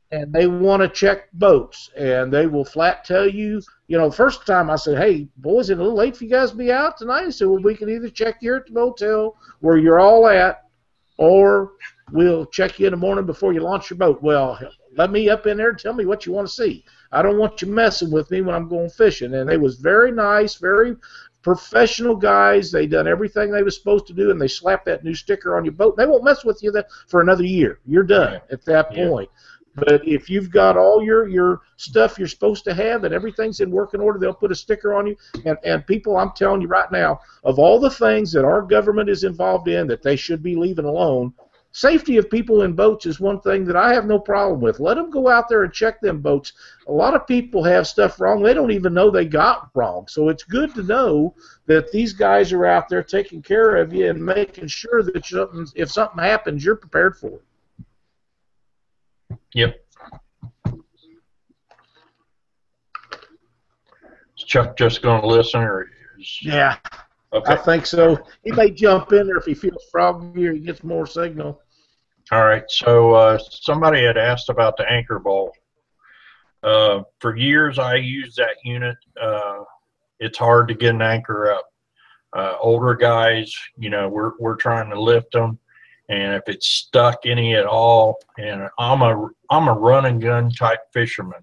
And 0.09 0.31
they 0.31 0.47
want 0.47 0.81
to 0.81 0.87
check 0.87 1.29
boats, 1.33 1.89
and 1.97 2.31
they 2.31 2.47
will 2.47 2.63
flat 2.63 3.03
tell 3.03 3.27
you 3.27 3.61
you 3.87 3.97
know, 3.97 4.11
first 4.11 4.45
time 4.45 4.69
I 4.69 4.75
said, 4.75 4.97
"Hey, 4.97 5.27
boys, 5.37 5.69
it's 5.69 5.79
a 5.79 5.81
little 5.81 5.97
late 5.97 6.15
for 6.15 6.25
you 6.25 6.29
guys 6.29 6.51
to 6.51 6.57
be 6.57 6.71
out 6.71 6.97
tonight?" 6.97 7.25
He 7.25 7.31
said, 7.31 7.47
"Well, 7.47 7.61
we 7.61 7.75
can 7.75 7.89
either 7.89 8.09
check 8.09 8.37
you 8.41 8.55
at 8.55 8.67
the 8.67 8.73
motel 8.73 9.35
where 9.61 9.77
you're 9.77 9.99
all 9.99 10.27
at, 10.27 10.63
or 11.17 11.71
we'll 12.11 12.45
check 12.45 12.79
you 12.79 12.87
in 12.87 12.91
the 12.91 12.97
morning 12.97 13.25
before 13.25 13.53
you 13.53 13.61
launch 13.61 13.89
your 13.89 13.97
boat." 13.97 14.21
Well, 14.21 14.59
let 14.95 15.11
me 15.11 15.29
up 15.29 15.47
in 15.47 15.57
there 15.57 15.69
and 15.69 15.79
tell 15.79 15.93
me 15.93 16.05
what 16.05 16.25
you 16.25 16.33
want 16.33 16.47
to 16.47 16.53
see. 16.53 16.83
I 17.11 17.21
don't 17.21 17.37
want 17.37 17.61
you 17.61 17.67
messing 17.67 18.11
with 18.11 18.29
me 18.31 18.41
when 18.41 18.55
I'm 18.55 18.67
going 18.67 18.89
fishing. 18.89 19.33
And 19.35 19.49
they 19.49 19.57
was 19.57 19.75
very 19.77 20.11
nice, 20.11 20.55
very 20.55 20.95
professional 21.41 22.15
guys. 22.15 22.71
They 22.71 22.87
done 22.87 23.07
everything 23.07 23.51
they 23.51 23.63
was 23.63 23.77
supposed 23.77 24.07
to 24.07 24.13
do, 24.13 24.31
and 24.31 24.41
they 24.41 24.47
slapped 24.47 24.85
that 24.85 25.03
new 25.03 25.13
sticker 25.15 25.55
on 25.57 25.63
your 25.63 25.73
boat. 25.73 25.95
They 25.95 26.05
won't 26.05 26.23
mess 26.23 26.43
with 26.43 26.61
you 26.61 26.71
that 26.71 26.87
for 27.07 27.21
another 27.21 27.43
year. 27.43 27.79
You're 27.85 28.03
done 28.03 28.41
at 28.51 28.65
that 28.65 28.93
Yeah. 28.93 29.07
point. 29.07 29.29
But 29.75 30.07
if 30.07 30.27
you've 30.27 30.49
got 30.49 30.75
all 30.75 31.03
your, 31.03 31.27
your 31.27 31.61
stuff 31.75 32.17
you're 32.17 32.27
supposed 32.27 32.63
to 32.63 32.73
have 32.73 33.03
and 33.03 33.13
everything's 33.13 33.59
in 33.59 33.69
working 33.69 34.01
order, 34.01 34.17
they'll 34.17 34.33
put 34.33 34.51
a 34.51 34.55
sticker 34.55 34.91
on 34.91 35.05
you. 35.05 35.15
And, 35.45 35.55
and 35.63 35.85
people, 35.85 36.17
I'm 36.17 36.31
telling 36.35 36.61
you 36.61 36.67
right 36.67 36.91
now, 36.91 37.19
of 37.43 37.59
all 37.59 37.79
the 37.79 37.91
things 37.91 38.31
that 38.31 38.43
our 38.43 38.63
government 38.63 39.07
is 39.07 39.23
involved 39.23 39.67
in 39.67 39.85
that 39.87 40.01
they 40.01 40.15
should 40.15 40.41
be 40.41 40.55
leaving 40.55 40.85
alone, 40.85 41.31
safety 41.77 42.17
of 42.17 42.27
people 42.31 42.63
in 42.63 42.73
boats 42.73 43.05
is 43.05 43.19
one 43.19 43.39
thing 43.39 43.63
that 43.63 43.75
I 43.75 43.93
have 43.93 44.07
no 44.07 44.17
problem 44.17 44.59
with. 44.59 44.79
Let 44.79 44.95
them 44.95 45.11
go 45.11 45.29
out 45.29 45.47
there 45.47 45.61
and 45.63 45.71
check 45.71 46.01
them 46.01 46.21
boats. 46.21 46.53
A 46.87 46.91
lot 46.91 47.13
of 47.13 47.27
people 47.27 47.63
have 47.63 47.85
stuff 47.85 48.19
wrong 48.19 48.41
they 48.41 48.55
don't 48.55 48.71
even 48.71 48.95
know 48.95 49.11
they 49.11 49.25
got 49.25 49.69
wrong. 49.75 50.07
So 50.07 50.29
it's 50.29 50.43
good 50.43 50.73
to 50.73 50.81
know 50.81 51.35
that 51.67 51.91
these 51.91 52.13
guys 52.13 52.51
are 52.51 52.65
out 52.65 52.89
there 52.89 53.03
taking 53.03 53.43
care 53.43 53.75
of 53.75 53.93
you 53.93 54.09
and 54.09 54.25
making 54.25 54.67
sure 54.67 55.03
that 55.03 55.23
something, 55.23 55.67
if 55.75 55.91
something 55.91 56.17
happens, 56.17 56.65
you're 56.65 56.77
prepared 56.77 57.15
for 57.15 57.39
it. 59.29 59.37
Yep. 59.53 59.85
Is 64.35 64.43
Chuck 64.45 64.75
just 64.77 65.03
going 65.03 65.21
to 65.21 65.27
listen, 65.27 65.61
or 65.61 65.91
is, 66.17 66.41
Yeah. 66.41 66.77
I 67.45 67.55
think 67.55 67.85
so. 67.85 68.17
He 68.43 68.51
may 68.51 68.71
jump 68.71 69.11
in 69.11 69.27
there 69.27 69.37
if 69.37 69.45
he 69.45 69.53
feels 69.53 69.85
froggy 69.91 70.47
or 70.47 70.53
he 70.53 70.59
gets 70.59 70.83
more 70.83 71.05
signal. 71.05 71.61
All 72.31 72.43
right. 72.43 72.63
So 72.67 73.13
uh, 73.13 73.37
somebody 73.37 74.03
had 74.03 74.17
asked 74.17 74.49
about 74.49 74.75
the 74.75 74.91
anchor 74.91 75.19
ball. 75.19 75.53
Uh, 76.61 77.03
for 77.19 77.37
years, 77.37 77.79
I 77.79 77.95
used 77.95 78.35
that 78.37 78.57
unit. 78.65 78.97
Uh, 79.19 79.63
it's 80.19 80.37
hard 80.37 80.67
to 80.67 80.73
get 80.73 80.95
an 80.95 81.01
anchor 81.01 81.51
up. 81.53 81.65
Uh, 82.35 82.55
older 82.59 82.95
guys, 82.95 83.55
you 83.77 83.89
know, 83.89 84.09
we're 84.09 84.31
we're 84.39 84.57
trying 84.57 84.89
to 84.89 84.99
lift 84.99 85.31
them, 85.31 85.57
and 86.09 86.35
if 86.35 86.43
it's 86.47 86.67
stuck 86.67 87.19
any 87.25 87.55
at 87.55 87.65
all, 87.65 88.17
and 88.37 88.67
I'm 88.77 89.01
a 89.01 89.29
I'm 89.49 89.69
a 89.69 89.73
run 89.73 90.05
and 90.05 90.21
gun 90.21 90.51
type 90.51 90.81
fisherman, 90.91 91.39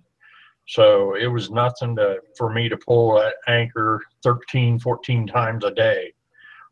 so 0.68 1.14
it 1.16 1.28
was 1.28 1.50
nothing 1.50 1.96
to 1.96 2.20
for 2.36 2.52
me 2.52 2.68
to 2.68 2.76
pull 2.76 3.14
that 3.14 3.36
anchor 3.48 4.02
13, 4.22 4.78
14 4.78 5.26
times 5.26 5.64
a 5.64 5.70
day 5.70 6.12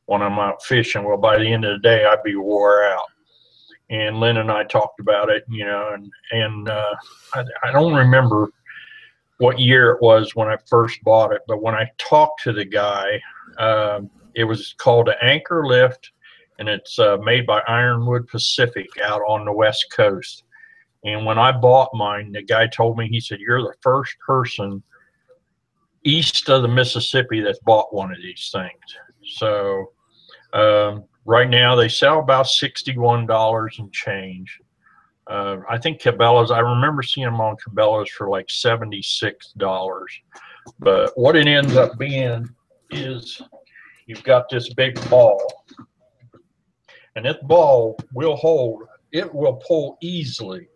when 0.05 0.21
I'm 0.21 0.39
out 0.39 0.63
fishing. 0.63 1.05
Well, 1.05 1.17
by 1.17 1.39
the 1.39 1.51
end 1.51 1.65
of 1.65 1.73
the 1.73 1.89
day, 1.89 2.05
I'd 2.05 2.23
be 2.23 2.37
wore 2.37 2.85
out 2.85 3.12
and 3.93 4.19
Lynn 4.19 4.39
and 4.39 4.51
I 4.51 4.65
talked 4.65 5.01
about 5.01 5.29
it, 5.29 5.45
you 5.49 5.67
know, 5.67 5.91
and 5.93 6.11
and 6.33 6.69
uh, 6.69 6.95
I, 7.35 7.45
I 7.63 7.73
don't 7.73 7.95
remember 7.95 8.49
what 9.37 9.59
year 9.59 9.91
it 9.91 10.03
was 10.03 10.35
when 10.35 10.49
I 10.49 10.57
first 10.69 11.03
bought 11.05 11.33
it, 11.33 11.43
but 11.47 11.63
when 11.63 11.75
I 11.75 11.91
talked 11.99 12.43
to 12.45 12.53
the 12.53 12.65
guy, 12.65 13.21
um, 13.59 14.11
it 14.35 14.45
was 14.45 14.75
called 14.79 15.09
an 15.09 15.17
Anchor 15.21 15.67
Lift, 15.67 16.11
and 16.59 16.69
it's 16.69 16.99
uh, 16.99 17.19
made 17.19 17.45
by 17.45 17.61
Ironwood 17.69 18.29
Pacific 18.29 18.89
out 19.05 19.21
on 19.29 19.45
the 19.45 19.53
west 19.53 19.87
coast. 19.95 20.45
And 21.05 21.27
when 21.27 21.39
I 21.39 21.53
bought 21.53 21.91
mine, 21.93 22.33
the 22.33 22.43
guy 22.43 22.69
told 22.69 22.97
me 22.97 23.09
he 23.09 23.21
said, 23.21 23.41
"You're 23.41 23.63
the 23.63 23.75
first 23.83 24.17
person 24.27 24.83
east 26.05 26.49
of 26.49 26.63
the 26.63 26.69
Mississippi 26.69 27.41
that's 27.41 27.59
bought 27.61 27.95
one 27.95 28.11
of 28.11 28.19
these 28.19 28.51
things." 28.51 29.37
So. 29.39 29.93
Um, 30.55 31.05
right 31.25 31.49
now 31.49 31.75
they 31.75 31.89
sell 31.89 32.19
about 32.21 32.47
sixty-one 32.47 33.27
dollars 33.27 33.77
and 33.79 33.93
change. 33.93 34.61
Uh, 35.27 35.59
I 35.69 35.79
think 35.79 36.01
Cabela's. 36.01 36.51
I 36.51 36.61
remember 36.61 37.03
seeing 37.03 37.27
them 37.27 37.41
on 37.41 37.57
Cabela's 37.57 38.11
for 38.11 38.29
like 38.29 38.51
seventy-six 38.51 39.53
dollars. 39.53 40.13
But 40.79 41.13
what 41.17 41.37
it 41.37 41.47
ends 41.47 41.77
up 41.77 41.99
being 41.99 42.49
is 42.91 43.41
you've 44.07 44.25
got 44.25 44.49
this 44.49 44.73
big 44.75 44.99
ball, 45.09 45.41
and 47.17 47.25
this 47.25 47.37
ball 47.43 47.99
will 48.13 48.37
hold. 48.37 48.85
It 49.13 49.33
will 49.33 49.55
pull 49.67 49.99
easily 50.01 50.69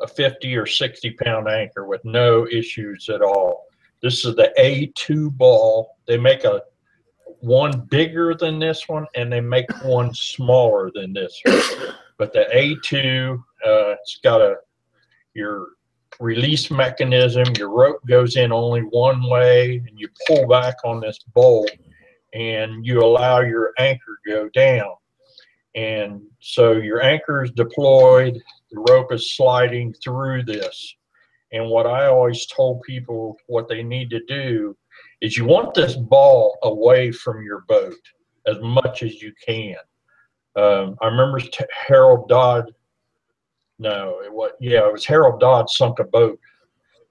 a 0.00 0.06
fifty 0.06 0.56
or 0.56 0.66
sixty-pound 0.66 1.48
anchor 1.48 1.86
with 1.86 2.04
no 2.04 2.46
issues 2.48 3.08
at 3.08 3.22
all. 3.22 3.66
This 4.02 4.24
is 4.24 4.34
the 4.34 4.52
A2 4.58 5.36
ball. 5.36 5.98
They 6.06 6.16
make 6.16 6.44
a 6.44 6.62
one 7.40 7.80
bigger 7.90 8.34
than 8.34 8.58
this 8.58 8.88
one, 8.88 9.06
and 9.14 9.32
they 9.32 9.40
make 9.40 9.70
one 9.82 10.14
smaller 10.14 10.90
than 10.94 11.12
this 11.12 11.40
one. 11.44 11.94
But 12.18 12.32
the 12.32 12.46
A2, 12.54 13.36
uh, 13.36 13.94
it's 14.00 14.20
got 14.22 14.40
a 14.40 14.56
your 15.34 15.68
release 16.18 16.70
mechanism. 16.70 17.44
Your 17.56 17.70
rope 17.70 18.00
goes 18.06 18.36
in 18.36 18.52
only 18.52 18.82
one 18.82 19.28
way, 19.28 19.82
and 19.86 19.98
you 19.98 20.08
pull 20.26 20.46
back 20.46 20.76
on 20.84 21.00
this 21.00 21.18
bolt, 21.34 21.70
and 22.34 22.84
you 22.84 23.00
allow 23.00 23.40
your 23.40 23.72
anchor 23.78 24.18
go 24.26 24.48
down. 24.50 24.92
And 25.74 26.22
so 26.40 26.72
your 26.72 27.02
anchor 27.02 27.44
is 27.44 27.50
deployed. 27.52 28.40
The 28.70 28.84
rope 28.90 29.12
is 29.12 29.34
sliding 29.36 29.94
through 29.94 30.44
this. 30.44 30.94
And 31.52 31.68
what 31.68 31.86
I 31.86 32.06
always 32.06 32.46
told 32.46 32.82
people 32.82 33.36
what 33.46 33.68
they 33.68 33.82
need 33.82 34.10
to 34.10 34.20
do 34.26 34.76
is 35.20 35.36
you 35.36 35.44
want 35.44 35.74
this 35.74 35.96
ball 35.96 36.58
away 36.62 37.12
from 37.12 37.42
your 37.42 37.64
boat 37.68 37.94
as 38.46 38.56
much 38.60 39.02
as 39.02 39.20
you 39.20 39.32
can. 39.46 39.76
Um, 40.56 40.96
I 41.00 41.06
remember 41.06 41.40
Harold 41.86 42.28
Dodd. 42.28 42.72
No, 43.78 44.20
it 44.24 44.32
was 44.32 44.52
yeah, 44.60 44.86
it 44.86 44.92
was 44.92 45.06
Harold 45.06 45.40
Dodd 45.40 45.70
sunk 45.70 45.98
a 46.00 46.04
boat 46.04 46.38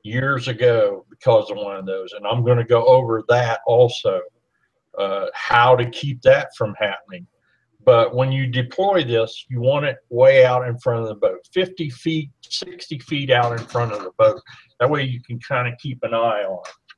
years 0.04 0.48
ago 0.48 1.06
because 1.10 1.50
of 1.50 1.58
one 1.58 1.78
of 1.78 1.86
those, 1.86 2.14
and 2.14 2.26
I'm 2.26 2.44
going 2.44 2.58
to 2.58 2.64
go 2.64 2.86
over 2.86 3.24
that 3.30 3.62
also, 3.66 4.22
uh, 4.98 5.28
how 5.34 5.76
to 5.76 5.90
keep 5.90 6.22
that 6.24 6.50
from 6.58 6.76
happening. 6.80 7.26
But 7.86 8.14
when 8.14 8.32
you 8.32 8.46
deploy 8.46 9.04
this, 9.04 9.46
you 9.50 9.62
want 9.62 9.86
it 9.86 9.98
way 10.10 10.46
out 10.46 10.68
in 10.68 10.78
front 10.80 11.02
of 11.02 11.08
the 11.08 11.16
boat, 11.16 11.40
50 11.54 11.90
feet, 11.90 12.30
60 12.42 13.00
feet 13.00 13.32
out 13.32 13.54
in 13.54 13.66
front 13.66 13.94
of 13.94 14.04
the 14.04 14.12
boat. 14.18 14.42
That 14.80 14.90
way 14.90 15.04
you 15.04 15.22
can 15.24 15.40
kind 15.40 15.68
of 15.68 15.80
keep 15.80 16.00
an 16.04 16.14
eye 16.14 16.44
on 16.44 16.60
it. 16.66 16.89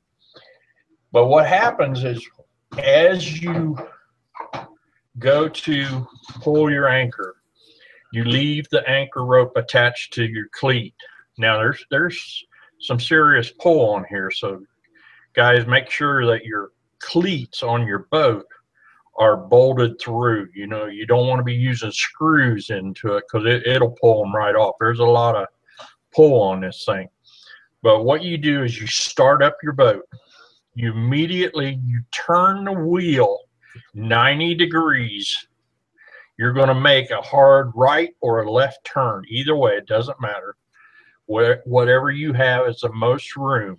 But 1.12 1.26
what 1.26 1.46
happens 1.46 2.04
is 2.04 2.26
as 2.78 3.40
you 3.40 3.76
go 5.18 5.48
to 5.48 6.08
pull 6.40 6.70
your 6.70 6.88
anchor, 6.88 7.36
you 8.12 8.24
leave 8.24 8.68
the 8.70 8.88
anchor 8.88 9.24
rope 9.24 9.52
attached 9.56 10.14
to 10.14 10.24
your 10.24 10.46
cleat. 10.52 10.94
Now 11.38 11.58
there's 11.58 11.84
there's 11.90 12.44
some 12.80 12.98
serious 12.98 13.50
pull 13.50 13.94
on 13.94 14.04
here, 14.08 14.30
so 14.30 14.62
guys, 15.34 15.66
make 15.66 15.90
sure 15.90 16.26
that 16.26 16.44
your 16.44 16.72
cleats 16.98 17.62
on 17.62 17.86
your 17.86 18.06
boat 18.10 18.46
are 19.18 19.36
bolted 19.36 20.00
through. 20.00 20.48
You 20.54 20.66
know, 20.66 20.86
you 20.86 21.06
don't 21.06 21.26
want 21.26 21.40
to 21.40 21.44
be 21.44 21.54
using 21.54 21.92
screws 21.92 22.70
into 22.70 23.16
it 23.16 23.24
because 23.30 23.46
it, 23.46 23.66
it'll 23.66 23.96
pull 24.00 24.22
them 24.22 24.34
right 24.34 24.54
off. 24.54 24.76
There's 24.80 25.00
a 25.00 25.04
lot 25.04 25.36
of 25.36 25.46
pull 26.14 26.40
on 26.42 26.60
this 26.60 26.84
thing. 26.86 27.08
But 27.82 28.04
what 28.04 28.22
you 28.22 28.38
do 28.38 28.62
is 28.62 28.80
you 28.80 28.86
start 28.86 29.42
up 29.42 29.56
your 29.62 29.72
boat. 29.72 30.02
You 30.74 30.92
immediately 30.92 31.80
you 31.84 32.02
turn 32.12 32.64
the 32.64 32.72
wheel 32.72 33.40
90 33.94 34.54
degrees. 34.54 35.46
You're 36.38 36.52
going 36.52 36.68
to 36.68 36.74
make 36.74 37.10
a 37.10 37.20
hard 37.20 37.72
right 37.74 38.14
or 38.20 38.42
a 38.42 38.50
left 38.50 38.84
turn. 38.84 39.24
Either 39.28 39.54
way, 39.54 39.72
it 39.72 39.86
doesn't 39.86 40.20
matter. 40.20 40.56
Where, 41.26 41.62
whatever 41.66 42.10
you 42.10 42.32
have 42.32 42.66
is 42.68 42.80
the 42.80 42.92
most 42.92 43.36
room. 43.36 43.78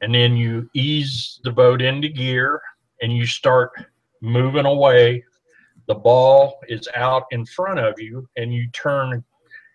And 0.00 0.14
then 0.14 0.36
you 0.36 0.68
ease 0.74 1.40
the 1.44 1.50
boat 1.50 1.80
into 1.80 2.08
gear 2.08 2.60
and 3.00 3.16
you 3.16 3.26
start 3.26 3.72
moving 4.20 4.66
away. 4.66 5.24
The 5.86 5.94
ball 5.94 6.60
is 6.68 6.88
out 6.94 7.24
in 7.30 7.46
front 7.46 7.80
of 7.80 7.98
you 7.98 8.28
and 8.36 8.52
you 8.54 8.68
turn 8.68 9.24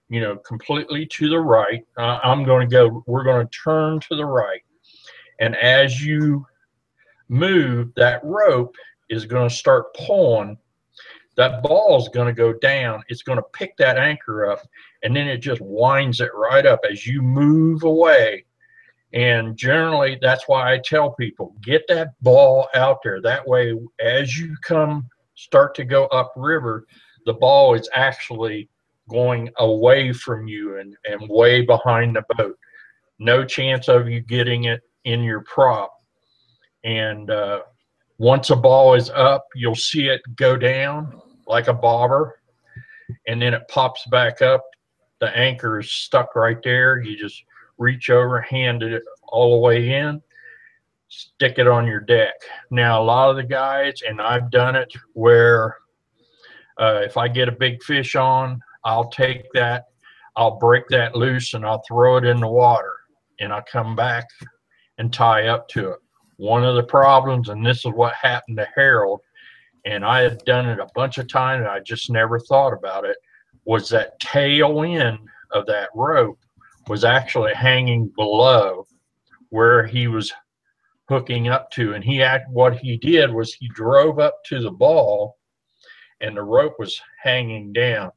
you 0.09 0.21
know, 0.21 0.38
completely 0.38 1.05
to 1.05 1.30
the 1.30 1.39
right. 1.39 1.86
Uh, 1.97 2.19
I'm 2.23 2.43
going 2.43 2.67
to 2.67 2.71
go, 2.71 3.03
we're 3.05 3.23
going 3.23 3.47
to 3.47 3.57
turn 3.57 3.99
to 4.01 4.15
the 4.15 4.25
right. 4.25 4.61
And 5.39 5.55
as 5.55 6.03
you 6.03 6.45
move, 7.29 7.93
that 7.95 8.21
rope 8.23 8.75
is 9.09 9.25
going 9.25 9.49
to 9.49 9.55
start 9.55 9.93
pulling. 9.95 10.57
That 11.37 11.63
ball 11.63 11.97
is 11.97 12.09
going 12.09 12.27
to 12.27 12.33
go 12.33 12.53
down. 12.53 13.03
It's 13.07 13.23
going 13.23 13.37
to 13.37 13.45
pick 13.53 13.77
that 13.77 13.97
anchor 13.97 14.51
up, 14.51 14.59
and 15.03 15.15
then 15.15 15.27
it 15.27 15.37
just 15.37 15.61
winds 15.61 16.19
it 16.19 16.31
right 16.35 16.65
up 16.65 16.81
as 16.89 17.07
you 17.07 17.21
move 17.21 17.83
away. 17.83 18.45
And 19.13 19.57
generally, 19.57 20.19
that's 20.21 20.47
why 20.47 20.73
I 20.73 20.79
tell 20.83 21.11
people 21.11 21.55
get 21.63 21.83
that 21.87 22.09
ball 22.21 22.67
out 22.75 22.99
there. 23.03 23.21
That 23.21 23.47
way, 23.47 23.73
as 23.99 24.37
you 24.37 24.55
come 24.63 25.09
start 25.35 25.73
to 25.75 25.85
go 25.85 26.05
upriver, 26.07 26.85
the 27.25 27.33
ball 27.33 27.73
is 27.73 27.89
actually 27.93 28.69
going 29.09 29.49
away 29.57 30.13
from 30.13 30.47
you 30.47 30.77
and, 30.77 30.95
and 31.05 31.27
way 31.29 31.61
behind 31.61 32.15
the 32.15 32.23
boat. 32.37 32.57
No 33.17 33.43
chance 33.43 33.87
of 33.87 34.07
you 34.07 34.19
getting 34.19 34.65
it 34.65 34.81
in 35.05 35.23
your 35.23 35.41
prop. 35.41 35.93
And 36.83 37.29
uh, 37.29 37.61
once 38.17 38.49
a 38.49 38.55
ball 38.55 38.95
is 38.95 39.09
up, 39.09 39.45
you'll 39.55 39.75
see 39.75 40.07
it 40.07 40.21
go 40.35 40.57
down 40.57 41.21
like 41.47 41.67
a 41.67 41.73
bobber, 41.73 42.39
and 43.27 43.41
then 43.41 43.53
it 43.53 43.67
pops 43.69 44.05
back 44.07 44.41
up. 44.41 44.63
The 45.19 45.35
anchor 45.35 45.79
is 45.79 45.91
stuck 45.91 46.35
right 46.35 46.61
there. 46.63 47.01
You 47.01 47.17
just 47.17 47.43
reach 47.77 48.09
over, 48.09 48.39
hand 48.41 48.83
it 48.83 49.03
all 49.27 49.55
the 49.55 49.61
way 49.61 49.93
in, 49.93 50.21
stick 51.07 51.57
it 51.57 51.67
on 51.67 51.87
your 51.87 52.01
deck. 52.01 52.33
Now, 52.69 53.01
a 53.01 53.03
lot 53.03 53.29
of 53.29 53.35
the 53.35 53.43
guys, 53.43 54.01
and 54.07 54.21
I've 54.21 54.51
done 54.51 54.75
it 54.75 54.91
where 55.13 55.77
uh, 56.79 57.01
if 57.03 57.17
I 57.17 57.27
get 57.27 57.49
a 57.49 57.53
big 57.53 57.81
fish 57.83 58.15
on, 58.15 58.61
I'll 58.85 59.09
take 59.09 59.51
that, 59.53 59.85
I'll 60.35 60.57
break 60.57 60.87
that 60.89 61.15
loose 61.15 61.53
and 61.53 61.65
I'll 61.65 61.83
throw 61.87 62.17
it 62.17 62.25
in 62.25 62.39
the 62.39 62.47
water 62.47 62.93
and 63.39 63.51
I'll 63.51 63.65
come 63.69 63.95
back 63.95 64.25
and 64.99 65.11
tie 65.11 65.47
up 65.47 65.67
to 65.69 65.89
it. 65.89 65.99
One 66.37 66.63
of 66.63 66.75
the 66.75 66.83
problems, 66.83 67.49
and 67.49 67.65
this 67.65 67.79
is 67.79 67.91
what 67.93 68.13
happened 68.13 68.57
to 68.57 68.67
Harold, 68.75 69.21
and 69.85 70.05
I 70.05 70.21
had 70.21 70.43
done 70.45 70.69
it 70.69 70.79
a 70.79 70.87
bunch 70.93 71.17
of 71.17 71.27
times 71.27 71.61
and 71.61 71.69
I 71.69 71.79
just 71.79 72.11
never 72.11 72.39
thought 72.39 72.73
about 72.73 73.05
it, 73.05 73.17
was 73.65 73.89
that 73.89 74.19
tail 74.19 74.83
end 74.83 75.19
of 75.51 75.65
that 75.65 75.89
rope 75.95 76.37
was 76.87 77.03
actually 77.03 77.53
hanging 77.53 78.11
below 78.15 78.85
where 79.49 79.85
he 79.85 80.07
was 80.07 80.31
hooking 81.07 81.47
up 81.47 81.71
to. 81.71 81.93
And 81.93 82.03
he 82.03 82.17
had 82.17 82.43
what 82.51 82.77
he 82.77 82.97
did 82.97 83.33
was 83.33 83.53
he 83.53 83.67
drove 83.69 84.19
up 84.19 84.35
to 84.45 84.59
the 84.59 84.71
ball 84.71 85.37
and 86.21 86.35
the 86.35 86.43
rope 86.43 86.75
was 86.77 87.01
hanging 87.21 87.73
down. 87.73 88.11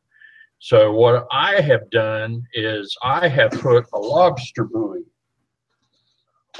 So 0.58 0.92
what 0.92 1.26
I 1.30 1.60
have 1.60 1.90
done 1.90 2.44
is 2.54 2.96
I 3.02 3.28
have 3.28 3.50
put 3.52 3.86
a 3.92 3.98
lobster 3.98 4.64
buoy 4.64 4.91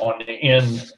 on 0.03 0.19
the 0.19 0.33
end 0.33 0.91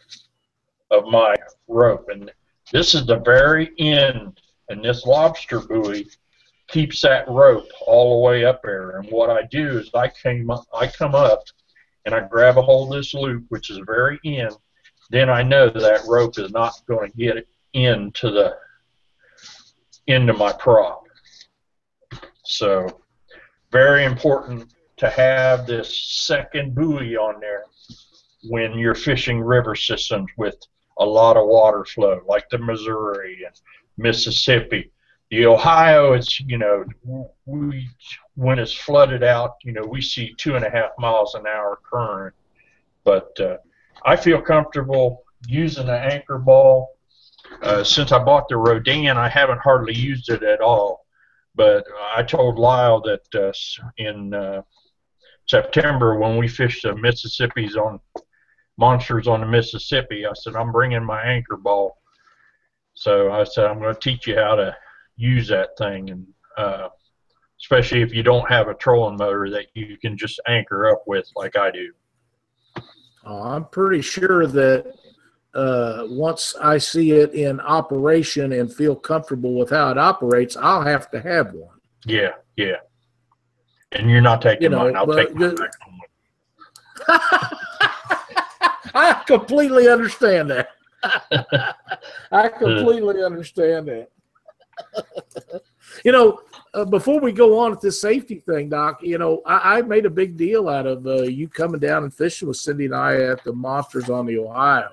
of 0.90 1.05
my 1.07 1.34
rope. 1.68 2.09
And 2.09 2.32
this 2.72 2.94
is 2.94 3.07
the 3.07 3.18
very 3.18 3.70
end. 3.78 4.40
And 4.70 4.82
this 4.82 5.05
lobster 5.05 5.61
buoy 5.61 6.09
keeps 6.68 7.02
that 7.02 7.28
rope 7.28 7.68
all 7.86 8.14
the 8.14 8.26
way 8.26 8.44
up 8.46 8.62
there. 8.62 8.98
And 8.98 9.11
what 9.11 9.28
I 9.28 9.42
do 9.50 9.78
is 9.78 9.90
I 9.94 10.09
came 10.09 10.50
up, 10.50 10.64
I 10.74 10.86
come 10.86 11.14
up 11.14 11.44
and 12.07 12.14
I 12.14 12.20
grab 12.20 12.57
a 12.57 12.62
hold 12.62 12.92
of 12.92 12.96
this 12.96 13.12
loop, 13.12 13.44
which 13.50 13.70
is 13.70 13.76
the 13.76 13.84
very 13.84 14.18
end. 14.24 14.57
Then 15.11 15.28
I 15.28 15.42
know 15.42 15.68
that 15.68 16.07
rope 16.09 16.38
is 16.38 16.50
not 16.50 16.72
going 16.88 17.11
to 17.11 17.16
get 17.16 17.46
into 17.74 18.30
the 18.30 18.57
into 20.07 20.32
my 20.32 20.52
prop. 20.52 21.02
So 22.44 23.02
very 23.70 24.05
important 24.05 24.72
to 24.96 25.11
have 25.11 25.66
this 25.66 26.24
second 26.24 26.74
buoy 26.74 27.16
on 27.16 27.40
there 27.40 27.64
when 28.49 28.78
you're 28.78 28.95
fishing 28.95 29.40
river 29.40 29.74
systems 29.74 30.30
with 30.36 30.57
a 30.99 31.05
lot 31.05 31.36
of 31.36 31.47
water 31.47 31.84
flow, 31.84 32.20
like 32.26 32.49
the 32.51 32.59
Missouri 32.59 33.42
and 33.45 33.55
Mississippi. 33.97 34.90
The 35.30 35.47
Ohio, 35.47 36.12
it's 36.12 36.38
you 36.40 36.59
know, 36.59 36.84
we 37.47 37.88
when 38.34 38.59
it's 38.59 38.74
flooded 38.74 39.22
out, 39.22 39.55
you 39.64 39.72
know, 39.72 39.84
we 39.84 40.01
see 40.01 40.34
two 40.36 40.57
and 40.57 40.64
a 40.64 40.70
half 40.70 40.90
miles 40.99 41.34
an 41.34 41.47
hour 41.47 41.80
current. 41.82 42.34
But 43.05 43.38
uh, 43.40 43.57
I 44.05 44.16
feel 44.16 44.40
comfortable 44.40 45.24
using 45.49 45.86
the 45.86 45.99
anchor 45.99 46.38
ball. 46.38 46.90
Uh, 47.62 47.84
since 47.84 48.12
I 48.12 48.22
bought 48.22 48.49
the 48.49 48.57
Rhodan, 48.57 49.16
I 49.16 49.28
haven't 49.28 49.61
hardly 49.61 49.95
used 49.95 50.30
it 50.30 50.42
at 50.42 50.61
all. 50.61 51.07
But 51.55 51.84
I 52.14 52.22
told 52.22 52.59
Lyle 52.59 53.01
that 53.03 53.34
uh, 53.34 53.53
in 53.97 54.34
uh, 54.34 54.62
September 55.47 56.18
when 56.18 56.36
we 56.36 56.49
fished 56.49 56.82
the 56.82 56.97
Mississippi's 56.97 57.76
on 57.76 58.01
monsters 58.76 59.28
on 59.28 59.40
the 59.40 59.46
Mississippi, 59.46 60.26
I 60.26 60.32
said 60.34 60.56
I'm 60.56 60.72
bringing 60.72 61.04
my 61.04 61.22
anchor 61.22 61.56
ball. 61.56 61.98
So 62.94 63.32
I 63.32 63.44
said 63.44 63.66
I'm 63.66 63.80
going 63.80 63.94
to 63.94 64.00
teach 64.00 64.26
you 64.26 64.36
how 64.36 64.54
to 64.54 64.76
use 65.16 65.48
that 65.48 65.70
thing, 65.78 66.10
and 66.10 66.26
uh, 66.56 66.88
especially 67.60 68.02
if 68.02 68.14
you 68.14 68.22
don't 68.22 68.48
have 68.48 68.68
a 68.68 68.74
trolling 68.74 69.16
motor 69.16 69.50
that 69.50 69.66
you 69.74 69.96
can 69.98 70.16
just 70.16 70.40
anchor 70.46 70.88
up 70.90 71.02
with 71.06 71.28
like 71.34 71.56
I 71.56 71.70
do. 71.70 71.92
Oh, 73.26 73.42
I'm 73.42 73.64
pretty 73.66 74.02
sure 74.02 74.46
that 74.46 74.92
uh, 75.54 76.06
once 76.08 76.54
I 76.60 76.78
see 76.78 77.12
it 77.12 77.32
in 77.32 77.60
operation 77.60 78.52
and 78.52 78.72
feel 78.72 78.94
comfortable 78.96 79.54
with 79.54 79.70
how 79.70 79.90
it 79.90 79.98
operates, 79.98 80.56
I'll 80.56 80.82
have 80.82 81.10
to 81.12 81.20
have 81.20 81.52
one. 81.52 81.78
Yeah, 82.04 82.32
yeah. 82.56 82.76
And 83.92 84.10
you're 84.10 84.20
not 84.20 84.42
taking 84.42 84.64
you 84.64 84.68
know, 84.70 84.84
mine. 84.84 84.96
I'll 84.96 85.06
take 85.06 85.34
mine 85.34 85.54
back 85.54 85.70
I 88.95 89.22
completely 89.26 89.88
understand 89.88 90.51
that. 90.51 90.68
I 92.32 92.49
completely 92.49 93.22
understand 93.22 93.88
that. 93.88 94.11
you 96.05 96.12
know, 96.12 96.40
uh, 96.72 96.84
before 96.84 97.20
we 97.20 97.32
go 97.32 97.59
on 97.59 97.70
with 97.70 97.80
this 97.80 98.01
safety 98.01 98.42
thing, 98.47 98.68
Doc, 98.68 99.01
you 99.03 99.18
know, 99.18 99.42
I, 99.47 99.78
I 99.78 99.82
made 99.82 100.07
a 100.07 100.11
big 100.11 100.36
deal 100.36 100.68
out 100.68 100.86
of 100.86 101.07
uh, 101.07 101.22
you 101.22 101.49
coming 101.49 101.80
down 101.80 102.05
and 102.05 102.14
fishing 102.14 102.49
with 102.49 102.57
Cindy 102.57 102.86
and 102.86 102.95
I 102.95 103.16
at 103.22 103.45
the 103.45 103.53
Monsters 103.53 104.11
on 104.11 104.26
the 104.26 104.38
Ohio 104.38 104.88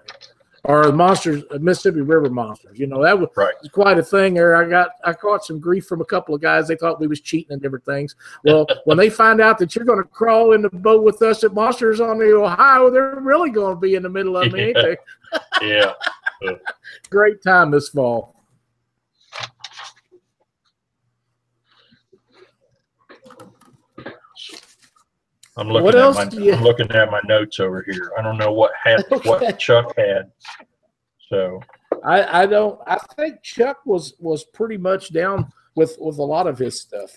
or 0.63 0.85
the 0.85 0.93
monsters, 0.93 1.43
uh, 1.51 1.57
Mississippi 1.59 2.01
River 2.01 2.29
monsters. 2.29 2.77
You 2.77 2.87
know, 2.87 3.01
that 3.01 3.19
was 3.19 3.29
right. 3.35 3.53
quite 3.71 3.97
a 3.97 4.03
thing 4.03 4.35
there. 4.35 4.55
I 4.55 4.69
got, 4.69 4.91
I 5.03 5.13
caught 5.13 5.43
some 5.43 5.59
grief 5.59 5.85
from 5.85 6.01
a 6.01 6.05
couple 6.05 6.35
of 6.35 6.41
guys. 6.41 6.67
They 6.67 6.75
thought 6.75 6.99
we 6.99 7.07
was 7.07 7.21
cheating 7.21 7.53
and 7.53 7.61
different 7.61 7.85
things. 7.85 8.15
Well, 8.43 8.67
when 8.85 8.97
they 8.97 9.09
find 9.09 9.41
out 9.41 9.57
that 9.57 9.75
you're 9.75 9.85
going 9.85 10.01
to 10.01 10.07
crawl 10.07 10.53
in 10.53 10.61
the 10.61 10.69
boat 10.69 11.03
with 11.03 11.21
us 11.21 11.43
at 11.43 11.53
Monsters 11.53 11.99
on 11.99 12.19
the 12.19 12.35
Ohio, 12.35 12.91
they're 12.91 13.19
really 13.19 13.49
going 13.49 13.75
to 13.75 13.79
be 13.79 13.95
in 13.95 14.03
the 14.03 14.09
middle 14.09 14.37
of 14.37 14.51
me, 14.51 14.73
they? 14.73 14.97
yeah. 15.61 15.93
Great 17.09 17.41
time 17.41 17.71
this 17.71 17.89
fall. 17.89 18.35
I'm 25.57 25.67
looking 25.67 25.85
what 25.85 25.95
at 25.95 26.33
my 26.33 26.39
you... 26.39 26.53
I'm 26.53 26.63
looking 26.63 26.89
at 26.91 27.11
my 27.11 27.21
notes 27.25 27.59
over 27.59 27.83
here. 27.83 28.11
I 28.17 28.21
don't 28.21 28.37
know 28.37 28.51
what 28.51 28.71
had 28.81 29.03
okay. 29.11 29.29
what 29.29 29.59
Chuck 29.59 29.93
had. 29.97 30.31
So 31.29 31.61
I 32.03 32.43
I 32.43 32.45
don't 32.45 32.79
I 32.87 32.97
think 33.15 33.41
Chuck 33.41 33.79
was 33.85 34.13
was 34.19 34.43
pretty 34.43 34.77
much 34.77 35.11
down 35.13 35.51
with 35.75 35.97
with 35.99 36.17
a 36.17 36.23
lot 36.23 36.47
of 36.47 36.57
his 36.57 36.79
stuff. 36.79 37.11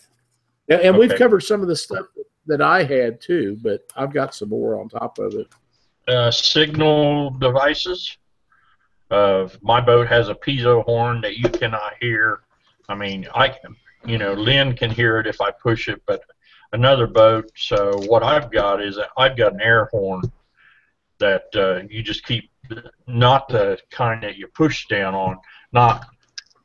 And, 0.68 0.80
and 0.80 0.96
okay. 0.96 1.06
we've 1.06 1.18
covered 1.18 1.42
some 1.42 1.62
of 1.62 1.68
the 1.68 1.76
stuff 1.76 2.06
that 2.46 2.60
I 2.60 2.84
had 2.84 3.20
too, 3.20 3.58
but 3.62 3.82
I've 3.96 4.12
got 4.12 4.34
some 4.34 4.48
more 4.48 4.80
on 4.80 4.88
top 4.88 5.18
of 5.18 5.34
it. 5.34 5.48
Uh, 6.08 6.30
signal 6.30 7.30
devices. 7.30 8.18
Uh, 9.10 9.48
my 9.62 9.80
boat 9.80 10.08
has 10.08 10.28
a 10.28 10.34
piezo 10.34 10.84
horn 10.84 11.20
that 11.20 11.36
you 11.36 11.48
cannot 11.48 11.92
hear 12.00 12.40
I 12.88 12.94
mean, 12.94 13.26
I 13.34 13.48
can, 13.48 13.76
you 14.04 14.18
know, 14.18 14.34
Lynn 14.34 14.74
can 14.74 14.90
hear 14.90 15.18
it 15.18 15.26
if 15.26 15.40
I 15.40 15.50
push 15.50 15.88
it, 15.88 16.02
but 16.06 16.22
another 16.72 17.06
boat. 17.06 17.50
So 17.56 18.00
what 18.06 18.22
I've 18.22 18.50
got 18.50 18.82
is 18.82 18.98
I've 19.16 19.36
got 19.36 19.52
an 19.52 19.60
air 19.60 19.88
horn 19.92 20.22
that 21.18 21.44
uh, 21.54 21.82
you 21.88 22.02
just 22.02 22.24
keep, 22.24 22.50
not 23.06 23.48
the 23.48 23.78
kind 23.90 24.22
that 24.22 24.36
you 24.36 24.46
push 24.48 24.86
down 24.88 25.14
on. 25.14 25.38
Not, 25.72 26.06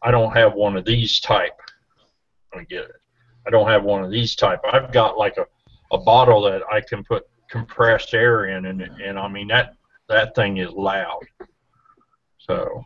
I 0.01 0.11
don't 0.11 0.35
have 0.35 0.53
one 0.53 0.77
of 0.77 0.85
these 0.85 1.19
type. 1.19 1.59
Let 2.53 2.61
me 2.61 2.65
get 2.69 2.85
it. 2.85 2.95
I 3.45 3.49
don't 3.49 3.67
have 3.67 3.83
one 3.83 4.03
of 4.03 4.11
these 4.11 4.35
type. 4.35 4.59
I've 4.71 4.91
got 4.91 5.17
like 5.17 5.37
a, 5.37 5.45
a 5.91 5.97
bottle 5.97 6.41
that 6.43 6.61
I 6.71 6.81
can 6.81 7.03
put 7.03 7.23
compressed 7.49 8.13
air 8.13 8.45
in, 8.45 8.65
and 8.65 8.81
and 8.81 9.17
I 9.17 9.27
mean 9.27 9.47
that 9.47 9.73
that 10.07 10.35
thing 10.35 10.57
is 10.57 10.71
loud. 10.71 11.19
So. 12.37 12.83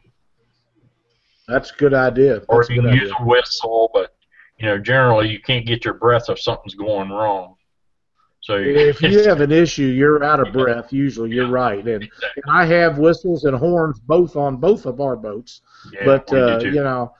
That's 1.47 1.72
a 1.72 1.76
good 1.76 1.93
idea. 1.93 2.36
That's 2.36 2.45
Or 2.47 2.66
you 2.70 2.82
can 2.82 2.93
use 2.93 3.11
a 3.20 3.24
whistle, 3.26 3.89
but 3.93 4.16
you 4.58 4.68
know 4.68 4.78
generally 4.78 5.30
you 5.30 5.39
can't 5.41 5.66
get 5.66 5.86
your 5.86 5.95
breath 5.95 6.30
if 6.30 6.39
something's 6.39 6.76
going 6.76 7.10
wrong. 7.10 7.56
So 8.41 8.58
if 8.58 9.01
you 9.01 9.24
have 9.28 9.39
an 9.39 9.51
issue, 9.51 9.86
you're 9.86 10.24
out 10.24 10.45
of 10.45 10.51
breath. 10.51 10.91
Usually, 10.91 11.32
you're 11.32 11.49
right, 11.49 11.86
and, 11.88 12.04
and 12.04 12.45
I 12.49 12.66
have 12.66 12.97
whistles 12.97 13.45
and 13.45 13.56
horns 13.56 13.99
both 13.99 14.36
on 14.36 14.58
both 14.58 14.86
of 14.86 14.99
our 14.99 15.16
boats. 15.16 15.62
yeah, 15.93 16.06
but 16.06 16.34
uh, 16.34 16.60
you 16.60 16.84
know, 16.84 17.14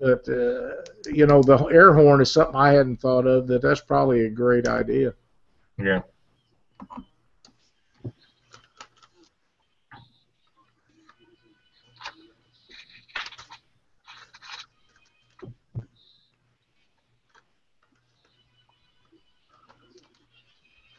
but 0.00 0.28
uh, 0.28 0.82
you 1.06 1.26
know, 1.26 1.42
the 1.42 1.68
air 1.72 1.92
horn 1.92 2.20
is 2.20 2.32
something 2.32 2.54
I 2.54 2.72
hadn't 2.72 3.00
thought 3.00 3.26
of. 3.26 3.48
That 3.48 3.62
that's 3.62 3.80
probably 3.80 4.26
a 4.26 4.30
great 4.30 4.68
idea. 4.68 5.14
yeah. 5.78 6.02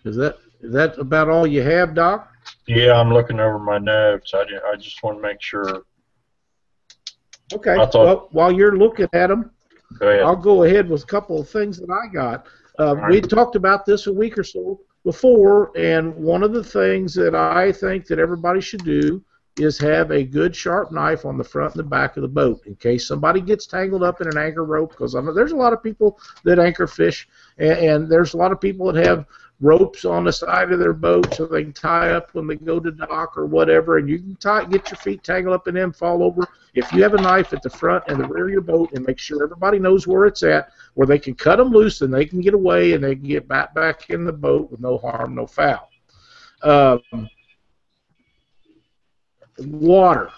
Is 0.06 0.16
that 0.18 0.38
is 0.62 0.72
that 0.74 0.98
about 0.98 1.30
all 1.30 1.46
you 1.46 1.62
have, 1.62 1.94
Doc? 1.94 2.32
Yeah, 2.68 2.94
I'm 2.94 3.12
looking 3.12 3.40
over 3.40 3.60
my 3.60 3.78
notes. 3.78 4.34
I, 4.34 4.44
I 4.72 4.76
just 4.78 5.02
want 5.04 5.18
to 5.18 5.22
make 5.22 5.42
sure. 5.42 5.84
Okay. 7.54 7.76
Thought- 7.76 7.94
well, 7.94 8.28
while 8.32 8.52
you're 8.52 8.78
looking 8.78 9.08
at 9.14 9.28
them, 9.28 9.52
Go. 10.00 10.10
I'll 10.10 10.36
go 10.36 10.64
ahead 10.64 10.90
with 10.90 11.04
a 11.04 11.06
couple 11.06 11.40
of 11.40 11.50
things 11.50 11.78
that 11.80 11.90
I 11.90 12.12
got. 12.12 12.48
Uh, 12.80 12.96
right. 12.98 13.12
We 13.12 13.22
talked 13.22 13.56
about 13.56 13.86
this 13.86 14.08
a 14.08 14.14
week 14.14 14.38
or 14.38 14.44
so 14.44 14.82
before, 15.04 15.72
and 15.78 16.14
one 16.16 16.44
of 16.44 16.54
the 16.54 16.64
things 16.64 17.14
that 17.16 17.36
I 17.36 17.72
think 17.72 18.06
that 18.08 18.20
everybody 18.20 18.62
should 18.62 18.84
do 18.84 19.24
is 19.58 19.78
have 19.80 20.12
a 20.12 20.24
good 20.24 20.56
sharp 20.56 20.92
knife 20.92 21.26
on 21.26 21.38
the 21.38 21.44
front 21.44 21.74
and 21.74 21.80
the 21.80 21.90
back 21.90 22.18
of 22.18 22.22
the 22.22 22.28
boat 22.28 22.66
in 22.66 22.76
case 22.76 23.08
somebody 23.08 23.40
gets 23.40 23.66
tangled 23.66 24.04
up 24.04 24.20
in 24.20 24.28
an 24.28 24.38
anchor 24.38 24.66
rope. 24.66 24.92
Because 24.92 25.16
I 25.16 25.22
know 25.22 25.34
there's 25.34 25.54
a 25.54 25.58
lot 25.58 25.74
of 25.74 25.82
people 25.82 26.20
that 26.44 26.60
anchor 26.60 26.88
fish, 26.88 27.28
and, 27.58 27.72
and 27.72 28.12
there's 28.12 28.34
a 28.34 28.38
lot 28.38 28.52
of 28.52 28.60
people 28.60 28.92
that 28.92 29.06
have 29.06 29.26
ropes 29.62 30.04
on 30.04 30.26
the 30.26 30.34
side 30.34 30.72
of 30.74 30.80
their 30.80 30.94
boat 30.94 31.34
so 31.34 31.46
they 31.46 31.64
can 31.64 31.72
tie 31.72 32.12
up 32.12 32.34
when 32.34 32.46
they 32.46 32.56
go 32.58 32.80
to 32.80 32.92
dock 32.92 33.38
or 33.38 33.46
whatever, 33.46 33.98
and 33.98 34.10
you 34.10 34.20
can 34.20 34.36
tie, 34.36 34.66
get 34.66 34.90
your 34.90 34.98
feet 34.98 35.24
tangled 35.24 35.56
up 35.56 35.68
in 35.68 35.76
them, 35.76 35.94
fall 35.94 36.22
over. 36.22 36.46
If 36.74 36.92
you 36.92 37.02
have 37.04 37.14
a 37.14 37.22
knife 37.22 37.54
at 37.54 37.64
the 37.64 37.70
front 37.70 38.04
and 38.08 38.20
the 38.20 38.28
rear 38.28 38.48
of 38.48 38.52
your 38.52 38.62
boat, 38.62 38.92
and 38.94 39.06
make 39.06 39.18
sure 39.18 39.44
everybody 39.44 39.80
knows 39.80 40.06
where 40.06 40.26
it's 40.26 40.44
at, 40.44 40.72
where 40.96 41.08
they 41.08 41.20
can 41.20 41.34
cut 41.34 41.56
them 41.56 41.70
loose 41.70 42.02
and 42.02 42.14
they 42.14 42.26
can 42.26 42.42
get 42.42 42.54
away 42.54 42.94
and 42.94 43.04
they 43.04 43.16
can 43.16 43.28
get 43.28 43.48
back 43.48 43.74
back 43.74 44.10
in 44.10 44.26
the 44.26 44.34
boat 44.34 44.70
with 44.70 44.82
no 44.82 44.98
harm, 44.98 45.36
no 45.36 45.48
foul. 45.48 45.90
Um, 46.62 47.30
water. 49.60 50.30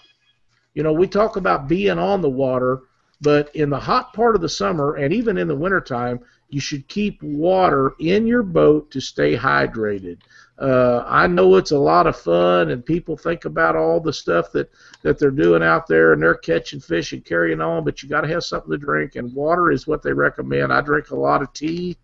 You 0.74 0.82
know, 0.82 0.92
we 0.92 1.06
talk 1.06 1.36
about 1.36 1.68
being 1.68 1.98
on 1.98 2.20
the 2.20 2.30
water, 2.30 2.82
but 3.20 3.54
in 3.56 3.70
the 3.70 3.80
hot 3.80 4.12
part 4.12 4.36
of 4.36 4.40
the 4.40 4.48
summer 4.48 4.94
and 4.94 5.12
even 5.12 5.38
in 5.38 5.48
the 5.48 5.56
wintertime, 5.56 6.20
you 6.50 6.60
should 6.60 6.88
keep 6.88 7.22
water 7.22 7.94
in 8.00 8.26
your 8.26 8.42
boat 8.42 8.90
to 8.90 9.00
stay 9.00 9.36
hydrated. 9.36 10.18
Uh, 10.58 11.04
I 11.06 11.26
know 11.26 11.54
it's 11.56 11.70
a 11.70 11.78
lot 11.78 12.06
of 12.06 12.16
fun, 12.16 12.70
and 12.70 12.84
people 12.84 13.16
think 13.16 13.44
about 13.44 13.76
all 13.76 14.00
the 14.00 14.12
stuff 14.12 14.50
that, 14.52 14.70
that 15.02 15.18
they're 15.18 15.30
doing 15.30 15.62
out 15.62 15.86
there, 15.86 16.12
and 16.12 16.22
they're 16.22 16.34
catching 16.34 16.80
fish 16.80 17.12
and 17.12 17.24
carrying 17.24 17.60
on, 17.60 17.84
but 17.84 18.02
you 18.02 18.08
got 18.08 18.22
to 18.22 18.28
have 18.28 18.42
something 18.44 18.70
to 18.70 18.78
drink, 18.78 19.14
and 19.14 19.32
water 19.34 19.70
is 19.70 19.86
what 19.86 20.02
they 20.02 20.12
recommend. 20.12 20.72
I 20.72 20.80
drink 20.80 21.10
a 21.10 21.16
lot 21.16 21.42
of 21.42 21.52
tea. 21.52 21.96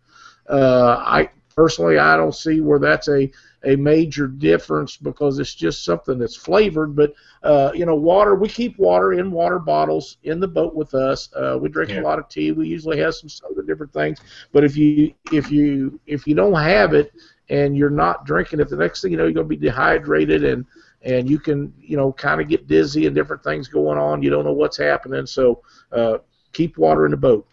Uh, 0.49 1.03
I 1.05 1.31
personally, 1.57 1.99
I 1.99 2.17
don't 2.17 2.35
see 2.35 2.61
where 2.61 2.79
that's 2.79 3.09
a 3.09 3.31
a 3.65 3.77
major 3.77 4.27
difference 4.29 4.97
because 4.97 5.39
it's 5.39 5.55
just 5.55 5.85
something 5.85 6.19
that's 6.19 6.37
flavored. 6.37 6.95
But 6.97 7.12
uh, 7.43 7.71
you 7.75 7.87
know, 7.87 7.95
water. 7.97 8.35
We 8.35 8.49
keep 8.49 8.79
water 8.79 9.12
in 9.12 9.31
water 9.31 9.59
bottles 9.59 10.19
in 10.25 10.41
the 10.41 10.49
boat 10.49 10.75
with 10.75 10.95
us. 10.95 11.31
Uh, 11.37 11.59
we 11.61 11.69
drink 11.69 11.93
Yeah. 11.93 11.97
a 11.97 11.99
lot 12.01 12.19
of 12.19 12.29
tea. 12.29 12.53
We 12.53 12.69
usually 12.69 12.99
have 13.01 13.15
some 13.15 13.29
soda, 13.31 13.62
different 13.67 13.93
things. 13.93 14.21
But 14.53 14.65
if 14.65 14.77
you 14.77 15.05
if 15.31 15.51
you 15.51 16.01
if 16.07 16.27
you 16.27 16.35
don't 16.35 16.55
have 16.55 16.93
it 16.95 17.12
and 17.49 17.77
you're 17.77 17.91
not 17.91 18.25
drinking 18.27 18.61
it, 18.61 18.69
the 18.69 18.77
next 18.77 19.01
thing 19.01 19.11
you 19.12 19.17
know, 19.17 19.25
you're 19.25 19.33
gonna 19.33 19.47
be 19.47 19.57
dehydrated 19.57 20.45
and 20.45 20.65
and 21.03 21.29
you 21.29 21.39
can 21.39 21.73
you 21.81 21.97
know 21.97 22.12
kind 22.12 22.41
of 22.41 22.49
get 22.49 22.67
dizzy 22.67 23.07
and 23.07 23.15
different 23.15 23.43
things 23.43 23.69
going 23.69 23.99
on. 23.99 24.23
You 24.23 24.31
don't 24.31 24.45
know 24.45 24.53
what's 24.53 24.77
happening. 24.79 25.27
So 25.27 25.61
uh, 25.93 26.19
keep 26.53 26.79
water 26.79 27.05
in 27.07 27.12
the 27.12 27.17
boat 27.17 27.47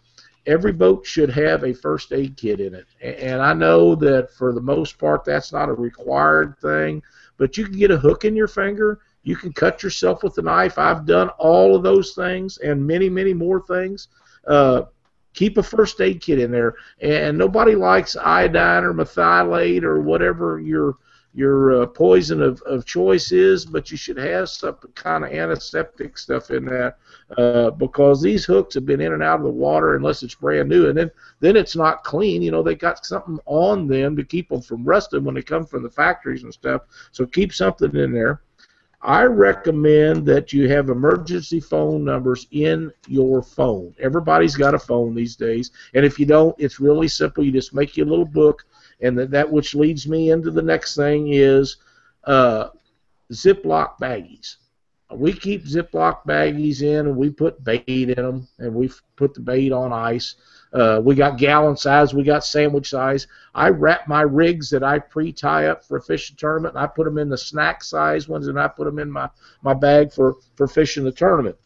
every 0.46 0.72
boat 0.72 1.06
should 1.06 1.30
have 1.30 1.64
a 1.64 1.72
first 1.72 2.12
aid 2.12 2.36
kit 2.36 2.60
in 2.60 2.74
it. 2.74 2.86
And 3.00 3.40
I 3.40 3.52
know 3.52 3.94
that 3.96 4.30
for 4.32 4.52
the 4.52 4.60
most 4.60 4.98
part 4.98 5.24
that's 5.24 5.52
not 5.52 5.68
a 5.68 5.74
required 5.74 6.58
thing, 6.58 7.02
but 7.36 7.56
you 7.56 7.64
can 7.64 7.78
get 7.78 7.90
a 7.90 7.96
hook 7.96 8.24
in 8.24 8.36
your 8.36 8.48
finger. 8.48 9.00
You 9.22 9.36
can 9.36 9.52
cut 9.52 9.82
yourself 9.82 10.22
with 10.22 10.36
a 10.38 10.42
knife. 10.42 10.78
I've 10.78 11.06
done 11.06 11.28
all 11.38 11.76
of 11.76 11.82
those 11.82 12.14
things 12.14 12.58
and 12.58 12.84
many, 12.84 13.08
many 13.08 13.32
more 13.32 13.60
things. 13.60 14.08
Uh, 14.46 14.82
keep 15.32 15.58
a 15.58 15.62
first 15.62 16.00
aid 16.00 16.20
kit 16.20 16.38
in 16.38 16.50
there. 16.50 16.74
And 17.00 17.38
nobody 17.38 17.74
likes 17.74 18.16
iodine 18.16 18.84
or 18.84 18.92
Merthiolate 18.92 19.84
or 19.84 20.00
whatever 20.00 20.60
your 20.60 20.96
your 21.34 21.82
uh, 21.82 21.86
poison 21.86 22.42
of, 22.42 22.60
of 22.62 22.84
choice 22.84 23.32
is, 23.32 23.64
but 23.64 23.90
you 23.90 23.96
should 23.96 24.18
have 24.18 24.48
some 24.48 24.76
kind 24.94 25.24
of 25.24 25.32
antiseptic 25.32 26.18
stuff 26.18 26.50
in 26.50 26.66
there 26.66 26.96
uh, 27.38 27.70
because 27.70 28.20
these 28.20 28.44
hooks 28.44 28.74
have 28.74 28.84
been 28.84 29.00
in 29.00 29.14
and 29.14 29.22
out 29.22 29.38
of 29.38 29.44
the 29.44 29.50
water 29.50 29.96
unless 29.96 30.22
it's 30.22 30.34
brand 30.34 30.68
new, 30.68 30.88
and 30.88 30.98
then 30.98 31.10
then 31.40 31.56
it's 31.56 31.74
not 31.74 32.04
clean. 32.04 32.42
You 32.42 32.50
know, 32.50 32.62
they 32.62 32.74
got 32.74 33.04
something 33.06 33.38
on 33.46 33.86
them 33.86 34.14
to 34.16 34.24
keep 34.24 34.48
them 34.50 34.60
from 34.60 34.84
rusting 34.84 35.24
when 35.24 35.34
they 35.34 35.42
come 35.42 35.64
from 35.64 35.82
the 35.82 35.90
factories 35.90 36.42
and 36.42 36.52
stuff. 36.52 36.82
So 37.12 37.24
keep 37.24 37.52
something 37.52 37.94
in 37.96 38.12
there. 38.12 38.42
I 39.04 39.24
recommend 39.24 40.24
that 40.26 40.52
you 40.52 40.68
have 40.68 40.88
emergency 40.88 41.58
phone 41.58 42.04
numbers 42.04 42.46
in 42.52 42.92
your 43.08 43.42
phone. 43.42 43.92
Everybody's 43.98 44.54
got 44.54 44.74
a 44.74 44.78
phone 44.78 45.14
these 45.14 45.34
days, 45.34 45.72
and 45.94 46.04
if 46.04 46.20
you 46.20 46.26
don't, 46.26 46.54
it's 46.58 46.78
really 46.78 47.08
simple. 47.08 47.42
You 47.42 47.50
just 47.50 47.74
make 47.74 47.96
you 47.96 48.04
a 48.04 48.06
little 48.06 48.24
book, 48.24 48.64
and 49.02 49.18
that, 49.18 49.30
that 49.30 49.50
which 49.50 49.74
leads 49.74 50.08
me 50.08 50.30
into 50.30 50.50
the 50.50 50.62
next 50.62 50.96
thing 50.96 51.28
is 51.32 51.76
uh, 52.24 52.68
Ziploc 53.32 53.98
baggies. 54.00 54.56
We 55.10 55.32
keep 55.34 55.64
Ziploc 55.64 56.24
baggies 56.24 56.80
in, 56.80 57.06
and 57.06 57.16
we 57.16 57.28
put 57.28 57.62
bait 57.62 57.84
in 57.86 58.14
them, 58.14 58.48
and 58.58 58.74
we 58.74 58.90
put 59.16 59.34
the 59.34 59.40
bait 59.40 59.70
on 59.70 59.92
ice. 59.92 60.36
Uh, 60.72 61.02
we 61.04 61.14
got 61.14 61.36
gallon 61.36 61.76
size, 61.76 62.14
we 62.14 62.22
got 62.22 62.46
sandwich 62.46 62.88
size. 62.88 63.26
I 63.54 63.68
wrap 63.68 64.08
my 64.08 64.22
rigs 64.22 64.70
that 64.70 64.82
I 64.82 65.00
pre-tie 65.00 65.66
up 65.66 65.84
for 65.84 65.98
a 65.98 66.02
fishing 66.02 66.36
tournament, 66.36 66.76
and 66.76 66.82
I 66.82 66.86
put 66.86 67.04
them 67.04 67.18
in 67.18 67.28
the 67.28 67.36
snack 67.36 67.84
size 67.84 68.26
ones, 68.26 68.48
and 68.48 68.58
I 68.58 68.68
put 68.68 68.86
them 68.86 68.98
in 68.98 69.10
my, 69.10 69.28
my 69.60 69.74
bag 69.74 70.12
for, 70.12 70.36
for 70.56 70.66
fishing 70.66 71.04
the 71.04 71.12
tournament. 71.12 71.56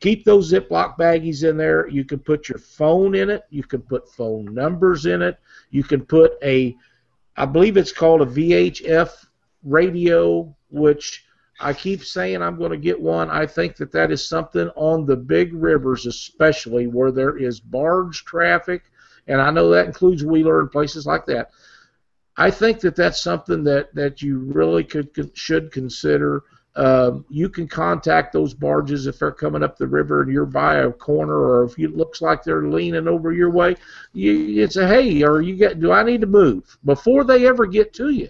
Keep 0.00 0.24
those 0.24 0.52
Ziploc 0.52 0.96
baggies 0.96 1.48
in 1.48 1.56
there. 1.56 1.88
You 1.88 2.04
can 2.04 2.20
put 2.20 2.48
your 2.48 2.58
phone 2.58 3.14
in 3.14 3.30
it. 3.30 3.44
You 3.50 3.64
can 3.64 3.82
put 3.82 4.08
phone 4.08 4.54
numbers 4.54 5.06
in 5.06 5.22
it. 5.22 5.38
You 5.70 5.82
can 5.82 6.04
put 6.04 6.32
a, 6.42 6.76
I 7.36 7.46
believe 7.46 7.76
it's 7.76 7.92
called 7.92 8.22
a 8.22 8.26
VHF 8.26 9.26
radio, 9.64 10.54
which 10.70 11.24
I 11.60 11.72
keep 11.72 12.04
saying 12.04 12.40
I'm 12.40 12.56
going 12.56 12.70
to 12.70 12.76
get 12.76 13.00
one. 13.00 13.30
I 13.30 13.46
think 13.46 13.76
that 13.76 13.90
that 13.92 14.12
is 14.12 14.28
something 14.28 14.68
on 14.76 15.04
the 15.04 15.16
big 15.16 15.52
rivers, 15.52 16.06
especially 16.06 16.86
where 16.86 17.10
there 17.10 17.36
is 17.36 17.58
barge 17.58 18.24
traffic, 18.24 18.84
and 19.26 19.40
I 19.40 19.50
know 19.50 19.68
that 19.70 19.86
includes 19.86 20.24
Wheeler 20.24 20.60
and 20.60 20.70
places 20.70 21.06
like 21.06 21.26
that. 21.26 21.50
I 22.36 22.52
think 22.52 22.78
that 22.80 22.94
that's 22.94 23.20
something 23.20 23.64
that, 23.64 23.92
that 23.96 24.22
you 24.22 24.38
really 24.38 24.84
could, 24.84 25.10
should 25.34 25.72
consider. 25.72 26.44
Um, 26.78 27.24
you 27.28 27.48
can 27.48 27.66
contact 27.66 28.32
those 28.32 28.54
barges 28.54 29.08
if 29.08 29.18
they're 29.18 29.32
coming 29.32 29.64
up 29.64 29.76
the 29.76 29.86
river 29.88 30.22
and 30.22 30.32
you're 30.32 30.46
by 30.46 30.76
a 30.76 30.92
corner, 30.92 31.34
or 31.34 31.64
if 31.64 31.76
it 31.78 31.96
looks 31.96 32.22
like 32.22 32.44
they're 32.44 32.68
leaning 32.68 33.08
over 33.08 33.32
your 33.32 33.50
way. 33.50 33.74
You, 34.12 34.32
you 34.32 34.68
say, 34.68 34.86
"Hey, 34.86 35.22
or 35.24 35.40
you 35.40 35.56
get? 35.56 35.80
Do 35.80 35.90
I 35.90 36.04
need 36.04 36.20
to 36.20 36.26
move?" 36.28 36.78
Before 36.84 37.24
they 37.24 37.48
ever 37.48 37.66
get 37.66 37.92
to 37.94 38.10
you, 38.10 38.28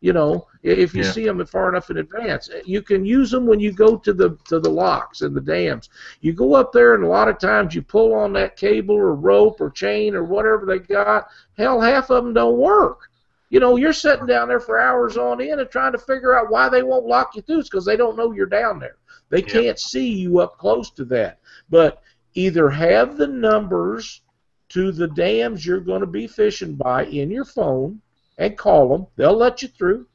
you 0.00 0.12
know, 0.12 0.46
if 0.62 0.94
you 0.94 1.04
Yeah. 1.04 1.10
see 1.10 1.24
them 1.24 1.44
far 1.46 1.70
enough 1.70 1.88
in 1.90 1.96
advance, 1.96 2.50
you 2.66 2.82
can 2.82 3.04
use 3.06 3.30
them 3.30 3.46
when 3.46 3.60
you 3.60 3.72
go 3.72 3.96
to 3.96 4.12
the 4.12 4.36
to 4.48 4.60
the 4.60 4.70
locks 4.70 5.22
and 5.22 5.34
the 5.34 5.40
dams. 5.40 5.88
You 6.20 6.34
go 6.34 6.54
up 6.54 6.72
there, 6.72 6.94
and 6.94 7.04
a 7.04 7.08
lot 7.08 7.28
of 7.28 7.38
times 7.38 7.74
you 7.74 7.80
pull 7.82 8.12
on 8.12 8.32
that 8.34 8.56
cable 8.56 8.94
or 8.94 9.14
rope 9.14 9.60
or 9.60 9.70
chain 9.70 10.14
or 10.14 10.22
whatever 10.22 10.66
they 10.66 10.80
got. 10.80 11.28
Hell, 11.56 11.80
half 11.80 12.10
of 12.10 12.24
them 12.24 12.34
don't 12.34 12.58
work. 12.58 13.08
You 13.48 13.60
know, 13.60 13.76
you're 13.76 13.92
sitting 13.92 14.26
down 14.26 14.48
there 14.48 14.60
for 14.60 14.80
hours 14.80 15.16
on 15.16 15.40
end 15.40 15.60
and 15.60 15.70
trying 15.70 15.92
to 15.92 15.98
figure 15.98 16.36
out 16.36 16.50
why 16.50 16.68
they 16.68 16.82
won't 16.82 17.06
lock 17.06 17.36
you 17.36 17.42
through. 17.42 17.60
It's 17.60 17.68
because 17.68 17.84
they 17.84 17.96
don't 17.96 18.16
know 18.16 18.32
you're 18.32 18.46
down 18.46 18.78
there. 18.80 18.96
They 19.28 19.40
Yeah. 19.40 19.46
can't 19.46 19.78
see 19.78 20.08
you 20.08 20.40
up 20.40 20.58
close 20.58 20.90
to 20.92 21.04
that. 21.06 21.38
But 21.70 22.02
either 22.34 22.68
have 22.68 23.16
the 23.16 23.26
numbers 23.28 24.22
to 24.70 24.90
the 24.90 25.08
dams 25.08 25.64
you're 25.64 25.80
going 25.80 26.00
to 26.00 26.06
be 26.06 26.26
fishing 26.26 26.74
by 26.74 27.04
in 27.06 27.30
your 27.30 27.44
phone 27.44 28.00
and 28.38 28.58
call 28.58 28.88
them. 28.88 29.06
They'll 29.16 29.36
let 29.36 29.62
you 29.62 29.68
through 29.68 30.06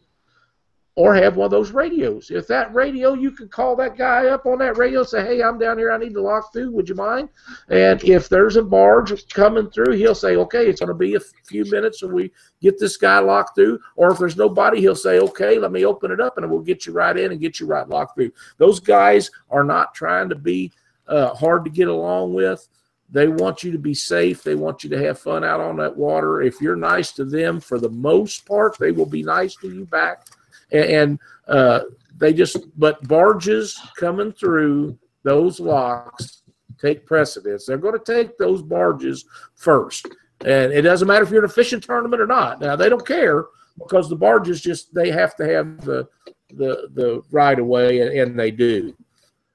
or 0.95 1.15
have 1.15 1.37
one 1.37 1.45
of 1.45 1.51
those 1.51 1.71
radios. 1.71 2.31
If 2.31 2.47
that 2.47 2.73
radio, 2.73 3.13
you 3.13 3.31
can 3.31 3.47
call 3.47 3.75
that 3.77 3.97
guy 3.97 4.27
up 4.27 4.45
on 4.45 4.59
that 4.59 4.77
radio 4.77 4.99
and 4.99 5.07
say, 5.07 5.23
hey, 5.23 5.41
I'm 5.41 5.57
down 5.57 5.77
here, 5.77 5.91
I 5.91 5.97
need 5.97 6.13
to 6.13 6.21
lock 6.21 6.51
through, 6.51 6.71
would 6.71 6.89
you 6.89 6.95
mind? 6.95 7.29
And 7.69 8.03
if 8.03 8.27
there's 8.27 8.57
a 8.57 8.63
barge 8.63 9.29
coming 9.29 9.69
through, 9.69 9.93
he'll 9.93 10.15
say, 10.15 10.35
okay, 10.35 10.67
it's 10.67 10.81
going 10.81 10.89
to 10.89 10.93
be 10.93 11.15
a 11.15 11.19
few 11.45 11.63
minutes 11.71 12.01
and 12.01 12.11
we 12.11 12.31
get 12.61 12.77
this 12.77 12.97
guy 12.97 13.19
locked 13.19 13.55
through. 13.55 13.79
Or 13.95 14.11
if 14.11 14.19
there's 14.19 14.35
nobody, 14.35 14.81
he'll 14.81 14.95
say, 14.95 15.19
okay, 15.19 15.57
let 15.59 15.71
me 15.71 15.85
open 15.85 16.11
it 16.11 16.19
up 16.19 16.37
and 16.37 16.49
we'll 16.49 16.59
get 16.59 16.85
you 16.85 16.91
right 16.91 17.17
in 17.17 17.31
and 17.31 17.39
get 17.39 17.59
you 17.59 17.67
right 17.67 17.87
locked 17.87 18.15
through. 18.15 18.33
Those 18.57 18.81
guys 18.81 19.31
are 19.49 19.63
not 19.63 19.95
trying 19.95 20.27
to 20.27 20.35
be 20.35 20.73
uh, 21.07 21.33
hard 21.35 21.63
to 21.63 21.71
get 21.71 21.87
along 21.87 22.33
with. 22.33 22.67
They 23.09 23.27
want 23.27 23.63
you 23.63 23.71
to 23.71 23.77
be 23.77 23.93
safe. 23.93 24.43
They 24.43 24.55
want 24.55 24.83
you 24.83 24.89
to 24.89 25.03
have 25.05 25.19
fun 25.19 25.43
out 25.43 25.59
on 25.61 25.77
that 25.77 25.95
water. 25.95 26.41
If 26.41 26.59
you're 26.61 26.75
nice 26.75 27.11
to 27.13 27.25
them, 27.25 27.59
for 27.61 27.77
the 27.77 27.89
most 27.89 28.45
part, 28.45 28.77
they 28.77 28.91
will 28.91 29.05
be 29.05 29.23
nice 29.23 29.55
to 29.57 29.69
you 29.69 29.85
back 29.85 30.27
and 30.71 31.19
uh, 31.47 31.81
they 32.17 32.33
just 32.33 32.57
but 32.79 33.05
barges 33.07 33.79
coming 33.97 34.31
through 34.31 34.97
those 35.23 35.59
locks 35.59 36.43
take 36.79 37.05
precedence. 37.05 37.65
They're 37.65 37.77
going 37.77 37.97
to 37.97 38.13
take 38.13 38.37
those 38.37 38.61
barges 38.61 39.25
first, 39.55 40.07
and 40.45 40.71
it 40.71 40.81
doesn't 40.81 41.07
matter 41.07 41.23
if 41.23 41.29
you're 41.29 41.43
in 41.43 41.49
a 41.49 41.53
fishing 41.53 41.81
tournament 41.81 42.21
or 42.21 42.27
not. 42.27 42.59
Now 42.59 42.75
they 42.75 42.89
don't 42.89 43.05
care 43.05 43.45
because 43.77 44.09
the 44.09 44.15
barges 44.15 44.61
just 44.61 44.93
they 44.93 45.11
have 45.11 45.35
to 45.37 45.47
have 45.47 45.81
the 45.81 46.07
the 46.49 46.89
the 46.93 47.21
right 47.31 47.57
of 47.57 47.65
way, 47.65 48.01
and, 48.01 48.17
and 48.17 48.39
they 48.39 48.51
do. 48.51 48.95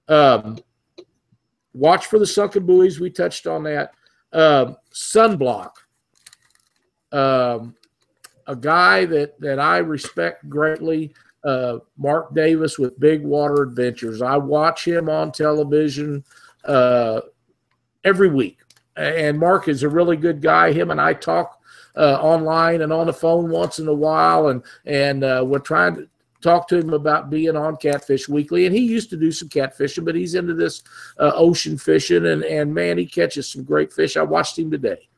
Um, 0.09 0.59
watch 1.73 2.07
for 2.07 2.19
the 2.19 2.27
sunken 2.27 2.65
buoys. 2.65 3.01
We 3.01 3.11
touched 3.11 3.47
on 3.47 3.65
that. 3.65 3.93
Uh, 4.33 4.75
sunblock. 4.93 5.73
Um, 7.13 7.75
a 8.47 8.57
guy 8.57 9.05
that 9.07 9.39
that 9.41 9.59
I 9.59 9.79
respect 9.79 10.49
greatly, 10.49 11.15
uh, 11.45 11.79
Mark 11.97 12.35
Davis 12.35 12.79
with 12.79 12.99
Big 13.01 13.23
Water 13.23 13.63
Adventures. 13.63 14.23
I 14.23 14.37
watch 14.37 14.87
him 14.87 15.09
on 15.09 15.33
television 15.33 16.25
uh, 16.65 17.21
every 18.05 18.29
week, 18.29 18.59
and 18.97 19.39
Mark 19.39 19.69
is 19.69 19.83
a 19.83 19.89
really 19.89 20.17
good 20.17 20.41
guy. 20.41 20.73
Him 20.73 20.91
and 20.91 21.01
I 21.01 21.15
talk 21.15 21.61
uh, 21.97 22.19
online 22.21 22.83
and 22.83 22.93
on 22.93 23.07
the 23.07 23.13
phone 23.13 23.51
once 23.51 23.79
in 23.79 23.89
a 23.89 23.95
while, 23.95 24.49
and 24.49 24.63
and 24.85 25.25
uh, 25.25 25.45
we're 25.47 25.59
trying 25.59 25.97
to 25.97 26.09
talk 26.43 26.69
to 26.69 26.79
him 26.79 26.93
about 26.93 27.31
being 27.31 27.57
on 27.57 27.77
Catfish 27.77 28.29
Weekly. 28.29 28.67
And 28.67 28.75
he 28.75 28.83
used 28.83 29.11
to 29.11 29.17
do 29.17 29.33
some 29.33 29.49
catfishing, 29.49 30.05
but 30.05 30.15
he's 30.15 30.35
into 30.35 30.55
this 30.55 30.83
uh, 31.19 31.33
ocean 31.35 31.79
fishing, 31.79 32.27
and 32.27 32.45
and 32.45 32.73
man, 32.73 32.99
he 32.99 33.07
catches 33.07 33.51
some 33.51 33.65
great 33.65 33.93
fish. 33.93 34.17
I 34.17 34.23
watched 34.23 34.59
him 34.59 34.71
today. 34.71 35.09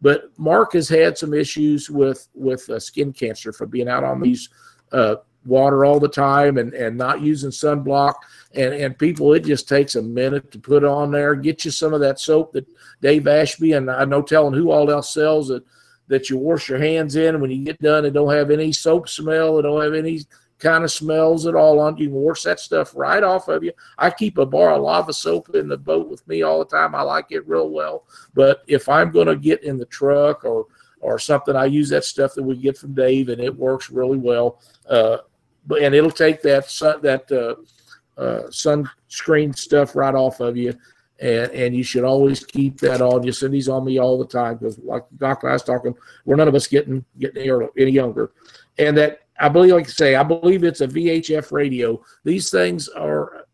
But 0.00 0.30
Mark 0.38 0.74
has 0.74 0.88
had 0.88 1.18
some 1.18 1.34
issues 1.34 1.90
with 1.90 2.28
with 2.34 2.68
uh, 2.70 2.78
skin 2.78 3.12
cancer 3.12 3.52
from 3.52 3.70
being 3.70 3.88
out 3.88 4.04
on 4.04 4.20
these 4.20 4.48
uh, 4.92 5.16
water 5.44 5.84
all 5.84 5.98
the 5.98 6.08
time 6.08 6.58
and, 6.58 6.72
and 6.74 6.96
not 6.96 7.20
using 7.20 7.50
sunblock. 7.50 8.14
And, 8.54 8.74
and 8.74 8.98
people, 8.98 9.32
it 9.34 9.44
just 9.44 9.68
takes 9.68 9.96
a 9.96 10.02
minute 10.02 10.50
to 10.52 10.58
put 10.58 10.84
on 10.84 11.10
there. 11.10 11.34
Get 11.34 11.64
you 11.64 11.70
some 11.70 11.94
of 11.94 12.00
that 12.00 12.20
soap 12.20 12.52
that 12.52 12.66
Dave 13.02 13.26
Ashby 13.26 13.72
and 13.72 13.90
I 13.90 14.04
know 14.04 14.22
telling 14.22 14.54
who 14.54 14.70
all 14.70 14.90
else 14.90 15.12
sells 15.12 15.50
it 15.50 15.62
that 16.08 16.30
you 16.30 16.38
wash 16.38 16.68
your 16.68 16.78
hands 16.78 17.16
in. 17.16 17.40
When 17.40 17.50
you 17.50 17.64
get 17.64 17.80
done, 17.80 18.04
and 18.04 18.14
don't 18.14 18.32
have 18.32 18.50
any 18.50 18.72
soap 18.72 19.08
smell. 19.08 19.56
and 19.56 19.64
don't 19.64 19.82
have 19.82 19.94
any 19.94 20.22
kind 20.58 20.84
of 20.84 20.90
smells 20.90 21.46
it 21.46 21.54
all 21.54 21.78
on 21.78 21.96
you. 21.96 22.08
can 22.08 22.16
wash 22.16 22.42
that 22.42 22.60
stuff 22.60 22.92
right 22.96 23.22
off 23.22 23.48
of 23.48 23.62
you. 23.62 23.72
I 23.96 24.10
keep 24.10 24.38
a 24.38 24.46
bar 24.46 24.72
of 24.72 24.82
lava 24.82 25.12
soap 25.12 25.54
in 25.54 25.68
the 25.68 25.76
boat 25.76 26.08
with 26.08 26.26
me 26.26 26.42
all 26.42 26.58
the 26.58 26.64
time. 26.64 26.94
I 26.94 27.02
like 27.02 27.26
it 27.30 27.46
real 27.46 27.70
well. 27.70 28.04
But 28.34 28.62
if 28.66 28.88
I'm 28.88 29.10
going 29.10 29.28
to 29.28 29.36
get 29.36 29.62
in 29.62 29.78
the 29.78 29.86
truck 29.86 30.44
or 30.44 30.66
or 31.00 31.18
something, 31.18 31.54
I 31.54 31.66
use 31.66 31.88
that 31.90 32.04
stuff 32.04 32.34
that 32.34 32.42
we 32.42 32.56
get 32.56 32.76
from 32.76 32.92
Dave, 32.92 33.28
and 33.28 33.40
it 33.40 33.56
works 33.56 33.88
really 33.88 34.18
well. 34.18 34.60
Uh, 34.88 35.18
but 35.66 35.82
and 35.82 35.94
it'll 35.94 36.10
take 36.10 36.42
that 36.42 36.68
sun, 36.68 37.00
that 37.02 37.30
uh, 37.30 38.20
uh, 38.20 38.48
sunscreen 38.48 39.56
stuff 39.56 39.94
right 39.94 40.14
off 40.14 40.40
of 40.40 40.56
you. 40.56 40.74
And, 41.20 41.50
and 41.50 41.76
you 41.76 41.82
should 41.82 42.04
always 42.04 42.44
keep 42.44 42.78
that 42.78 43.02
on 43.02 43.24
you. 43.24 43.32
Cindy's 43.32 43.68
on 43.68 43.84
me 43.84 43.98
all 43.98 44.18
the 44.18 44.26
time 44.26 44.56
because, 44.56 44.78
like 44.78 45.04
Doc 45.16 45.42
I 45.42 45.52
was 45.52 45.64
talking, 45.64 45.94
we're 46.24 46.36
none 46.36 46.46
of 46.46 46.54
us 46.54 46.68
getting 46.68 47.04
getting 47.18 47.68
any 47.76 47.90
younger, 47.90 48.30
and 48.78 48.96
that 48.96 49.22
I 49.40 49.48
believe, 49.48 49.72
like 49.72 49.86
I 49.86 49.90
say, 49.90 50.14
I 50.16 50.22
believe 50.22 50.64
it's 50.64 50.80
a 50.80 50.88
VHF 50.88 51.52
radio. 51.52 52.02
These 52.24 52.50
things 52.50 52.88
are, 52.88 53.46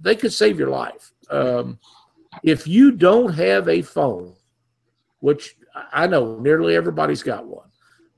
they 0.00 0.14
could 0.14 0.32
save 0.32 0.58
your 0.58 0.70
life. 0.70 1.12
Um, 1.30 1.78
if 2.42 2.66
you 2.66 2.92
don't 2.92 3.32
have 3.34 3.68
a 3.68 3.82
phone, 3.82 4.34
which 5.20 5.56
I 5.92 6.06
know 6.06 6.38
nearly 6.38 6.76
everybody's 6.76 7.22
got 7.22 7.46
one, 7.46 7.68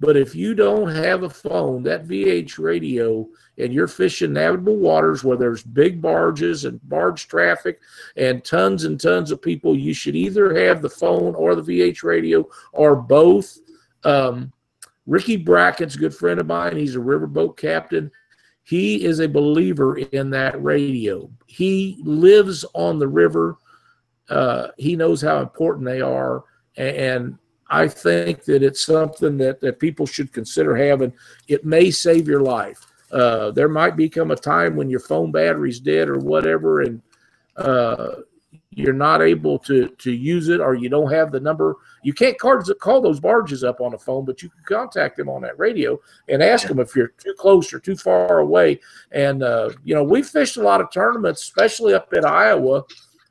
but 0.01 0.16
if 0.16 0.35
you 0.35 0.55
don't 0.55 0.89
have 0.89 1.22
a 1.22 1.31
phone, 1.31 1.83
that 1.85 2.07
VH 2.07 2.59
radio, 2.59 3.27
and 3.59 3.72
you're 3.72 3.89
fishing 3.89 4.33
navigable 4.33 4.77
waters 4.77 5.22
where 5.22 5.37
there's 5.37 5.62
big 5.62 6.03
barges 6.03 6.64
and 6.64 6.81
barge 6.89 7.29
traffic 7.29 7.81
and 8.16 8.45
tons 8.45 8.85
and 8.85 9.01
tons 9.01 9.31
of 9.31 9.41
people, 9.41 9.77
you 9.77 9.95
should 9.95 10.16
either 10.16 10.55
have 10.55 10.83
the 10.83 10.91
phone 10.91 11.35
or 11.35 11.55
the 11.55 11.62
VH 11.62 12.03
radio 12.03 12.47
or 12.72 12.97
both. 12.97 13.59
Um, 14.03 14.53
Ricky 15.07 15.37
Brackett's 15.37 15.97
a 15.97 15.99
good 15.99 16.15
friend 16.15 16.41
of 16.41 16.47
mine. 16.47 16.77
He's 16.77 16.97
a 16.97 17.01
riverboat 17.01 17.57
captain. 17.57 18.11
He 18.63 19.05
is 19.05 19.21
a 19.21 19.29
believer 19.29 19.99
in 19.99 20.31
that 20.31 20.63
radio. 20.63 21.31
He 21.47 21.99
lives 22.03 22.65
on 22.73 22.99
the 22.99 23.09
river. 23.09 23.59
Uh, 24.31 24.69
he 24.79 24.97
knows 24.97 25.21
how 25.21 25.41
important 25.41 25.85
they 25.85 26.01
are. 26.01 26.45
And 26.77 27.39
I 27.69 27.89
think 27.89 28.45
that 28.45 28.63
it's 28.63 28.85
something 28.85 29.37
that, 29.39 29.61
that 29.61 29.79
people 29.79 30.07
should 30.07 30.33
consider 30.33 30.75
having. 30.77 31.13
It 31.49 31.65
may 31.65 31.91
save 31.91 32.27
your 32.27 32.41
life. 32.41 32.87
Uh, 33.11 33.51
there 33.53 33.69
might 33.69 33.97
become 33.97 34.31
a 34.31 34.37
time 34.37 34.77
when 34.77 34.91
your 34.91 35.01
phone 35.01 35.31
battery's 35.31 35.79
dead 35.79 36.09
or 36.09 36.19
whatever, 36.19 36.81
and 36.81 37.01
uh, 37.57 38.17
you're 38.77 38.93
not 38.93 39.22
able 39.22 39.59
to 39.59 39.89
to 39.99 40.12
use 40.12 40.49
it 40.49 40.61
or 40.61 40.75
you 40.75 40.89
don't 40.89 41.12
have 41.12 41.31
the 41.31 41.41
number 41.41 41.77
you 42.03 42.12
can't 42.12 42.39
cards, 42.39 42.70
call 42.81 43.01
those 43.01 43.20
barges 43.20 43.62
up 43.62 43.81
on 43.81 43.93
the 43.93 43.99
phone 43.99 44.25
but 44.25 44.43
you 44.43 44.49
can 44.51 44.62
contact 44.64 45.16
them 45.16 45.29
on 45.29 45.43
that 45.43 45.59
radio 45.59 45.99
and 46.29 46.43
ask 46.43 46.66
them 46.68 46.81
if 46.81 46.95
you're 46.97 47.12
too 47.18 47.35
close 47.39 47.72
or 47.72 47.79
too 47.79 47.97
far 47.97 48.41
away. 48.41 48.81
And 49.12 49.43
uh, 49.43 49.70
you 49.85 49.95
know 49.95 50.03
we 50.03 50.22
fished 50.22 50.57
a 50.57 50.62
lot 50.62 50.81
of 50.81 50.91
tournaments 50.93 51.43
especially 51.43 51.95
up 51.95 52.12
in 52.12 52.25
iowa 52.25 52.83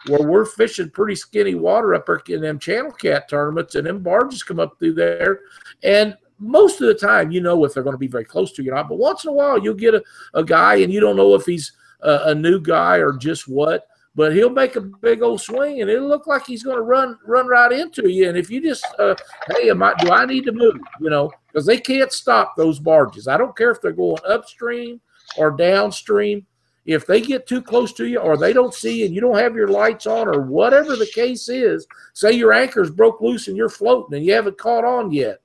where 0.07 0.27
we're 0.27 0.45
fishing 0.45 0.89
pretty 0.89 1.15
skinny 1.15 1.55
water 1.55 1.93
up 1.95 2.09
in 2.29 2.41
them 2.41 2.59
channel 2.59 2.91
cat 2.91 3.29
tournaments 3.29 3.75
and 3.75 3.87
them 3.87 4.01
barges 4.01 4.43
come 4.43 4.59
up 4.59 4.77
through 4.79 4.93
there. 4.93 5.41
And 5.83 6.15
most 6.39 6.81
of 6.81 6.87
the 6.87 6.93
time 6.93 7.31
you 7.31 7.41
know 7.41 7.63
if 7.65 7.73
they're 7.73 7.83
going 7.83 7.93
to 7.93 7.97
be 7.97 8.07
very 8.07 8.25
close 8.25 8.51
to 8.53 8.63
you 8.63 8.71
or 8.71 8.75
not 8.75 8.89
but 8.89 8.97
once 8.97 9.23
in 9.23 9.29
a 9.29 9.33
while 9.33 9.57
you'll 9.57 9.73
get 9.73 9.93
a, 9.93 10.03
a 10.33 10.43
guy 10.43 10.75
and 10.75 10.91
you 10.91 10.99
don't 10.99 11.15
know 11.15 11.35
if 11.35 11.45
he's 11.45 11.73
a, 12.01 12.19
a 12.25 12.35
new 12.35 12.59
guy 12.59 12.97
or 12.97 13.13
just 13.13 13.47
what 13.47 13.87
but 14.15 14.33
he'll 14.33 14.49
make 14.49 14.75
a 14.75 14.81
big 14.81 15.21
old 15.21 15.41
swing 15.41 15.81
and 15.81 15.89
it'll 15.89 16.07
look 16.07 16.27
like 16.27 16.45
he's 16.45 16.63
going 16.63 16.77
to 16.77 16.83
run 16.83 17.17
run 17.25 17.47
right 17.47 17.71
into 17.71 18.09
you. 18.09 18.29
And 18.29 18.37
if 18.37 18.49
you 18.49 18.61
just, 18.61 18.85
uh, 18.99 19.15
hey, 19.55 19.69
am 19.69 19.81
I, 19.81 19.93
do 19.99 20.11
I 20.11 20.25
need 20.25 20.45
to 20.45 20.51
move? 20.51 20.77
You 20.99 21.09
know, 21.09 21.31
because 21.47 21.65
they 21.65 21.77
can't 21.77 22.11
stop 22.11 22.55
those 22.55 22.79
barges. 22.79 23.27
I 23.27 23.37
don't 23.37 23.57
care 23.57 23.71
if 23.71 23.81
they're 23.81 23.91
going 23.91 24.17
upstream 24.27 25.01
or 25.37 25.51
downstream. 25.51 26.45
If 26.85 27.07
they 27.07 27.21
get 27.21 27.47
too 27.47 27.61
close 27.61 27.93
to 27.93 28.05
you 28.05 28.19
or 28.19 28.35
they 28.35 28.51
don't 28.51 28.73
see 28.73 29.05
and 29.05 29.15
you 29.15 29.21
don't 29.21 29.37
have 29.37 29.55
your 29.55 29.69
lights 29.69 30.05
on 30.05 30.27
or 30.27 30.41
whatever 30.41 30.97
the 30.97 31.09
case 31.15 31.47
is, 31.47 31.87
say 32.11 32.33
your 32.33 32.51
anchor's 32.51 32.91
broke 32.91 33.21
loose 33.21 33.47
and 33.47 33.55
you're 33.55 33.69
floating 33.69 34.17
and 34.17 34.25
you 34.25 34.33
haven't 34.33 34.57
caught 34.57 34.83
on 34.83 35.09
yet, 35.09 35.39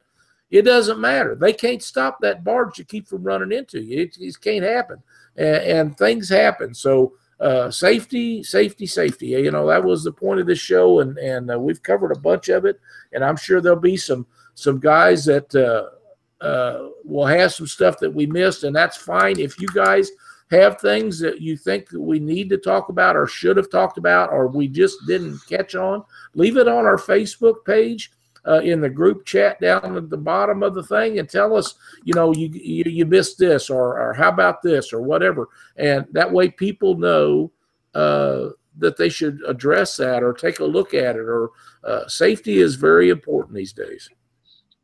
it 0.50 0.62
doesn't 0.62 0.98
matter. 0.98 1.36
They 1.36 1.52
can't 1.52 1.82
stop 1.82 2.18
that 2.20 2.42
barge 2.42 2.74
to 2.76 2.84
keep 2.84 3.06
from 3.06 3.22
running 3.22 3.56
into 3.56 3.80
you. 3.80 4.00
It, 4.00 4.14
just 4.14 4.40
can't 4.40 4.64
happen. 4.64 5.00
And, 5.36 5.56
and 5.56 5.98
things 5.98 6.28
happen. 6.28 6.74
So, 6.74 7.12
uh, 7.40 7.70
safety, 7.70 8.42
safety, 8.42 8.86
safety. 8.86 9.28
You 9.28 9.50
know 9.50 9.66
that 9.68 9.84
was 9.84 10.04
the 10.04 10.12
point 10.12 10.40
of 10.40 10.46
this 10.46 10.58
show, 10.58 11.00
and 11.00 11.16
and 11.18 11.50
uh, 11.50 11.58
we've 11.58 11.82
covered 11.82 12.12
a 12.12 12.18
bunch 12.18 12.48
of 12.48 12.64
it. 12.64 12.80
And 13.12 13.24
I'm 13.24 13.36
sure 13.36 13.60
there'll 13.60 13.78
be 13.78 13.96
some 13.96 14.26
some 14.54 14.80
guys 14.80 15.24
that 15.26 15.54
uh, 15.54 16.44
uh, 16.44 16.88
will 17.04 17.26
have 17.26 17.52
some 17.52 17.66
stuff 17.66 17.98
that 18.00 18.12
we 18.12 18.26
missed, 18.26 18.64
and 18.64 18.74
that's 18.74 18.96
fine. 18.96 19.38
If 19.38 19.60
you 19.60 19.68
guys 19.68 20.10
have 20.50 20.80
things 20.80 21.18
that 21.20 21.40
you 21.40 21.56
think 21.56 21.88
that 21.90 22.00
we 22.00 22.18
need 22.18 22.48
to 22.48 22.56
talk 22.56 22.88
about 22.88 23.16
or 23.16 23.26
should 23.26 23.56
have 23.56 23.70
talked 23.70 23.98
about, 23.98 24.30
or 24.30 24.48
we 24.48 24.66
just 24.66 24.96
didn't 25.06 25.38
catch 25.48 25.74
on, 25.74 26.02
leave 26.34 26.56
it 26.56 26.66
on 26.66 26.86
our 26.86 26.96
Facebook 26.96 27.64
page 27.66 28.12
uh, 28.48 28.60
in 28.60 28.80
the 28.80 28.88
group 28.88 29.26
chat 29.26 29.60
down 29.60 29.96
at 29.96 30.08
the 30.08 30.16
bottom 30.16 30.62
of 30.62 30.74
the 30.74 30.82
thing 30.82 31.18
and 31.18 31.28
tell 31.28 31.56
us, 31.56 31.74
you 32.04 32.14
know, 32.14 32.32
you 32.32 32.48
you, 32.48 32.84
you 32.86 33.06
missed 33.06 33.38
this 33.38 33.68
or, 33.68 34.00
or 34.00 34.14
how 34.14 34.28
about 34.28 34.62
this 34.62 34.92
or 34.92 35.02
whatever, 35.02 35.48
and 35.76 36.06
that 36.12 36.32
way 36.32 36.48
people 36.50 36.96
know 36.96 37.52
uh, 37.94 38.48
that 38.78 38.96
they 38.96 39.08
should 39.08 39.40
address 39.46 39.96
that 39.96 40.22
or 40.22 40.32
take 40.32 40.60
a 40.60 40.64
look 40.64 40.94
at 40.94 41.16
it. 41.16 41.20
Or 41.20 41.50
uh, 41.84 42.06
safety 42.08 42.58
is 42.58 42.76
very 42.76 43.10
important 43.10 43.54
these 43.54 43.72
days. 43.72 44.08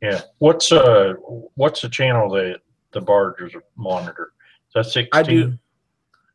Yeah. 0.01 0.21
What's 0.39 0.71
uh 0.71 1.13
what's 1.55 1.81
the 1.81 1.89
channel 1.89 2.29
that 2.31 2.59
the 2.91 3.01
barges 3.01 3.53
monitor? 3.75 4.33
Is 4.67 4.73
that 4.73 4.85
sixteen? 4.85 5.19
I 5.19 5.23
do. 5.23 5.57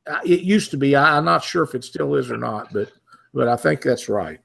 Uh, 0.06 0.20
it 0.24 0.40
used 0.40 0.70
to 0.70 0.76
be. 0.76 0.96
I, 0.96 1.16
I'm 1.16 1.26
not 1.26 1.44
sure 1.44 1.62
if 1.62 1.74
it 1.74 1.84
still 1.84 2.14
is 2.16 2.30
or 2.30 2.38
not, 2.38 2.72
but 2.72 2.90
but 3.32 3.46
I 3.46 3.56
think 3.56 3.82
that's 3.82 4.08
right. 4.08 4.40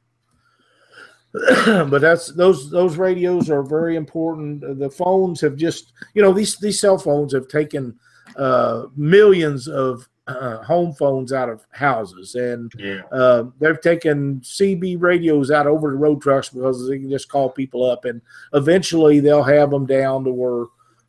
but 1.89 1.99
that's 1.99 2.31
those 2.33 2.69
those 2.69 2.97
radios 2.97 3.49
are 3.49 3.63
very 3.63 3.95
important. 3.95 4.79
The 4.79 4.89
phones 4.89 5.41
have 5.41 5.55
just 5.55 5.93
you 6.13 6.21
know 6.21 6.31
these 6.33 6.57
these 6.57 6.79
cell 6.79 6.97
phones 6.97 7.33
have 7.33 7.47
taken 7.47 7.97
uh, 8.37 8.85
millions 8.95 9.67
of 9.67 10.07
uh, 10.27 10.63
home 10.63 10.93
phones 10.93 11.33
out 11.33 11.49
of 11.49 11.65
houses, 11.71 12.35
and 12.35 12.71
Yeah. 12.77 13.01
uh, 13.11 13.45
they've 13.59 13.79
taken 13.81 14.39
CB 14.41 14.97
radios 14.99 15.51
out 15.51 15.67
over 15.67 15.91
the 15.91 15.97
road 15.97 16.21
trucks 16.21 16.49
because 16.49 16.87
they 16.87 16.99
can 16.99 17.09
just 17.09 17.29
call 17.29 17.49
people 17.49 17.89
up, 17.89 18.05
and 18.05 18.21
eventually 18.53 19.19
they'll 19.19 19.43
have 19.43 19.69
them 19.71 19.85
down 19.85 20.23
to 20.23 20.31
where 20.31 20.65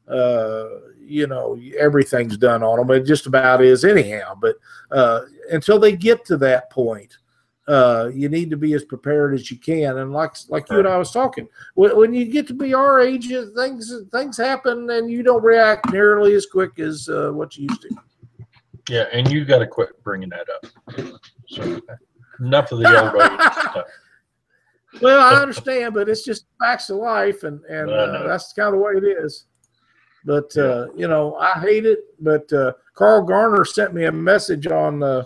uh, 0.09 0.69
you 1.01 1.27
know 1.27 1.59
everything's 1.79 2.37
done 2.37 2.63
on 2.63 2.79
them. 2.79 2.91
It 2.97 3.07
just 3.07 3.27
about 3.27 3.63
is 3.63 3.85
anyhow. 3.85 4.37
But 4.41 4.57
uh, 4.91 5.23
until 5.51 5.79
they 5.79 5.97
get 5.97 6.25
to 6.27 6.37
that 6.39 6.71
point, 6.71 7.17
uh, 7.69 8.11
you 8.15 8.29
need 8.29 8.51
to 8.51 8.57
be 8.57 8.75
as 8.75 8.85
prepared 8.85 9.35
as 9.35 9.51
you 9.51 9.59
can. 9.59 9.99
And 9.99 10.13
like 10.13 10.37
like 10.49 10.69
you 10.71 10.79
and 10.79 10.89
I 10.89 10.97
was 10.99 11.11
talking, 11.11 11.49
when, 11.75 11.97
when 11.97 12.15
you 12.15 12.27
get 12.27 12.47
to 12.49 12.55
be 12.55 12.75
our 12.75 13.01
age, 13.01 13.29
things 13.57 13.93
things 14.13 14.37
happen, 14.37 14.89
and 14.91 15.11
you 15.11 15.23
don't 15.23 15.43
react 15.43 15.93
nearly 15.93 16.35
as 16.35 16.47
quick 16.47 16.79
as 16.79 17.09
uh, 17.09 17.31
what 17.33 17.57
you 17.57 17.67
used 17.69 17.83
to. 17.83 17.97
Yeah, 18.89 19.07
and 19.13 19.31
you 19.31 19.45
got 19.45 19.59
to 19.59 19.67
quit 19.67 20.03
bringing 20.05 20.29
that 20.31 20.47
up. 20.49 21.21
So 21.49 21.81
enough 22.41 22.71
of 22.71 22.79
the 22.79 22.89
stuff. 23.71 23.87
Well, 25.03 25.21
I 25.21 25.41
understand, 25.41 25.95
but 25.95 26.09
it's 26.09 26.25
just 26.25 26.47
facts 26.61 26.89
of 26.91 26.99
life, 26.99 27.43
and 27.43 27.65
and 27.65 27.91
uh, 27.91 28.27
that's 28.29 28.53
kind 28.53 28.69
of 28.69 28.75
the 28.75 28.79
way 28.79 28.93
it 28.95 29.25
is. 29.25 29.47
But 30.25 30.57
uh, 30.57 30.87
you 30.95 31.09
know, 31.09 31.35
I 31.37 31.59
hate 31.61 31.85
it. 31.85 31.99
But 32.21 32.53
uh, 32.53 32.73
Carl 32.95 33.23
Garner 33.23 33.65
sent 33.65 33.93
me 33.93 34.05
a 34.05 34.13
message 34.13 34.69
on 34.69 35.03
uh, 35.03 35.25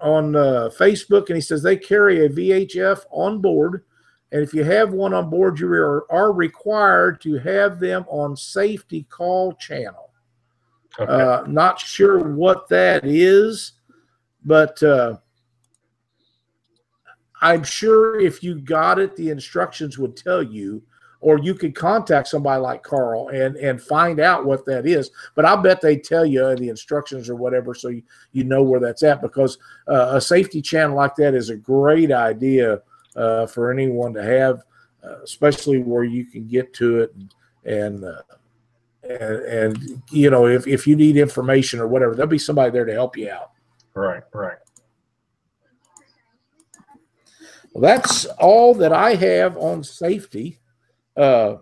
on 0.00 0.36
uh, 0.36 0.70
Facebook, 0.78 1.26
and 1.28 1.36
he 1.36 1.40
says 1.40 1.62
they 1.62 1.76
carry 1.76 2.24
a 2.24 2.28
VHF 2.28 3.04
on 3.10 3.40
board, 3.40 3.84
and 4.32 4.42
if 4.42 4.54
you 4.54 4.64
have 4.64 4.92
one 4.92 5.12
on 5.12 5.28
board, 5.28 5.58
you 5.58 5.68
are, 5.72 6.10
are 6.10 6.32
required 6.32 7.20
to 7.22 7.38
have 7.38 7.80
them 7.80 8.04
on 8.08 8.36
safety 8.36 9.04
call 9.10 9.52
channel. 9.54 10.10
Okay. 10.98 11.10
Uh, 11.10 11.42
not 11.46 11.78
sure 11.80 12.18
what 12.18 12.68
that 12.68 13.04
is, 13.04 13.72
but 14.44 14.82
uh, 14.82 15.16
I'm 17.40 17.64
sure 17.64 18.20
if 18.20 18.42
you 18.42 18.60
got 18.60 18.98
it, 18.98 19.16
the 19.16 19.30
instructions 19.30 19.98
would 19.98 20.16
tell 20.16 20.42
you, 20.42 20.82
or 21.20 21.38
you 21.38 21.54
could 21.54 21.74
contact 21.74 22.28
somebody 22.28 22.60
like 22.60 22.82
Carl 22.82 23.28
and 23.28 23.56
and 23.56 23.80
find 23.80 24.20
out 24.20 24.46
what 24.46 24.64
that 24.66 24.86
is. 24.86 25.10
But 25.34 25.44
I 25.44 25.56
bet 25.56 25.80
they 25.80 25.96
tell 25.96 26.24
you 26.24 26.54
the 26.56 26.68
instructions 26.68 27.28
or 27.28 27.36
whatever, 27.36 27.74
so 27.74 27.88
you, 27.88 28.02
you 28.32 28.44
know 28.44 28.62
where 28.62 28.80
that's 28.80 29.02
at. 29.02 29.20
Because 29.20 29.58
uh, 29.88 30.10
a 30.12 30.20
safety 30.20 30.62
channel 30.62 30.96
like 30.96 31.14
that 31.16 31.34
is 31.34 31.50
a 31.50 31.56
great 31.56 32.10
idea 32.10 32.80
uh, 33.16 33.46
for 33.46 33.70
anyone 33.70 34.14
to 34.14 34.22
have, 34.22 34.62
uh, 35.04 35.20
especially 35.22 35.78
where 35.82 36.04
you 36.04 36.24
can 36.24 36.46
get 36.46 36.72
to 36.74 37.00
it 37.00 37.14
and. 37.14 37.34
and 37.64 38.04
uh, 38.04 38.22
and, 39.02 39.22
and 39.22 40.02
you 40.10 40.28
know 40.28 40.46
if, 40.46 40.66
if 40.66 40.86
you 40.86 40.94
need 40.94 41.16
information 41.16 41.80
or 41.80 41.88
whatever 41.88 42.14
there'll 42.14 42.28
be 42.28 42.38
somebody 42.38 42.70
there 42.70 42.84
to 42.84 42.92
help 42.92 43.16
you 43.16 43.30
out 43.30 43.52
right, 43.94 44.22
right. 44.34 44.58
well, 47.72 47.80
that's 47.80 48.26
all 48.38 48.74
that 48.74 48.92
i 48.92 49.14
have 49.14 49.56
on 49.56 49.82
safety 49.82 50.60
uh 51.16 51.56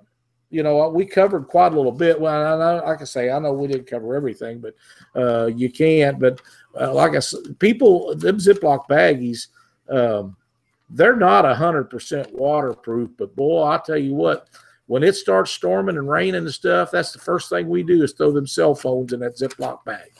you 0.50 0.62
know 0.62 0.88
we 0.88 1.04
covered 1.04 1.46
quite 1.46 1.72
a 1.72 1.76
little 1.76 1.92
bit 1.92 2.20
well 2.20 2.34
I 2.34 2.78
know, 2.78 2.84
like 2.84 3.00
i 3.00 3.04
say 3.04 3.30
i 3.30 3.38
know 3.38 3.52
we 3.52 3.68
didn't 3.68 3.86
cover 3.86 4.14
everything 4.14 4.60
but 4.60 4.74
uh 5.14 5.46
you 5.46 5.70
can't 5.70 6.18
but 6.18 6.40
uh, 6.80 6.92
like 6.92 7.14
i 7.14 7.18
said 7.18 7.58
people 7.58 8.14
them 8.16 8.38
ziploc 8.38 8.86
baggies 8.88 9.48
um 9.90 10.36
they're 10.90 11.16
not 11.16 11.44
a 11.44 11.54
hundred 11.54 11.84
percent 11.84 12.32
waterproof 12.32 13.10
but 13.18 13.36
boy 13.36 13.64
i 13.64 13.78
tell 13.84 13.98
you 13.98 14.14
what 14.14 14.48
when 14.88 15.02
it 15.02 15.14
starts 15.14 15.50
storming 15.52 15.98
and 15.98 16.08
raining 16.08 16.34
and 16.34 16.52
stuff, 16.52 16.90
that's 16.90 17.12
the 17.12 17.18
first 17.18 17.50
thing 17.50 17.68
we 17.68 17.82
do 17.82 18.02
is 18.02 18.12
throw 18.12 18.32
them 18.32 18.46
cell 18.46 18.74
phones 18.74 19.12
in 19.12 19.20
that 19.20 19.36
Ziploc 19.36 19.84
bag 19.84 20.10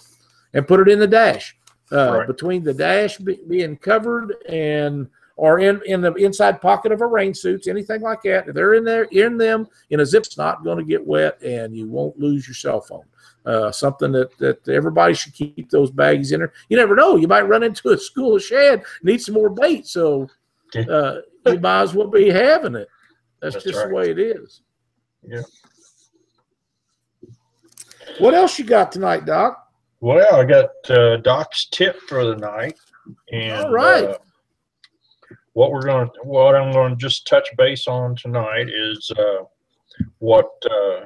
and 0.53 0.69
put 0.69 0.81
it 0.81 0.89
in 0.89 0.99
the 0.99 1.07
dash. 1.07 1.57
Uh, 1.91 2.19
Right. 2.19 2.27
Between 2.27 2.63
the 2.63 2.75
dash 2.75 3.17
be, 3.17 3.41
being 3.49 3.79
covered 3.79 4.35
and 4.47 5.09
or 5.39 5.61
in, 5.61 5.81
in 5.87 6.01
the 6.01 6.13
inside 6.15 6.61
pocket 6.61 6.91
of 6.91 7.01
a 7.01 7.07
rain 7.07 7.33
suits, 7.33 7.69
anything 7.69 8.01
like 8.03 8.21
that, 8.23 8.49
if 8.49 8.55
they're 8.55 8.75
in 8.75 8.85
there 8.85 9.05
in 9.05 9.39
them 9.39 9.69
in 9.91 10.01
a 10.01 10.05
zip, 10.05 10.25
it's 10.27 10.37
not 10.37 10.65
going 10.65 10.77
to 10.77 10.85
get 10.85 11.07
wet 11.07 11.41
and 11.43 11.77
you 11.77 11.87
won't 11.87 12.19
lose 12.19 12.47
your 12.47 12.57
cell 12.57 12.81
phone. 12.81 13.05
Uh, 13.47 13.71
something 13.71 14.11
that, 14.11 14.37
that 14.39 14.69
everybody 14.69 15.15
should 15.15 15.33
keep 15.33 15.71
those 15.71 15.93
bags 15.93 16.33
in 16.33 16.41
there. 16.41 16.53
You 16.69 16.77
never 16.77 16.97
know; 16.97 17.17
you 17.17 17.29
might 17.29 17.49
run 17.49 17.63
into 17.63 17.91
a 17.91 17.97
school 17.97 18.37
of 18.37 18.43
shad, 18.43 18.83
need 19.03 19.23
some 19.23 19.37
more 19.37 19.49
bait, 19.49 19.87
so 19.87 20.29
uh, 20.77 21.19
you 21.47 21.61
might 21.61 21.83
as 21.83 21.95
well 21.95 22.09
be 22.09 22.29
having 22.29 22.75
it. 22.75 22.89
That's, 23.41 23.55
That's 23.55 23.65
just 23.65 23.79
right. 23.79 23.89
the 23.89 23.95
way 23.95 24.11
it 24.11 24.19
is. 24.19 24.61
Yeah. 25.23 25.43
What 28.19 28.35
else 28.35 28.59
you 28.59 28.65
got 28.65 28.91
tonight, 28.91 29.25
Doc? 29.25 29.67
Well, 30.01 30.35
I 30.35 30.45
got 30.45 30.71
uh, 30.91 31.19
Doc's 31.19 31.67
tip 31.67 31.99
for 32.09 32.25
the 32.25 32.37
night, 32.37 32.77
and 33.33 33.67
All 33.67 33.71
right. 33.71 34.05
uh, 34.05 34.19
what 35.59 35.73
we're 35.73 35.83
going, 35.83 36.07
to 36.07 36.21
what 36.23 36.55
I'm 36.55 36.71
going 36.71 36.93
to 36.93 36.97
just 36.97 37.27
touch 37.27 37.49
base 37.59 37.89
on 37.89 38.15
tonight 38.15 38.69
is 38.69 39.11
uh, 39.19 39.43
what 40.21 40.47
uh, 40.71 41.01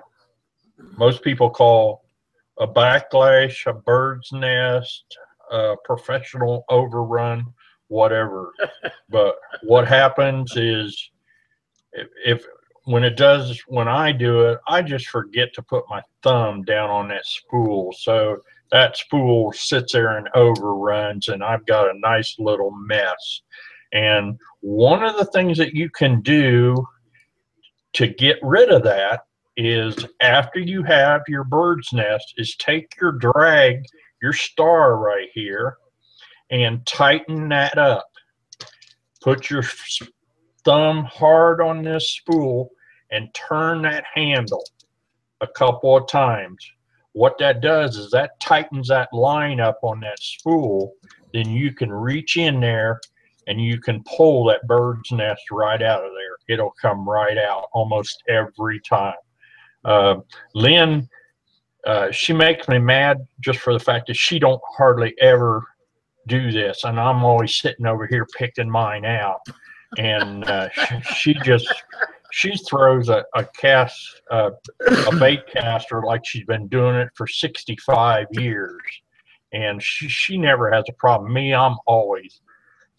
most 0.99 1.23
people 1.23 1.49
call 1.49 2.05
a 2.59 2.69
backlash, 2.69 3.67
a 3.67 3.73
bird's 3.73 4.31
nest, 4.31 5.05
a 5.51 5.75
professional 5.87 6.67
overrun, 6.69 7.47
whatever. 7.89 8.53
but 9.09 9.37
what 9.63 9.89
happens 9.89 10.55
is, 10.55 11.11
if, 11.95 12.09
if 12.23 12.45
when 12.85 13.05
it 13.05 13.17
does, 13.17 13.59
when 13.69 13.89
I 13.89 14.13
do 14.13 14.43
it, 14.49 14.59
I 14.69 14.83
just 14.83 15.07
forget 15.07 15.55
to 15.55 15.63
put 15.63 15.85
my 15.89 16.03
thumb 16.23 16.63
down 16.65 16.91
on 16.91 17.09
that 17.09 17.25
spool, 17.25 17.95
so 17.99 18.37
that 18.71 18.99
spool 18.99 19.53
sits 19.53 19.95
there 19.95 20.19
and 20.19 20.29
overruns 20.35 21.29
and 21.29 21.43
I've 21.43 21.65
got 21.65 21.89
a 21.95 21.99
nice 21.99 22.37
little 22.39 22.71
mess. 22.71 23.41
And 23.93 24.39
one 24.61 25.05
of 25.05 25.17
the 25.17 25.27
things 25.27 25.59
that 25.59 25.75
you 25.75 25.91
can 25.91 26.21
do 26.23 26.87
to 27.95 28.07
get 28.07 28.39
rid 28.43 28.71
of 28.71 28.83
that 28.85 29.21
is 29.57 30.07
after 30.21 30.59
you 30.59 30.83
have 30.83 31.23
your 31.29 31.45
bird's 31.45 31.93
nest 31.93 32.35
is 32.39 32.57
take 32.57 32.95
your 33.01 33.13
drag, 33.13 33.85
your 34.23 34.33
star 34.33 34.97
right 34.97 35.29
here 35.35 35.77
and 36.51 36.85
tighten 36.87 37.49
that 37.51 37.77
up. 37.77 38.07
Put 39.23 39.51
your 39.51 39.65
thumb 40.65 41.05
hard 41.05 41.61
on 41.61 41.83
this 41.83 42.11
spool 42.11 42.71
and 43.11 43.33
turn 43.35 43.83
that 43.83 44.05
handle 44.15 44.65
a 45.43 45.47
couple 45.47 45.97
of 45.97 46.09
times 46.09 46.57
what 47.13 47.37
that 47.39 47.61
does 47.61 47.97
is 47.97 48.11
that 48.11 48.39
tightens 48.41 48.89
that 48.89 49.13
line 49.13 49.61
up 49.61 49.79
on 49.83 50.01
that 50.01 50.19
spool 50.21 50.95
then 51.35 51.49
you 51.51 51.73
can 51.73 51.93
reach 51.93 52.37
in 52.37 52.61
there 52.61 53.01
and 53.47 53.61
you 53.61 53.81
can 53.81 54.03
pull 54.05 54.45
that 54.47 54.67
bird's 54.67 55.11
nest 55.13 55.43
right 55.51 55.83
out 55.83 56.05
of 56.05 56.13
there. 56.13 56.37
It'll 56.49 56.75
come 56.81 57.09
right 57.09 57.39
out 57.39 57.67
almost 57.73 58.23
every 58.29 58.81
time. 58.81 59.15
Uh, 59.85 60.17
lynn 60.55 61.09
uh, 61.87 62.11
she 62.13 62.33
makes 62.33 62.69
me 62.69 62.79
mad 62.79 63.19
just 63.41 63.59
for 63.59 63.73
the 63.73 63.81
fact 63.81 64.07
that 64.07 64.17
she 64.17 64.39
don't 64.39 64.61
hardly 64.77 65.15
ever 65.21 65.65
do 66.29 66.53
this 66.53 66.85
and 66.85 67.01
i'm 67.01 67.25
always 67.25 67.57
sitting 67.57 67.87
over 67.87 68.07
here 68.07 68.27
picking 68.39 68.71
mine 68.71 69.05
out. 69.05 69.41
And 69.99 70.45
uh, 70.45 70.69
she, 71.17 71.33
she 71.33 71.35
just 71.45 71.73
she 72.33 72.57
throws 72.57 73.09
a, 73.09 73.25
a 73.35 73.45
cast 73.59 74.23
a 74.31 74.53
bait 75.19 75.41
caster 75.53 76.03
like 76.03 76.25
she's 76.25 76.45
been 76.45 76.69
doing 76.69 76.97
it 76.97 77.09
for 77.15 77.27
65 77.27 78.27
years. 78.33 78.81
And 79.53 79.83
she, 79.83 80.09
she 80.09 80.39
never 80.39 80.71
has 80.71 80.85
a 80.89 80.93
problem. 80.95 81.33
Me 81.33 81.53
i'm 81.53 81.77
always 81.87 82.41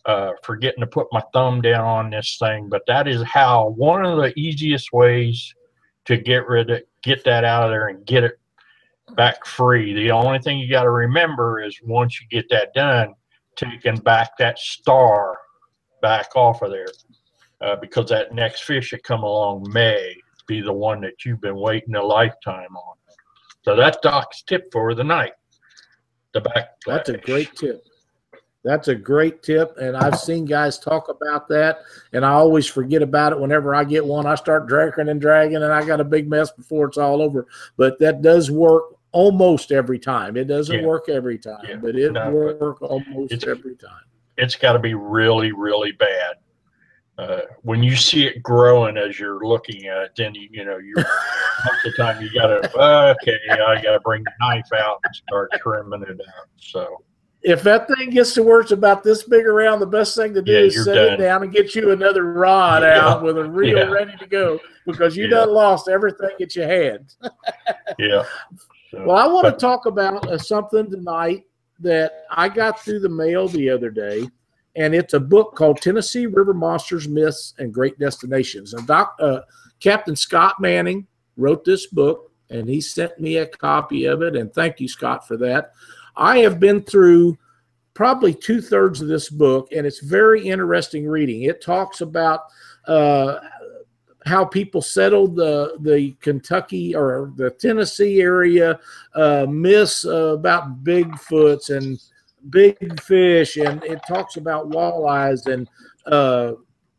uh, 0.06 0.32
forgetting 0.44 0.82
to 0.82 0.88
put 0.88 1.08
my 1.12 1.22
thumb 1.34 1.62
down 1.62 1.86
on 1.86 2.10
this 2.10 2.38
thing 2.40 2.68
but 2.70 2.82
that 2.88 3.08
is 3.08 3.22
how 3.24 3.70
one 3.70 4.06
of 4.06 4.18
the 4.18 4.38
easiest 4.38 4.92
ways 4.92 5.54
to 6.06 6.18
get 6.18 6.48
rid 6.48 6.70
of 6.70 6.82
get 7.04 7.24
that 7.24 7.44
out 7.44 7.64
of 7.64 7.70
there 7.70 7.88
and 7.88 8.06
get 8.06 8.24
it 8.24 8.40
back 9.16 9.46
free 9.46 9.94
the 9.94 10.12
only 10.12 10.40
thing 10.40 10.58
you 10.58 10.70
got 10.70 10.84
to 10.84 10.90
remember 10.90 11.62
is 11.62 11.80
once 11.84 12.20
you 12.20 12.28
get 12.30 12.46
that 12.50 12.74
done 12.74 13.14
taking 13.56 13.96
back 13.98 14.38
that 14.38 14.58
star 14.58 15.38
back 16.02 16.36
off 16.36 16.62
of 16.62 16.72
there 16.72 16.88
uh, 17.62 17.76
because 17.78 18.10
that 18.10 18.34
next 18.34 18.64
fish 18.64 18.92
that 18.92 19.04
come 19.04 19.24
along 19.24 19.66
may 19.72 20.16
be 20.48 20.62
the 20.62 20.74
one 20.74 21.02
that 21.02 21.26
you've 21.26 21.42
been 21.42 21.56
waiting 21.56 21.96
a 21.96 22.04
lifetime 22.04 22.76
on. 22.76 22.96
So 23.64 23.76
that's 23.76 23.98
Doc's 24.04 24.44
tip 24.44 24.72
for 24.72 24.94
the 24.94 25.04
night. 25.04 25.32
The 26.34 26.42
back. 26.42 26.72
That's 26.86 27.10
a 27.10 27.18
great 27.18 27.56
tip. 27.56 27.82
That's 28.64 28.88
a 28.88 28.96
great 28.96 29.44
tip, 29.44 29.76
and 29.78 29.96
I've 29.98 30.18
seen 30.18 30.46
guys 30.46 30.80
talk 30.80 31.10
about 31.10 31.48
that, 31.50 31.80
and 32.14 32.26
I 32.26 32.32
always 32.32 32.66
forget 32.66 33.02
about 33.02 33.34
it 33.34 33.40
whenever 33.40 33.76
I 33.76 33.84
get 33.84 34.06
one. 34.06 34.26
I 34.26 34.36
start 34.36 34.68
dragging 34.68 35.10
and 35.10 35.20
dragging, 35.20 35.58
and 35.58 35.66
I 35.66 35.86
got 35.86 36.00
a 36.00 36.06
big 36.06 36.30
mess 36.30 36.52
before 36.52 36.88
it's 36.88 36.98
all 36.98 37.22
over. 37.22 37.48
But 37.76 38.00
that 38.00 38.22
does 38.22 38.50
work 38.50 38.84
almost 39.12 39.72
every 39.72 40.00
time. 40.00 40.38
It 40.38 40.46
doesn't 40.46 40.80
Yeah. 40.80 40.86
work 40.86 41.10
every 41.10 41.38
time, 41.38 41.66
Yeah. 41.68 41.76
but 41.76 41.96
it 41.96 42.14
No, 42.14 42.32
works 42.32 42.82
almost 42.82 43.46
every 43.46 43.76
time. 43.76 44.02
It's 44.38 44.56
got 44.56 44.74
to 44.74 44.80
be 44.80 44.94
really, 44.94 45.52
really 45.52 45.92
bad 45.92 46.36
uh, 47.18 47.42
when 47.62 47.84
you 47.84 47.96
see 47.96 48.26
it 48.26 48.42
growing 48.42 48.98
as 48.98 49.20
you're 49.20 49.46
looking 49.46 49.86
at 49.88 49.98
it, 50.00 50.12
then 50.18 50.34
you 50.34 50.48
you 50.52 50.66
know 50.66 50.78
you 50.78 50.96
most 50.96 51.86
of 51.86 51.92
the 51.92 52.04
time 52.04 52.20
you 52.22 52.30
gotta 52.34 52.58
okay, 53.22 53.38
I 53.52 53.80
gotta 53.82 54.00
bring 54.00 54.24
the 54.24 54.32
knife 54.40 54.68
out 54.76 55.00
and 55.04 55.16
start 55.16 55.52
trimming 55.58 56.02
it 56.02 56.10
out. 56.20 56.48
So 56.58 57.04
if 57.44 57.62
that 57.64 57.88
thing 57.88 58.10
gets 58.10 58.34
to 58.34 58.44
where 58.44 58.62
it's 58.62 58.72
about 58.72 59.04
this 59.04 59.24
big 59.24 59.46
around, 59.46 59.80
the 59.80 59.86
best 59.86 60.16
thing 60.16 60.34
to 60.34 60.42
do 60.42 60.52
Yeah, 60.52 60.60
is 60.60 60.84
set 60.86 60.96
done. 60.96 61.14
it 61.14 61.18
down 61.18 61.44
and 61.44 61.52
get 61.52 61.76
you 61.76 61.92
another 61.92 62.32
rod 62.34 62.84
Yeah. 62.84 63.06
out 63.08 63.24
with 63.24 63.38
a 63.38 63.44
reel 63.44 63.78
Yeah. 63.78 63.92
ready 63.92 64.16
to 64.18 64.26
go 64.28 64.60
because 64.86 65.18
you 65.18 65.28
done 65.28 65.50
lost 65.50 65.90
everything 65.90 66.32
that 66.40 66.56
you 66.56 66.62
had. 66.64 67.06
yeah. 68.00 68.24
So, 68.92 69.04
Well, 69.06 69.18
I 69.18 69.28
want 69.28 69.46
to 69.48 69.52
talk 69.54 69.86
about 69.86 70.28
uh, 70.30 70.38
something 70.38 70.90
tonight 70.90 71.44
that 71.80 72.24
I 72.32 72.48
got 72.48 72.80
through 72.80 73.00
the 73.00 73.10
mail 73.10 73.48
the 73.50 73.70
other 73.70 73.90
day, 73.90 74.30
and 74.76 74.96
it's 74.96 75.14
a 75.14 75.20
book 75.20 75.56
called 75.56 75.82
Tennessee 75.82 76.28
River 76.28 76.54
Monsters, 76.54 77.08
Myths, 77.10 77.56
and 77.60 77.74
Great 77.74 78.00
Destinations. 78.00 78.74
And 78.74 78.88
Doc, 78.88 79.16
uh, 79.20 79.42
Captain 79.82 80.16
Scott 80.16 80.62
Manning 80.62 81.08
wrote 81.36 81.66
this 81.66 81.88
book, 81.88 82.32
and 82.50 82.70
he 82.70 82.80
sent 82.80 83.20
me 83.20 83.38
a 83.38 83.48
copy 83.48 84.06
of 84.06 84.22
it. 84.22 84.36
And 84.36 84.54
thank 84.54 84.80
you, 84.80 84.88
Scott, 84.88 85.28
for 85.28 85.36
that. 85.38 85.74
I 86.16 86.40
have 86.40 86.60
been 86.60 86.84
through 86.84 87.38
probably 87.94 88.34
two 88.34 88.62
thirds 88.62 89.02
of 89.02 89.08
this 89.08 89.30
book, 89.30 89.70
and 89.72 89.86
it's 89.86 90.00
very 90.00 90.48
interesting 90.48 91.08
reading. 91.08 91.44
It 91.44 91.62
talks 91.62 92.02
about 92.02 92.42
uh, 92.88 93.40
how 94.26 94.46
people 94.46 94.82
settled 94.82 95.36
the 95.36 95.78
the 95.82 96.16
Kentucky 96.22 96.96
or 96.96 97.32
the 97.36 97.52
Tennessee 97.52 98.22
area, 98.22 98.80
uh, 99.16 99.46
myths 99.50 100.06
uh, 100.06 100.34
about 100.34 100.84
Bigfoots 100.84 101.76
and 101.76 102.00
big 102.50 103.02
fish, 103.02 103.58
and 103.58 103.84
it 103.84 104.02
talks 104.08 104.38
about 104.38 104.70
walleyes 104.70 105.48
and 105.52 105.70
uh, 106.06 106.54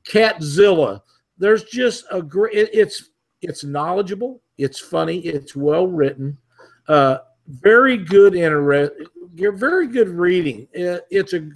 Catzilla. 0.04 1.02
There's 1.38 1.64
just 1.64 2.04
a 2.10 2.22
great. 2.22 2.54
It, 2.54 2.70
it's 2.72 3.10
it's 3.40 3.64
knowledgeable. 3.64 4.42
It's 4.58 4.78
funny. 4.78 5.18
It's 5.18 5.56
well 5.56 5.86
written. 5.86 6.38
Uh, 6.86 7.18
very 7.48 7.96
good 7.96 8.34
interest. 8.34 8.92
Very 9.34 9.88
good 9.88 10.08
reading. 10.08 10.68
It, 10.72 11.06
it's 11.10 11.32
a 11.32 11.50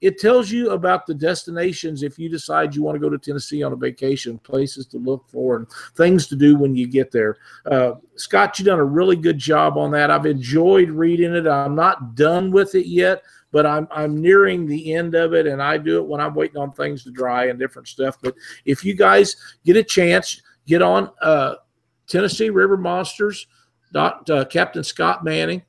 it 0.00 0.18
tells 0.18 0.50
you 0.50 0.70
about 0.70 1.06
the 1.06 1.14
destinations 1.14 2.02
if 2.02 2.18
you 2.18 2.28
decide 2.28 2.74
you 2.74 2.82
want 2.82 2.96
to 2.96 3.00
go 3.00 3.10
to 3.10 3.18
Tennessee 3.18 3.62
on 3.62 3.72
a 3.72 3.76
vacation, 3.76 4.38
places 4.38 4.86
to 4.86 4.98
look 4.98 5.28
for, 5.28 5.56
and 5.56 5.66
things 5.94 6.26
to 6.28 6.36
do 6.36 6.56
when 6.56 6.74
you 6.74 6.86
get 6.86 7.10
there. 7.10 7.36
Uh, 7.66 7.92
Scott, 8.16 8.58
you've 8.58 8.66
done 8.66 8.78
a 8.78 8.84
really 8.84 9.16
good 9.16 9.36
job 9.36 9.76
on 9.76 9.90
that. 9.90 10.10
I've 10.10 10.26
enjoyed 10.26 10.88
reading 10.88 11.34
it. 11.34 11.46
I'm 11.46 11.74
not 11.74 12.14
done 12.14 12.50
with 12.50 12.74
it 12.74 12.86
yet, 12.86 13.22
but 13.52 13.66
I'm 13.66 13.86
I'm 13.90 14.20
nearing 14.20 14.66
the 14.66 14.94
end 14.94 15.14
of 15.14 15.34
it, 15.34 15.46
and 15.46 15.62
I 15.62 15.76
do 15.76 15.98
it 15.98 16.06
when 16.06 16.20
I'm 16.20 16.34
waiting 16.34 16.56
on 16.56 16.72
things 16.72 17.04
to 17.04 17.10
dry 17.10 17.46
and 17.46 17.58
different 17.58 17.88
stuff. 17.88 18.16
But 18.22 18.34
if 18.64 18.84
you 18.84 18.94
guys 18.94 19.36
get 19.64 19.76
a 19.76 19.84
chance, 19.84 20.40
get 20.66 20.80
on 20.80 21.10
uh, 21.20 21.56
Tennessee 22.06 22.50
River 22.50 22.78
Monsters. 22.78 23.46
Uh, 23.94 24.44
Captain 24.44 24.84
Scott 24.84 25.24
Manning 25.24 25.62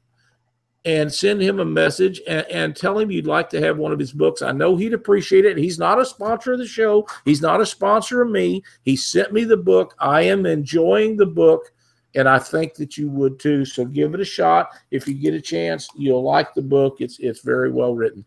and 0.86 1.14
send 1.14 1.42
him 1.42 1.60
a 1.60 1.66
message 1.66 2.22
and, 2.28 2.46
and 2.50 2.76
tell 2.76 2.98
him 2.98 3.12
you'd 3.12 3.28
like 3.28 3.50
to 3.50 3.62
have 3.62 3.78
one 3.78 3.92
of 3.92 4.00
his 4.00 4.12
books. 4.12 4.42
I 4.42 4.52
know 4.52 4.76
he'd 4.76 4.94
appreciate 4.94 5.46
it. 5.46 5.58
He's 5.58 5.78
not 5.78 6.00
a 6.00 6.06
sponsor 6.06 6.54
of 6.54 6.60
the 6.60 6.68
show. 6.68 7.08
He's 7.24 7.42
not 7.42 7.62
a 7.62 7.66
sponsor 7.66 8.22
of 8.22 8.32
me. 8.32 8.64
He 8.84 8.96
sent 8.96 9.32
me 9.32 9.44
the 9.44 9.58
book. 9.58 9.96
I 10.00 10.24
am 10.24 10.46
enjoying 10.46 11.18
the 11.18 11.26
book, 11.26 11.72
and 12.16 12.28
I 12.28 12.40
think 12.40 12.74
that 12.76 12.98
you 12.98 13.10
would 13.10 13.40
too. 13.40 13.64
So 13.64 13.86
give 13.86 14.16
it 14.16 14.22
a 14.22 14.26
shot. 14.26 14.70
If 14.90 15.08
you 15.08 15.14
get 15.14 15.36
a 15.36 15.42
chance, 15.42 15.88
you'll 15.96 16.24
like 16.24 16.54
the 16.54 16.64
book. 16.64 16.98
It's 17.00 17.20
it's 17.20 17.42
very 17.42 17.72
well 17.72 17.94
written. 17.94 18.26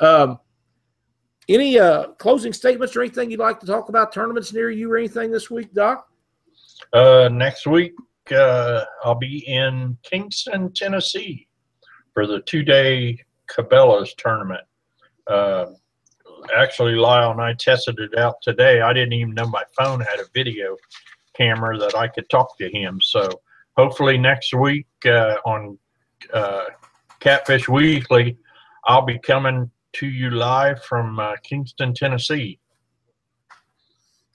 Um, 0.00 0.38
any 1.50 1.78
uh, 1.78 2.08
closing 2.12 2.52
statements 2.52 2.96
or 2.96 3.02
anything 3.02 3.30
you'd 3.30 3.40
like 3.40 3.60
to 3.60 3.66
talk 3.66 3.88
about? 3.88 4.12
Tournaments 4.12 4.52
near 4.52 4.70
you 4.70 4.90
or 4.90 4.96
anything 4.96 5.30
this 5.30 5.50
week, 5.50 5.74
Doc? 5.74 6.08
Uh, 6.92 7.28
next 7.30 7.66
week, 7.66 7.92
uh, 8.32 8.84
I'll 9.04 9.14
be 9.14 9.46
in 9.46 9.96
Kingston, 10.02 10.72
Tennessee 10.72 11.48
for 12.14 12.26
the 12.26 12.40
two 12.40 12.62
day 12.62 13.18
Cabela's 13.50 14.14
tournament. 14.14 14.64
Uh, 15.26 15.66
actually, 16.56 16.94
Lyle 16.94 17.30
and 17.32 17.40
I 17.40 17.54
tested 17.54 17.98
it 17.98 18.16
out 18.18 18.36
today. 18.42 18.80
I 18.80 18.92
didn't 18.92 19.12
even 19.12 19.34
know 19.34 19.46
my 19.46 19.64
phone 19.78 20.00
had 20.00 20.20
a 20.20 20.24
video 20.34 20.76
camera 21.34 21.78
that 21.78 21.94
I 21.94 22.08
could 22.08 22.28
talk 22.30 22.56
to 22.58 22.70
him. 22.70 23.00
So 23.02 23.28
hopefully, 23.76 24.18
next 24.18 24.54
week 24.54 24.86
uh, 25.06 25.36
on 25.44 25.78
uh, 26.32 26.66
Catfish 27.20 27.68
Weekly, 27.68 28.36
I'll 28.84 29.04
be 29.04 29.18
coming 29.18 29.70
to 29.94 30.06
you 30.06 30.30
live 30.30 30.82
from 30.84 31.18
uh, 31.18 31.34
Kingston, 31.42 31.94
Tennessee. 31.94 32.59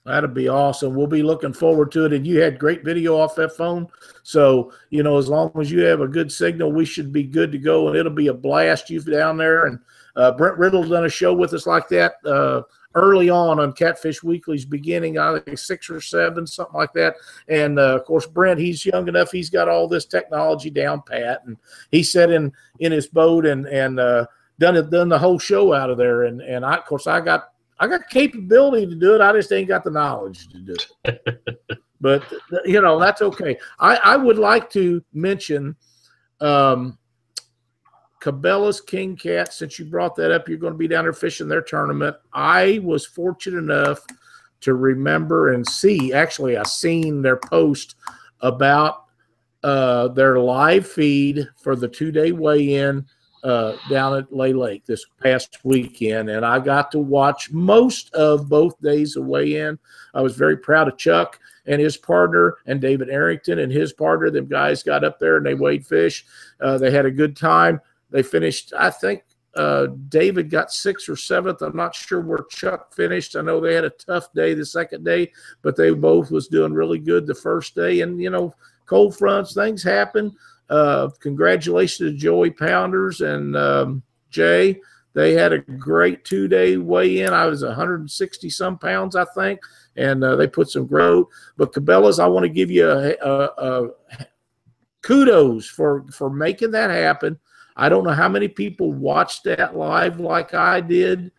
That'd 0.06 0.34
be 0.34 0.48
awesome. 0.48 0.94
We'll 0.94 1.08
be 1.08 1.24
looking 1.24 1.52
forward 1.52 1.90
to 1.92 2.04
it. 2.04 2.12
And 2.12 2.24
you 2.24 2.40
had 2.40 2.60
great 2.60 2.84
video 2.84 3.18
off 3.18 3.34
that 3.34 3.56
phone. 3.56 3.88
So, 4.22 4.72
you 4.90 5.02
know, 5.02 5.18
as 5.18 5.28
long 5.28 5.50
as 5.60 5.68
you 5.68 5.80
have 5.80 6.00
a 6.00 6.06
good 6.06 6.30
signal, 6.30 6.70
we 6.70 6.84
should 6.84 7.12
be 7.12 7.24
good 7.24 7.50
to 7.50 7.58
go. 7.58 7.88
And 7.88 7.96
it'll 7.96 8.12
be 8.12 8.28
a 8.28 8.34
blast 8.34 8.88
You've 8.88 9.10
down 9.10 9.36
there. 9.36 9.66
And 9.66 9.80
uh, 10.14 10.30
Brent 10.30 10.58
Riddle's 10.58 10.90
done 10.90 11.06
a 11.06 11.08
show 11.08 11.34
with 11.34 11.52
us 11.54 11.66
like 11.66 11.88
that 11.88 12.14
uh, 12.24 12.62
early 12.94 13.30
on 13.30 13.58
on 13.58 13.72
Catfish 13.72 14.22
Weekly's 14.22 14.64
beginning, 14.64 15.18
I 15.18 15.40
think 15.40 15.58
six 15.58 15.90
or 15.90 16.00
seven, 16.00 16.46
something 16.46 16.76
like 16.76 16.92
that. 16.92 17.16
And 17.48 17.80
uh, 17.80 17.96
of 17.96 18.04
course, 18.04 18.26
Brent, 18.26 18.60
he's 18.60 18.86
young 18.86 19.08
enough. 19.08 19.32
He's 19.32 19.50
got 19.50 19.68
all 19.68 19.88
this 19.88 20.06
technology 20.06 20.70
down 20.70 21.02
pat. 21.02 21.42
And 21.46 21.56
he 21.90 22.04
sat 22.04 22.30
in, 22.30 22.52
in 22.78 22.92
his 22.92 23.08
boat 23.08 23.44
and, 23.44 23.66
and, 23.66 23.98
uh, 23.98 24.26
done 24.60 24.76
it, 24.76 24.88
done 24.88 25.08
the 25.08 25.18
whole 25.18 25.40
show 25.40 25.72
out 25.72 25.90
of 25.90 25.98
there. 25.98 26.22
And, 26.22 26.40
and 26.40 26.64
I, 26.64 26.76
of 26.76 26.84
course, 26.84 27.08
I 27.08 27.20
got, 27.20 27.50
I 27.78 27.86
got 27.86 28.08
capability 28.08 28.86
to 28.86 28.94
do 28.94 29.14
it. 29.14 29.20
I 29.20 29.32
just 29.32 29.52
ain't 29.52 29.68
got 29.68 29.84
the 29.84 29.90
knowledge 29.90 30.48
to 30.48 30.58
do 30.58 30.74
it. 31.04 31.48
but 32.00 32.22
you 32.64 32.80
know 32.80 32.98
that's 32.98 33.22
okay. 33.22 33.58
I, 33.78 33.96
I 33.96 34.16
would 34.16 34.38
like 34.38 34.70
to 34.70 35.02
mention 35.12 35.76
um, 36.40 36.98
Cabela's 38.20 38.80
King 38.80 39.16
Cat. 39.16 39.52
Since 39.52 39.78
you 39.78 39.84
brought 39.84 40.16
that 40.16 40.32
up, 40.32 40.48
you're 40.48 40.58
going 40.58 40.72
to 40.72 40.78
be 40.78 40.88
down 40.88 41.04
there 41.04 41.12
fishing 41.12 41.48
their 41.48 41.62
tournament. 41.62 42.16
I 42.32 42.80
was 42.82 43.06
fortunate 43.06 43.58
enough 43.58 44.00
to 44.60 44.74
remember 44.74 45.52
and 45.52 45.66
see. 45.66 46.12
Actually, 46.12 46.56
I 46.56 46.62
seen 46.64 47.22
their 47.22 47.36
post 47.36 47.96
about 48.40 49.04
uh, 49.62 50.08
their 50.08 50.38
live 50.38 50.86
feed 50.86 51.46
for 51.62 51.76
the 51.76 51.88
two 51.88 52.12
day 52.12 52.32
weigh 52.32 52.76
in 52.76 53.06
uh, 53.44 53.76
down 53.88 54.16
at 54.16 54.34
Lay 54.34 54.52
Lake 54.52 54.84
this 54.86 55.04
past 55.22 55.58
weekend, 55.64 56.30
and 56.30 56.44
I 56.44 56.58
got 56.58 56.90
to 56.92 56.98
watch 56.98 57.50
most 57.50 58.12
of 58.14 58.48
both 58.48 58.80
days 58.80 59.16
of 59.16 59.26
weigh-in. 59.26 59.78
I 60.14 60.22
was 60.22 60.36
very 60.36 60.56
proud 60.56 60.88
of 60.88 60.98
Chuck 60.98 61.38
and 61.66 61.80
his 61.80 61.96
partner, 61.96 62.56
and 62.66 62.80
David 62.80 63.08
Arrington 63.08 63.58
and 63.58 63.72
his 63.72 63.92
partner. 63.92 64.30
Them 64.30 64.46
guys 64.46 64.82
got 64.82 65.04
up 65.04 65.18
there 65.18 65.36
and 65.36 65.46
they 65.46 65.54
weighed 65.54 65.86
fish. 65.86 66.24
Uh, 66.60 66.78
they 66.78 66.90
had 66.90 67.06
a 67.06 67.10
good 67.10 67.36
time. 67.36 67.80
They 68.10 68.22
finished, 68.22 68.72
I 68.76 68.90
think. 68.90 69.24
Uh, 69.56 69.86
David 70.08 70.50
got 70.50 70.70
sixth 70.70 71.08
or 71.08 71.16
seventh. 71.16 71.62
I'm 71.62 71.76
not 71.76 71.94
sure 71.94 72.20
where 72.20 72.44
Chuck 72.50 72.94
finished. 72.94 73.36
I 73.36 73.40
know 73.40 73.58
they 73.58 73.74
had 73.74 73.84
a 73.84 73.90
tough 73.90 74.32
day 74.34 74.52
the 74.52 74.66
second 74.66 75.04
day, 75.04 75.32
but 75.62 75.76
they 75.76 75.90
both 75.90 76.30
was 76.30 76.48
doing 76.48 76.74
really 76.74 76.98
good 76.98 77.26
the 77.26 77.34
first 77.34 77.74
day. 77.74 78.00
And 78.02 78.20
you 78.20 78.30
know, 78.30 78.54
cold 78.84 79.16
fronts, 79.16 79.54
things 79.54 79.82
happen. 79.82 80.36
Uh, 80.68 81.08
congratulations 81.20 82.10
to 82.10 82.16
Joey 82.16 82.50
Pounders 82.50 83.20
and 83.20 83.56
um, 83.56 84.02
Jay. 84.30 84.80
They 85.14 85.32
had 85.32 85.52
a 85.52 85.60
great 85.60 86.24
two 86.24 86.46
day 86.46 86.76
weigh 86.76 87.20
in. 87.20 87.32
I 87.32 87.46
was 87.46 87.64
160 87.64 88.50
some 88.50 88.78
pounds, 88.78 89.16
I 89.16 89.24
think, 89.34 89.60
and 89.96 90.22
uh, 90.22 90.36
they 90.36 90.46
put 90.46 90.68
some 90.68 90.86
growth. 90.86 91.28
But 91.56 91.72
Cabela's, 91.72 92.18
I 92.18 92.26
want 92.26 92.44
to 92.44 92.50
give 92.50 92.70
you 92.70 92.90
a, 92.90 93.14
a, 93.22 93.44
a 93.56 93.88
kudos 95.02 95.68
for 95.68 96.04
for 96.12 96.28
making 96.28 96.72
that 96.72 96.90
happen. 96.90 97.38
I 97.76 97.88
don't 97.88 98.04
know 98.04 98.12
how 98.12 98.28
many 98.28 98.48
people 98.48 98.92
watched 98.92 99.44
that 99.44 99.76
live 99.76 100.20
like 100.20 100.52
I 100.52 100.80
did, 100.80 101.30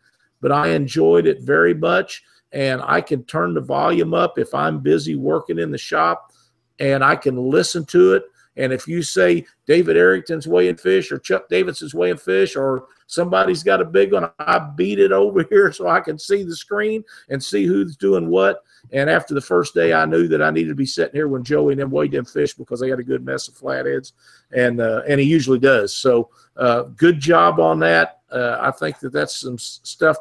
but 0.41 0.51
I 0.51 0.69
enjoyed 0.69 1.27
it 1.27 1.41
very 1.41 1.73
much. 1.73 2.23
And 2.51 2.81
I 2.83 3.01
can 3.01 3.25
turn 3.25 3.53
the 3.53 3.61
volume 3.61 4.13
up 4.13 4.39
if 4.39 4.55
I'm 4.55 4.79
busy 4.79 5.15
working 5.15 5.59
in 5.59 5.69
the 5.69 5.77
shop, 5.77 6.31
and 6.79 7.03
I 7.03 7.15
can 7.15 7.35
listen 7.35 7.85
to 7.87 8.13
it. 8.13 8.23
And 8.57 8.73
if 8.73 8.87
you 8.87 9.01
say 9.01 9.45
David 9.65 9.95
Arrington's 9.95 10.47
weighing 10.47 10.77
fish 10.77 11.11
or 11.11 11.19
Chuck 11.19 11.47
Davidson's 11.47 11.93
weighing 11.93 12.17
fish 12.17 12.55
or 12.55 12.87
somebody's 13.05 13.63
got 13.63 13.81
a 13.81 13.85
big 13.85 14.13
one, 14.13 14.29
I 14.39 14.59
beat 14.75 14.99
it 14.99 15.11
over 15.11 15.43
here 15.49 15.71
so 15.71 15.87
I 15.87 16.01
can 16.01 16.17
see 16.17 16.43
the 16.43 16.55
screen 16.55 17.03
and 17.29 17.41
see 17.41 17.65
who's 17.65 17.95
doing 17.95 18.27
what. 18.27 18.63
And 18.91 19.09
after 19.09 19.33
the 19.33 19.41
first 19.41 19.73
day, 19.73 19.93
I 19.93 20.05
knew 20.05 20.27
that 20.29 20.41
I 20.41 20.49
needed 20.49 20.69
to 20.69 20.75
be 20.75 20.85
sitting 20.85 21.15
here 21.15 21.27
when 21.27 21.43
Joey 21.43 21.73
and 21.73 21.81
them 21.81 21.91
weighed 21.91 22.11
them 22.11 22.25
fish 22.25 22.53
because 22.53 22.79
they 22.79 22.89
had 22.89 22.99
a 22.99 23.03
good 23.03 23.23
mess 23.23 23.47
of 23.47 23.55
flatheads, 23.55 24.13
and 24.51 24.79
uh, 24.79 25.01
and 25.07 25.19
he 25.19 25.25
usually 25.25 25.59
does. 25.59 25.93
So 25.93 26.29
uh, 26.55 26.83
good 26.83 27.19
job 27.19 27.59
on 27.59 27.79
that. 27.79 28.21
Uh, 28.31 28.57
I 28.61 28.71
think 28.71 28.99
that 28.99 29.11
that's 29.11 29.41
some 29.41 29.57
stuff 29.57 30.15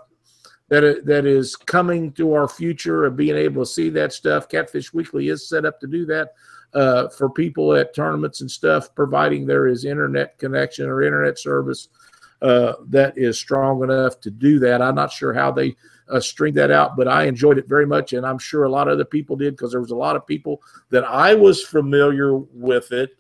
that 0.68 1.06
that 1.06 1.26
is 1.26 1.54
coming 1.54 2.10
to 2.12 2.32
our 2.32 2.48
future 2.48 3.04
of 3.04 3.16
being 3.16 3.36
able 3.36 3.62
to 3.62 3.70
see 3.70 3.88
that 3.90 4.12
stuff. 4.12 4.48
Catfish 4.48 4.92
Weekly 4.92 5.28
is 5.28 5.48
set 5.48 5.64
up 5.64 5.78
to 5.80 5.86
do 5.86 6.04
that 6.06 6.32
uh, 6.76 7.08
for 7.08 7.30
people 7.30 7.74
at 7.74 7.94
tournaments 7.94 8.42
and 8.42 8.50
stuff, 8.50 8.94
providing 8.94 9.46
there 9.46 9.66
is 9.66 9.86
internet 9.86 10.38
connection 10.38 10.86
or 10.86 11.02
internet 11.02 11.38
service 11.38 11.88
uh, 12.42 12.74
that 12.86 13.16
is 13.16 13.38
strong 13.38 13.82
enough 13.82 14.20
to 14.20 14.30
do 14.30 14.58
that. 14.58 14.82
I'm 14.82 14.94
not 14.94 15.10
sure 15.10 15.32
how 15.32 15.50
they 15.50 15.74
uh, 16.10 16.20
string 16.20 16.52
that 16.54 16.70
out. 16.70 16.94
But 16.94 17.08
I 17.08 17.24
enjoyed 17.24 17.56
it 17.56 17.66
very 17.66 17.86
much, 17.86 18.12
and 18.12 18.26
I'm 18.26 18.38
sure 18.38 18.64
a 18.64 18.68
lot 18.70 18.88
of 18.88 18.92
other 18.92 19.06
people 19.06 19.36
did 19.36 19.56
because 19.56 19.72
there 19.72 19.80
was 19.80 19.90
a 19.90 19.96
lot 19.96 20.16
of 20.16 20.26
people 20.26 20.60
that 20.90 21.04
I 21.04 21.34
was 21.34 21.64
familiar 21.64 22.36
with 22.36 22.92
it 22.92 23.16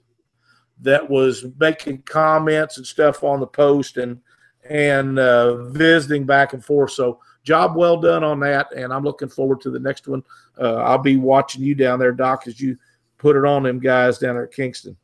that 0.82 1.08
was 1.08 1.46
making 1.58 2.02
comments 2.02 2.76
and 2.76 2.86
stuff 2.86 3.24
on 3.24 3.40
the 3.40 3.46
post 3.46 3.96
and 3.96 4.20
and 4.68 5.18
uh, 5.18 5.64
visiting 5.68 6.26
back 6.26 6.52
and 6.52 6.62
forth. 6.62 6.90
So 6.90 7.20
job 7.42 7.74
well 7.74 7.96
done 7.96 8.22
on 8.22 8.38
that, 8.40 8.70
and 8.74 8.92
I'm 8.92 9.04
looking 9.04 9.28
forward 9.28 9.62
to 9.62 9.70
the 9.70 9.78
next 9.78 10.08
one. 10.08 10.22
Uh, 10.60 10.74
I'll 10.74 10.98
be 10.98 11.16
watching 11.16 11.62
you 11.62 11.74
down 11.74 11.98
there, 11.98 12.12
Doc, 12.12 12.46
as 12.46 12.60
you 12.60 12.76
put 13.18 13.36
it 13.36 13.44
on 13.44 13.62
them 13.62 13.78
guys 13.78 14.18
down 14.18 14.34
there 14.34 14.44
at 14.44 14.52
Kingston. 14.52 14.96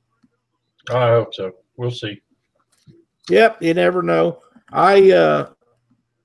I 0.91 1.09
hope 1.09 1.35
so. 1.35 1.53
We'll 1.77 1.91
see. 1.91 2.21
Yep, 3.29 3.63
you 3.63 3.75
never 3.75 4.03
know. 4.03 4.41
I 4.73 5.13
uh, 5.13 5.51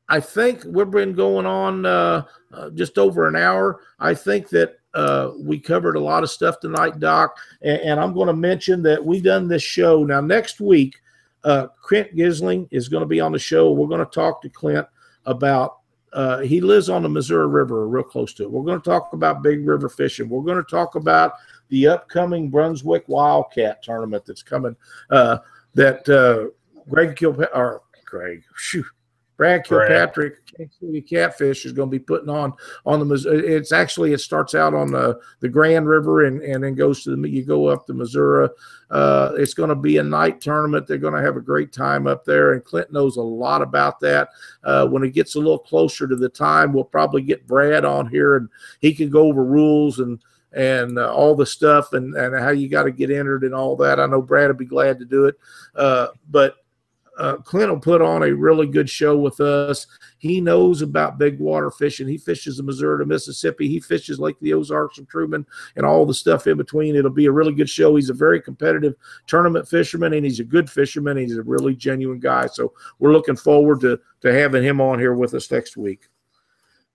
I 0.09 0.19
think 0.19 0.63
we've 0.65 0.89
been 0.89 1.13
going 1.13 1.45
on 1.45 1.85
uh, 1.85 2.23
uh, 2.53 2.69
just 2.71 2.97
over 2.97 3.27
an 3.27 3.35
hour. 3.35 3.81
I 3.99 4.13
think 4.13 4.49
that 4.49 4.77
uh, 4.93 5.31
we 5.37 5.59
covered 5.59 5.95
a 5.95 5.99
lot 5.99 6.23
of 6.23 6.31
stuff 6.31 6.59
tonight, 6.59 6.99
Doc, 6.99 7.37
and, 7.61 7.79
and 7.81 7.99
I'm 7.99 8.13
going 8.13 8.27
to 8.27 8.33
mention 8.33 8.81
that 8.83 9.03
we've 9.03 9.23
done 9.23 9.47
this 9.47 9.63
show 9.63 10.03
now. 10.03 10.21
Next 10.21 10.59
week, 10.59 10.95
uh, 11.43 11.67
Clint 11.81 12.15
Gisling 12.15 12.67
is 12.71 12.89
going 12.89 13.01
to 13.01 13.07
be 13.07 13.19
on 13.19 13.31
the 13.31 13.39
show. 13.39 13.71
We're 13.71 13.87
going 13.87 14.05
to 14.05 14.11
talk 14.11 14.41
to 14.41 14.49
Clint 14.49 14.87
about. 15.25 15.77
Uh, 16.13 16.39
he 16.39 16.61
lives 16.61 16.89
on 16.89 17.03
the 17.03 17.09
Missouri 17.09 17.47
River, 17.47 17.87
real 17.87 18.01
close 18.01 18.33
to 18.35 18.43
it. 18.43 18.51
We're 18.51 18.63
going 18.63 18.79
to 18.79 18.89
talk 18.89 19.11
about 19.11 19.43
big 19.43 19.67
river 19.67 19.89
fishing. 19.89 20.29
We're 20.29 20.41
going 20.41 20.57
to 20.57 20.69
talk 20.69 20.95
about 20.95 21.33
the 21.69 21.87
upcoming 21.87 22.49
Brunswick 22.49 23.03
Wildcat 23.07 23.83
tournament 23.83 24.25
that's 24.25 24.43
coming. 24.43 24.75
Uh, 25.09 25.39
that 25.73 26.07
uh, 26.09 26.49
Greg 26.89 27.15
Kilpatrick, 27.15 27.55
or 27.55 27.81
Greg, 28.05 28.43
shoot, 28.55 28.85
Brad 29.35 29.63
Brad. 29.67 29.87
Kilpatrick, 29.87 30.35
City 30.79 31.01
Catfish 31.01 31.65
is 31.65 31.71
going 31.71 31.89
to 31.89 31.91
be 31.91 32.03
putting 32.03 32.29
on 32.29 32.53
on 32.85 32.99
the. 32.99 33.05
Mis- 33.05 33.25
It's 33.25 33.71
actually 33.71 34.13
it 34.13 34.19
starts 34.19 34.55
out 34.55 34.73
on 34.73 34.91
the 34.91 35.19
the 35.39 35.49
Grand 35.49 35.87
River 35.87 36.25
and 36.25 36.41
and 36.41 36.63
then 36.63 36.73
goes 36.73 37.03
to 37.03 37.15
the 37.15 37.29
you 37.29 37.43
go 37.43 37.67
up 37.67 37.85
the 37.85 37.93
Missouri. 37.93 38.49
Uh, 38.89 39.33
it's 39.35 39.53
going 39.53 39.69
to 39.69 39.75
be 39.75 39.97
a 39.97 40.03
night 40.03 40.41
tournament. 40.41 40.87
They're 40.87 40.97
going 40.97 41.13
to 41.13 41.21
have 41.21 41.37
a 41.37 41.41
great 41.41 41.71
time 41.71 42.07
up 42.07 42.25
there, 42.25 42.53
and 42.53 42.63
Clint 42.63 42.91
knows 42.91 43.17
a 43.17 43.21
lot 43.21 43.61
about 43.61 43.99
that. 43.99 44.29
Uh, 44.63 44.87
when 44.87 45.03
it 45.03 45.13
gets 45.13 45.35
a 45.35 45.39
little 45.39 45.59
closer 45.59 46.07
to 46.07 46.15
the 46.15 46.29
time, 46.29 46.73
we'll 46.73 46.83
probably 46.83 47.21
get 47.21 47.45
Brad 47.45 47.85
on 47.85 48.09
here, 48.09 48.37
and 48.37 48.49
he 48.79 48.93
can 48.93 49.09
go 49.09 49.27
over 49.27 49.43
rules 49.43 49.99
and 49.99 50.19
and 50.57 50.97
uh, 50.97 51.13
all 51.13 51.35
the 51.35 51.45
stuff 51.45 51.93
and, 51.93 52.15
and 52.15 52.35
how 52.35 52.49
you 52.49 52.67
got 52.67 52.83
to 52.83 52.91
get 52.91 53.11
entered 53.11 53.43
and 53.43 53.53
all 53.53 53.75
that. 53.75 53.99
I 53.99 54.07
know 54.07 54.23
Brad 54.23 54.47
would 54.47 54.57
be 54.57 54.65
glad 54.65 54.97
to 54.97 55.05
do 55.05 55.25
it. 55.25 55.35
Uh, 55.75 56.07
but 56.31 56.55
uh, 57.19 57.37
Clint 57.37 57.69
will 57.69 57.79
put 57.79 58.01
on 58.01 58.23
a 58.23 58.31
really 58.31 58.65
good 58.65 58.89
show 58.89 59.15
with 59.15 59.39
us. 59.39 59.85
He 60.17 60.41
knows 60.41 60.81
about 60.81 61.19
big 61.19 61.39
water 61.39 61.69
fishing. 61.69 62.07
He 62.07 62.17
fishes 62.17 62.57
the 62.57 62.63
Missouri 62.63 63.03
to 63.03 63.05
Mississippi. 63.05 63.67
He 63.67 63.79
fishes 63.79 64.19
Lake 64.19 64.37
the 64.41 64.53
Ozarks 64.53 64.97
and 64.97 65.07
Truman 65.07 65.45
and 65.75 65.85
all 65.85 66.07
the 66.07 66.13
stuff 66.13 66.47
in 66.47 66.57
between. 66.57 66.95
It'll 66.95 67.11
be 67.11 67.27
a 67.27 67.31
really 67.31 67.53
good 67.53 67.69
show. 67.69 67.95
He's 67.95 68.09
a 68.09 68.15
very 68.15 68.41
competitive 68.41 68.95
tournament 69.27 69.67
fisherman 69.67 70.13
and 70.13 70.25
he's 70.25 70.39
a 70.39 70.43
good 70.43 70.69
fisherman. 70.69 71.17
He's 71.17 71.37
a 71.37 71.43
really 71.43 71.75
genuine 71.75 72.19
guy. 72.19 72.47
So 72.47 72.73
we're 72.97 73.13
looking 73.13 73.35
forward 73.35 73.81
to, 73.81 73.99
to 74.21 74.33
having 74.33 74.63
him 74.63 74.81
on 74.81 74.97
here 74.97 75.13
with 75.13 75.35
us 75.35 75.51
next 75.51 75.77
week. 75.77 76.07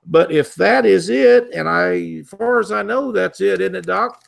But 0.07 0.33
if 0.33 0.55
that 0.57 0.85
is 0.85 1.09
it, 1.09 1.51
and 1.55 1.69
I, 1.69 2.21
as 2.21 2.29
far 2.29 2.59
as 2.59 2.73
I 2.73 2.83
know, 2.83 3.13
that's 3.13 3.41
it, 3.41 3.61
isn't 3.61 3.77
it, 3.77 3.87
Doc? 3.87 4.23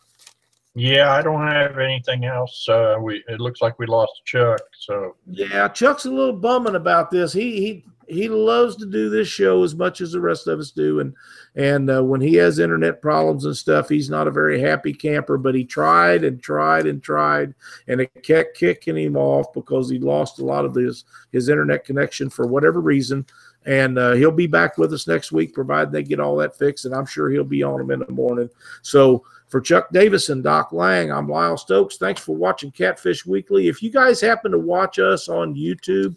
Yeah, 0.77 1.13
I 1.13 1.23
don't 1.23 1.47
have 1.47 1.79
anything 1.79 2.25
else. 2.25 2.69
Uh, 2.69 2.97
we 3.01 3.23
it 3.29 3.41
looks 3.41 3.63
like 3.63 3.79
we 3.79 3.87
lost 3.87 4.23
Chuck. 4.25 4.61
So 4.77 5.15
Yeah, 5.27 5.69
Chuck's 5.69 6.05
a 6.05 6.11
little 6.11 6.33
bumming 6.33 6.75
about 6.75 7.11
this. 7.13 7.33
He 7.33 7.61
he 7.61 7.85
he 8.09 8.29
loves 8.29 8.77
to 8.77 8.87
do 8.87 9.09
this 9.09 9.29
show 9.29 9.63
as 9.63 9.75
much 9.75 10.01
as 10.01 10.13
the 10.13 10.21
rest 10.21 10.49
of 10.49 10.59
us 10.59 10.73
do, 10.73 10.99
and 10.99 11.15
and 11.55 11.89
uh, 11.89 12.03
when 12.03 12.21
he 12.21 12.35
has 12.35 12.59
internet 12.59 13.01
problems 13.01 13.45
and 13.45 13.57
stuff, 13.57 13.89
he's 13.89 14.11
not 14.11 14.27
a 14.27 14.33
very 14.33 14.61
happy 14.61 14.93
camper. 14.93 15.39
But 15.39 15.55
he 15.55 15.65
tried 15.65 16.25
and 16.25 16.43
tried 16.43 16.87
and 16.87 17.01
tried, 17.01 17.55
and 17.87 18.01
it 18.01 18.25
kept 18.25 18.57
kicking 18.59 18.97
him 18.97 19.17
off 19.17 19.53
because 19.53 19.89
he 19.89 20.01
lost 20.01 20.41
a 20.41 20.45
lot 20.45 20.65
of 20.65 20.75
his 20.75 21.05
his 21.31 21.49
internet 21.49 21.85
connection 21.85 22.31
for 22.31 22.49
whatever 22.49 22.81
reason. 22.81 23.25
And 23.67 23.99
uh, 23.99 24.13
he'll 24.13 24.31
be 24.31 24.47
back 24.47 24.77
with 24.77 24.93
us 24.93 25.07
next 25.07 25.33
week, 25.33 25.55
provided 25.55 25.91
they 25.91 26.03
get 26.03 26.21
all 26.21 26.37
that 26.37 26.57
fixed. 26.57 26.85
And 26.85 26.95
I'm 26.95 27.07
sure 27.07 27.31
he'll 27.31 27.45
be 27.45 27.63
on 27.63 27.79
them 27.79 27.91
in 27.91 28.01
the 28.01 28.13
morning. 28.13 28.51
So 28.83 29.25
for 29.49 29.61
Chuck 29.61 29.89
Davis 29.93 30.29
and 30.29 30.43
Doc 30.43 30.73
Lang, 30.73 31.11
I'm 31.11 31.29
Lyle 31.29 31.57
Stokes. 31.57 31.97
Thanks 31.97 32.21
for 32.21 32.37
watching 32.37 32.71
Catfish 32.71 33.25
Weekly. 33.25 33.69
If 33.69 33.83
you 33.83 33.91
guys 33.91 34.21
happen 34.21 34.53
to 34.53 34.59
watch 34.59 34.99
us 34.99 35.29
on 35.29 35.55
YouTube, 35.55 36.17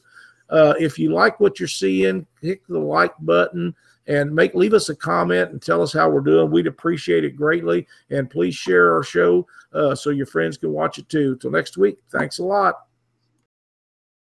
uh, 0.50 0.74
if 0.80 0.98
you 0.98 1.12
like 1.12 1.40
what 1.40 1.60
you're 1.60 1.68
seeing, 1.68 2.26
hit 2.42 2.62
the 2.68 2.80
like 2.80 3.14
button 3.20 3.76
and 4.08 4.34
make 4.34 4.56
leave 4.56 4.74
us 4.74 4.90
a 4.90 4.96
comment 4.96 5.52
and 5.52 5.62
tell 5.62 5.82
us 5.82 5.94
how 5.94 6.10
we're 6.10 6.22
doing. 6.22 6.50
We'd 6.50 6.68
appreciate 6.68 7.26
it 7.26 7.36
greatly. 7.36 7.88
And 8.10 8.30
please 8.30 8.56
share 8.56 8.94
our 8.94 9.04
show 9.04 9.46
uh, 9.74 9.96
so 9.96 10.10
your 10.10 10.26
friends 10.26 10.58
can 10.58 10.72
watch 10.72 10.98
it 10.98 11.10
too. 11.10 11.38
Till 11.38 11.52
next 11.52 11.78
week, 11.78 12.00
thanks 12.10 12.40
a 12.40 12.44
lot. 12.44 12.87